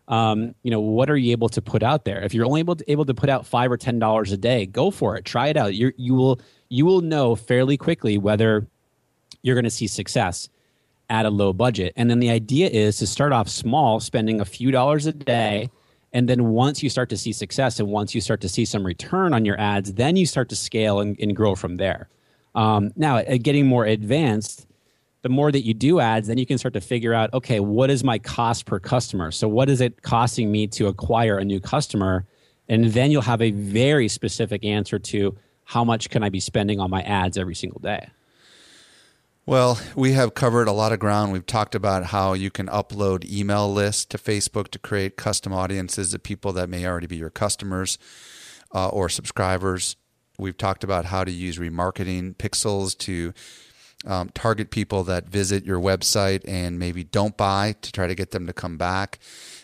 Um, 0.09 0.55
you 0.63 0.71
know 0.71 0.81
what 0.81 1.11
are 1.11 1.19
you 1.19 1.33
able 1.33 1.51
to 1.51 1.61
put 1.61 1.83
out 1.83 2.07
there? 2.07 2.23
If 2.23 2.33
you're 2.33 2.47
only 2.47 2.61
able 2.61 2.77
to, 2.77 2.91
able 2.91 3.05
to 3.05 3.15
put 3.15 3.29
out 3.29 3.45
five 3.45 3.71
or 3.71 3.77
ten 3.77 3.99
dollars 3.99 4.33
a 4.33 4.39
day, 4.39 4.65
go 4.65 4.91
for 4.91 5.17
it. 5.17 5.27
Try 5.27 5.49
it 5.49 5.59
out. 5.59 5.75
You 5.75 5.93
you 5.99 6.15
will 6.15 6.41
you 6.71 6.87
will 6.87 7.03
know 7.03 7.37
fairly 7.37 7.77
quickly 7.77 8.17
whether 8.17 8.67
you're 9.43 9.55
going 9.55 9.65
to 9.65 9.71
see 9.71 9.87
success 9.87 10.49
at 11.09 11.27
a 11.27 11.31
low 11.31 11.53
budget. 11.53 11.93
And 11.97 12.11
then 12.11 12.21
the 12.21 12.31
idea 12.31 12.69
is 12.69 12.97
to 12.99 13.07
start 13.07 13.33
off 13.33 13.49
small, 13.49 14.01
spending 14.01 14.41
a 14.41 14.45
few 14.45 14.71
dollars 14.71 15.07
a 15.07 15.13
day. 15.13 15.71
And 16.13 16.29
then 16.29 16.47
once 16.47 16.83
you 16.83 16.89
start 16.89 17.09
to 17.11 17.17
see 17.17 17.33
success 17.33 17.79
and 17.79 17.89
once 17.89 18.15
you 18.15 18.21
start 18.21 18.41
to 18.41 18.49
see 18.49 18.65
some 18.65 18.85
return 18.85 19.35
on 19.35 19.45
your 19.45 19.59
ads, 19.61 19.95
then 19.95 20.17
you 20.17 20.27
start 20.27 20.49
to 20.49 20.57
scale 20.57 21.01
and, 21.01 21.19
and 21.21 21.37
grow 21.37 21.55
from 21.55 21.77
there. 21.77 22.09
Um, 22.55 22.93
now, 22.97 23.19
uh, 23.19 23.37
getting 23.41 23.67
more 23.67 23.85
advanced, 23.85 24.67
the 25.23 25.29
more 25.29 25.53
that 25.53 25.65
you 25.65 25.75
do 25.75 26.01
ads, 26.01 26.29
then 26.29 26.39
you 26.39 26.47
can 26.47 26.57
start 26.57 26.73
to 26.75 26.81
figure 26.81 27.13
out 27.13 27.33
okay, 27.35 27.61
what 27.61 27.91
is 27.91 28.03
my 28.03 28.19
cost 28.19 28.65
per 28.65 28.79
customer? 28.79 29.31
So, 29.31 29.47
what 29.47 29.69
is 29.69 29.81
it 29.81 30.03
costing 30.03 30.51
me 30.51 30.67
to 30.69 30.87
acquire 30.87 31.37
a 31.37 31.45
new 31.45 31.61
customer? 31.61 32.25
And 32.69 32.87
then 32.87 33.11
you'll 33.11 33.23
have 33.23 33.43
a 33.43 33.51
very 33.51 34.09
specific 34.09 34.65
answer 34.65 34.99
to 34.99 35.37
how 35.65 35.85
much 35.85 36.11
can 36.11 36.23
I 36.23 36.31
be 36.31 36.41
spending 36.41 36.81
on 36.81 36.91
my 36.91 37.03
ads 37.03 37.37
every 37.37 37.55
single 37.55 37.81
day. 37.81 38.09
Well, 39.49 39.79
we 39.95 40.15
have 40.15 40.35
covered 40.35 40.67
a 40.67 40.73
lot 40.73 40.91
of 40.91 40.99
ground. 40.99 41.31
We've 41.31 41.47
talked 41.47 41.77
about 41.77 42.07
how 42.07 42.33
you 42.33 42.51
can 42.51 42.67
upload 42.67 43.25
email 43.31 43.73
lists 43.73 44.05
to 44.07 44.19
Facebook 44.19 44.71
to 44.73 44.81
create 44.81 45.17
custom 45.17 45.53
audiences 45.53 46.13
of 46.13 46.25
people 46.25 46.53
that 46.55 46.69
may 46.69 46.85
already 46.85 47.07
be 47.07 47.19
your 47.19 47.31
customers 47.31 47.97
uh, 48.75 48.89
or 48.89 49.09
subscribers. 49.09 49.95
We've 50.37 50.59
talked 50.59 50.83
about 50.83 51.05
how 51.05 51.23
to 51.23 51.31
use 51.31 51.59
remarketing 51.59 52.35
pixels 52.35 52.99
to 52.99 53.33
um, 54.05 54.31
target 54.35 54.71
people 54.71 55.03
that 55.05 55.29
visit 55.29 55.65
your 55.65 55.81
website 55.81 56.43
and 56.47 56.79
maybe 56.79 57.03
don't 57.03 57.37
buy 57.37 57.75
to 57.81 57.93
try 57.93 58.07
to 58.07 58.15
get 58.15 58.31
them 58.31 58.47
to 58.47 58.53
come 58.53 58.77
back. 58.77 59.19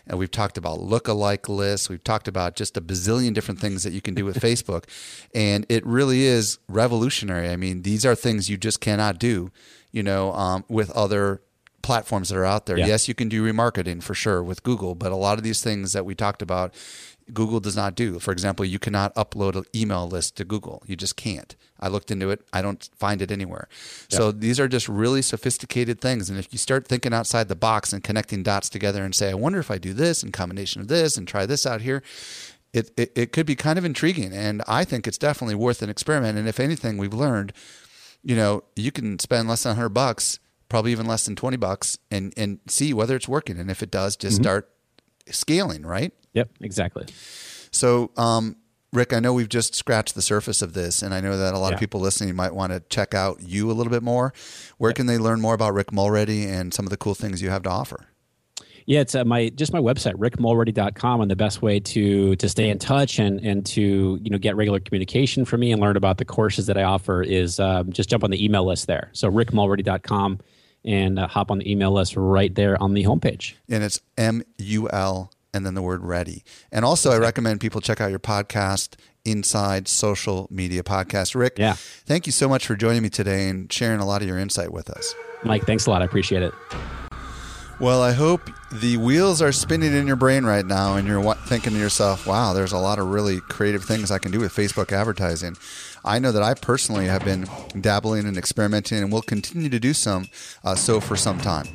And 0.07 0.19
we've 0.19 0.31
talked 0.31 0.59
about 0.59 0.81
lookalike 0.81 1.49
lists. 1.49 1.89
We've 1.89 2.03
talked 2.03 2.27
about 2.27 2.57
just 2.57 2.77
a 2.77 2.81
bazillion 2.81 3.35
different 3.35 3.61
things 3.61 3.85
that 3.85 3.93
you 3.93 4.01
can 4.01 4.15
do 4.15 4.25
with 4.25 4.37
Facebook. 4.41 4.85
And 5.35 5.67
it 5.69 5.87
really 5.87 6.25
is 6.25 6.59
revolutionary. 6.69 7.51
I 7.51 7.57
mean, 7.57 7.83
these 7.83 8.05
are 8.05 8.15
things 8.15 8.49
you 8.49 8.57
just 8.57 8.81
cannot 8.81 9.19
do, 9.19 9.53
you 9.93 10.03
know, 10.03 10.33
um, 10.33 10.65
with 10.69 10.91
other 10.91 11.43
platforms 11.83 12.29
that 12.29 12.39
are 12.39 12.45
out 12.45 12.67
there. 12.67 12.79
Yeah. 12.79 12.87
Yes, 12.87 13.09
you 13.09 13.15
can 13.15 13.29
do 13.29 13.45
remarketing 13.45 14.03
for 14.03 14.15
sure 14.15 14.43
with 14.43 14.63
Google, 14.63 14.95
but 14.95 15.13
a 15.13 15.17
lot 15.17 15.39
of 15.39 15.45
these 15.45 15.63
things 15.63 15.93
that 15.93 16.05
we 16.05 16.15
talked 16.15 16.43
about, 16.43 16.75
Google 17.33 17.61
does 17.61 17.77
not 17.77 17.95
do. 17.95 18.19
For 18.19 18.33
example, 18.33 18.65
you 18.65 18.79
cannot 18.79 19.15
upload 19.15 19.55
an 19.57 19.65
email 19.75 20.09
list 20.09 20.37
to 20.37 20.45
Google. 20.45 20.83
You 20.87 20.97
just 20.97 21.17
can't. 21.17 21.55
I 21.81 21.89
looked 21.89 22.11
into 22.11 22.31
it. 22.31 22.43
I 22.53 22.63
don't 22.63 22.89
find 22.97 23.21
it 23.21 23.31
anywhere. 23.31 23.69
So 24.09 24.31
these 24.31 24.61
are 24.61 24.69
just 24.69 24.89
really 24.89 25.23
sophisticated 25.23 26.01
things. 26.01 26.31
And 26.31 26.39
if 26.39 26.53
you 26.53 26.59
start 26.59 26.87
thinking 26.87 27.13
outside 27.13 27.49
the 27.49 27.57
box 27.57 27.93
and 27.93 28.05
connecting 28.05 28.43
dots 28.43 28.69
together 28.69 29.05
and 29.05 29.15
say, 29.15 29.31
I 29.31 29.35
wonder 29.35 29.59
if 29.59 29.71
I 29.71 29.79
do 29.79 29.93
this 29.93 30.23
in 30.23 30.31
combination 30.31 30.81
of 30.81 30.89
this 30.89 31.17
and 31.17 31.27
try 31.27 31.45
this 31.45 31.67
out 31.67 31.81
here, 31.81 32.03
it, 32.73 32.91
it, 32.97 33.13
it 33.17 33.33
could 33.33 33.47
be 33.47 33.57
kind 33.57 33.79
of 33.79 33.85
intriguing. 33.85 34.33
And 34.33 34.63
I 34.69 34.85
think 34.85 35.07
it's 35.07 35.19
definitely 35.19 35.57
worth 35.57 35.83
an 35.83 35.91
experiment. 35.91 36.39
And 36.39 36.49
if 36.49 36.61
anything, 36.61 36.99
we've 36.99 37.13
learned, 37.13 37.53
you 38.23 38.37
know, 38.37 38.63
you 38.77 38.93
can 38.93 39.19
spend 39.19 39.49
less 39.49 39.65
than 39.65 39.71
100 39.71 39.89
bucks, 39.91 40.39
probably 40.73 40.91
even 40.91 41.05
less 41.05 41.27
than 41.27 41.37
20 41.37 41.59
bucks, 41.59 41.99
and, 42.11 42.33
and 42.35 42.59
see 42.67 42.95
whether 42.95 43.15
it's 43.15 43.29
working. 43.29 43.59
And 43.59 43.71
if 43.71 43.83
it 43.83 43.91
does, 43.91 44.17
just 44.17 44.37
start 44.37 44.71
scaling, 45.29 45.85
right? 45.85 46.15
Yep, 46.33 46.49
exactly. 46.63 47.05
So, 47.71 48.11
um, 48.17 48.57
Rick, 48.91 49.13
I 49.13 49.21
know 49.21 49.35
we've 49.35 49.51
just 49.51 49.75
scratched 49.75 50.15
the 50.15 50.23
surface 50.23 50.63
of 50.63 50.73
this, 50.73 51.03
and 51.03 51.13
I 51.13 51.21
know 51.21 51.37
that 51.37 51.53
a 51.53 51.59
lot 51.59 51.75
of 51.75 51.79
people 51.79 52.01
listening 52.01 52.35
might 52.35 52.55
want 52.55 52.73
to 52.73 52.81
check 52.89 53.13
out 53.13 53.43
you 53.43 53.71
a 53.71 53.75
little 53.75 53.91
bit 53.91 54.03
more. 54.03 54.33
Where 54.79 54.95
can 54.95 55.05
they 55.05 55.19
learn 55.19 55.43
more 55.43 55.53
about 55.53 55.75
Rick 55.75 55.93
Mulready 55.93 56.47
and 56.47 56.73
some 56.73 56.87
of 56.87 56.91
the 56.91 56.97
cool 56.97 57.15
things 57.15 57.43
you 57.43 57.51
have 57.51 57.65
to 57.65 57.71
offer? 57.71 58.07
Yeah, 58.87 59.01
it's 59.01 59.15
uh, 59.15 59.25
my 59.27 59.51
just 59.51 59.75
my 59.75 59.79
website 59.79 60.15
rickmulready.com 60.15 61.21
and 61.21 61.31
the 61.31 61.37
best 61.37 61.61
way 61.61 61.81
to 61.81 62.35
to 62.35 62.49
stay 62.49 62.71
in 62.71 62.79
touch 62.79 63.19
and 63.19 63.41
and 63.41 63.65
to 63.67 64.19
you 64.23 64.31
know 64.31 64.39
get 64.39 64.57
regular 64.57 64.81
communication 64.81 65.45
from 65.45 65.61
me 65.61 65.71
and 65.71 65.81
learn 65.81 65.97
about 65.97 66.17
the 66.17 66.25
courses 66.25 66.67
that 66.67 66.79
I 66.79 66.83
offer 66.83 67.23
is 67.23 67.61
um, 67.61 67.93
just 67.93 68.09
jump 68.09 68.25
on 68.25 68.31
the 68.31 68.43
email 68.43 68.65
list 68.65 68.87
there. 68.87 69.11
So 69.13 69.31
rickmulready.com 69.31 70.41
and 70.85 71.19
uh, 71.19 71.27
hop 71.29 71.51
on 71.51 71.59
the 71.59 71.71
email 71.71 71.93
list 71.93 72.17
right 72.17 72.55
there 72.55 72.81
on 72.83 72.95
the 72.95 73.05
homepage. 73.05 73.55
And 73.69 73.83
it's 73.85 74.01
M 74.17 74.43
U 74.59 74.89
L 74.91 75.31
and 75.55 75.67
then 75.67 75.75
the 75.75 75.83
word 75.83 76.03
ready. 76.03 76.45
And 76.71 76.85
also, 76.85 77.11
I 77.13 77.19
recommend 77.19 77.61
people 77.61 77.81
check 77.81 78.01
out 78.01 78.11
your 78.11 78.19
podcast, 78.19 78.95
Inside 79.25 79.87
Social 79.87 80.49
Media 80.51 80.83
Podcast. 80.83 81.35
Rick, 81.35 81.59
Yeah. 81.59 81.75
thank 81.77 82.27
you 82.27 82.33
so 82.33 82.49
much 82.49 82.67
for 82.67 82.75
joining 82.75 83.03
me 83.03 83.11
today 83.11 83.49
and 83.49 83.71
sharing 83.73 84.01
a 84.01 84.07
lot 84.07 84.23
of 84.23 84.29
your 84.29 84.39
insight 84.39 84.73
with 84.73 84.89
us. 84.91 85.15
Mike, 85.45 85.65
thanks 85.67 85.87
a 85.87 85.91
lot. 85.91 86.01
I 86.03 86.07
appreciate 86.07 86.43
it. 86.43 86.55
Well, 87.81 88.01
I 88.01 88.13
hope 88.13 88.49
the 88.73 88.97
wheels 88.97 89.43
are 89.43 89.51
spinning 89.51 89.93
in 89.93 90.07
your 90.07 90.15
brain 90.17 90.45
right 90.45 90.65
now 90.65 90.95
and 90.95 91.07
you're 91.09 91.35
thinking 91.47 91.73
to 91.73 91.79
yourself, 91.79 92.27
wow, 92.29 92.53
there's 92.53 92.71
a 92.73 92.79
lot 92.79 92.99
of 93.01 93.09
really 93.09 93.41
creative 93.41 93.83
things 93.85 94.11
I 94.13 94.19
can 94.19 94.31
do 94.31 94.39
with 94.39 94.55
Facebook 94.55 94.93
advertising. 94.93 95.57
I 96.05 96.19
know 96.19 96.33
that 96.33 96.43
I 96.43 96.55
personally 96.55 97.07
have 97.07 97.25
been 97.25 97.47
dabbling 97.81 98.27
and 98.27 98.37
experimenting 98.37 98.99
and 98.99 99.13
will 99.13 99.23
continue 99.23 99.69
to 99.69 99.79
do 99.79 99.95
some 99.95 100.29
uh, 100.65 100.75
so 100.75 101.01
for 101.01 101.17
some 101.17 101.39
time. 101.39 101.67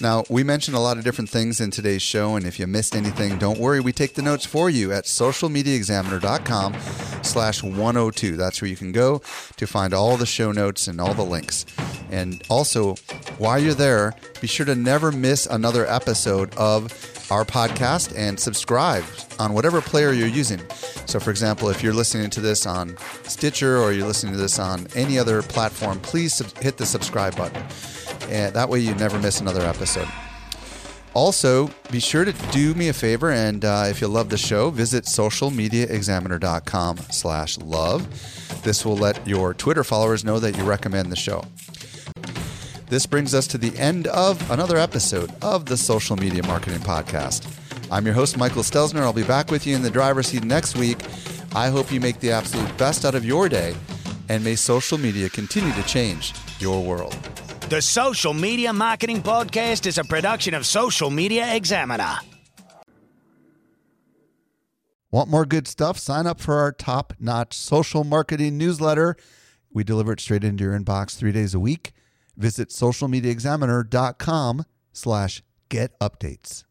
Now, 0.00 0.24
we 0.28 0.42
mentioned 0.42 0.76
a 0.76 0.80
lot 0.80 0.98
of 0.98 1.04
different 1.04 1.30
things 1.30 1.60
in 1.60 1.70
today's 1.70 2.02
show, 2.02 2.36
and 2.36 2.44
if 2.44 2.58
you 2.58 2.66
missed 2.66 2.94
anything, 2.94 3.38
don't 3.38 3.58
worry. 3.58 3.80
We 3.80 3.92
take 3.92 4.14
the 4.14 4.22
notes 4.22 4.44
for 4.44 4.68
you 4.68 4.92
at 4.92 5.04
socialmediaexaminer.com 5.04 6.74
slash 7.22 7.62
102. 7.62 8.36
That's 8.36 8.60
where 8.60 8.68
you 8.68 8.76
can 8.76 8.92
go 8.92 9.22
to 9.56 9.66
find 9.66 9.94
all 9.94 10.16
the 10.16 10.26
show 10.26 10.52
notes 10.52 10.86
and 10.86 11.00
all 11.00 11.14
the 11.14 11.24
links. 11.24 11.64
And 12.10 12.42
also, 12.50 12.96
while 13.38 13.58
you're 13.58 13.74
there, 13.74 14.14
be 14.40 14.46
sure 14.46 14.66
to 14.66 14.74
never 14.74 15.10
miss 15.10 15.46
another 15.46 15.86
episode 15.86 16.54
of 16.56 16.92
our 17.30 17.44
podcast 17.44 18.16
and 18.16 18.38
subscribe 18.38 19.04
on 19.38 19.52
whatever 19.52 19.80
player 19.80 20.12
you're 20.12 20.28
using. 20.28 20.60
So, 21.06 21.18
for 21.18 21.30
example, 21.30 21.68
if 21.68 21.82
you're 21.82 21.92
listening 21.92 22.30
to 22.30 22.40
this 22.40 22.66
on 22.66 22.96
Stitcher 23.24 23.78
or 23.78 23.92
you're 23.92 24.06
listening 24.06 24.32
to 24.32 24.38
this 24.38 24.58
on 24.58 24.86
any 24.94 25.18
other 25.18 25.42
platform, 25.42 26.00
please 26.00 26.34
sub- 26.34 26.56
hit 26.58 26.76
the 26.76 26.86
subscribe 26.86 27.36
button. 27.36 27.62
And 28.28 28.54
that 28.54 28.68
way 28.68 28.80
you 28.80 28.94
never 28.94 29.18
miss 29.18 29.40
another 29.40 29.62
episode. 29.62 30.08
Also, 31.14 31.70
be 31.90 31.98
sure 31.98 32.26
to 32.26 32.32
do 32.52 32.74
me 32.74 32.88
a 32.88 32.92
favor, 32.92 33.30
and 33.30 33.64
uh, 33.64 33.86
if 33.88 34.02
you 34.02 34.06
love 34.06 34.28
the 34.28 34.36
show, 34.36 34.68
visit 34.68 35.04
socialmediaexaminer.com 35.04 36.98
slash 37.10 37.56
love. 37.58 38.06
This 38.62 38.84
will 38.84 38.98
let 38.98 39.26
your 39.26 39.54
Twitter 39.54 39.82
followers 39.82 40.26
know 40.26 40.38
that 40.38 40.58
you 40.58 40.64
recommend 40.64 41.10
the 41.10 41.16
show. 41.16 41.42
This 42.88 43.04
brings 43.04 43.34
us 43.34 43.48
to 43.48 43.58
the 43.58 43.76
end 43.76 44.06
of 44.06 44.48
another 44.48 44.76
episode 44.76 45.32
of 45.42 45.66
the 45.66 45.76
Social 45.76 46.14
Media 46.14 46.44
Marketing 46.44 46.78
Podcast. 46.78 47.44
I'm 47.90 48.04
your 48.04 48.14
host, 48.14 48.36
Michael 48.36 48.62
Stelzner. 48.62 49.00
I'll 49.00 49.12
be 49.12 49.24
back 49.24 49.50
with 49.50 49.66
you 49.66 49.74
in 49.74 49.82
the 49.82 49.90
driver's 49.90 50.28
seat 50.28 50.44
next 50.44 50.76
week. 50.76 50.98
I 51.52 51.68
hope 51.68 51.90
you 51.90 51.98
make 51.98 52.20
the 52.20 52.30
absolute 52.30 52.78
best 52.78 53.04
out 53.04 53.16
of 53.16 53.24
your 53.24 53.48
day, 53.48 53.74
and 54.28 54.44
may 54.44 54.54
social 54.54 54.98
media 54.98 55.28
continue 55.28 55.72
to 55.72 55.82
change 55.82 56.32
your 56.60 56.80
world. 56.80 57.12
The 57.70 57.82
Social 57.82 58.32
Media 58.32 58.72
Marketing 58.72 59.20
Podcast 59.20 59.86
is 59.86 59.98
a 59.98 60.04
production 60.04 60.54
of 60.54 60.64
Social 60.64 61.10
Media 61.10 61.56
Examiner. 61.56 62.18
Want 65.10 65.28
more 65.28 65.44
good 65.44 65.66
stuff? 65.66 65.98
Sign 65.98 66.28
up 66.28 66.40
for 66.40 66.54
our 66.60 66.70
top 66.70 67.14
notch 67.18 67.54
social 67.54 68.04
marketing 68.04 68.56
newsletter. 68.56 69.16
We 69.72 69.82
deliver 69.82 70.12
it 70.12 70.20
straight 70.20 70.44
into 70.44 70.62
your 70.62 70.78
inbox 70.78 71.16
three 71.16 71.32
days 71.32 71.52
a 71.52 71.58
week. 71.58 71.92
Visit 72.36 72.68
socialmediaexaminer.com 72.68 74.64
slash 74.92 75.42
get 75.68 75.98
updates. 75.98 76.65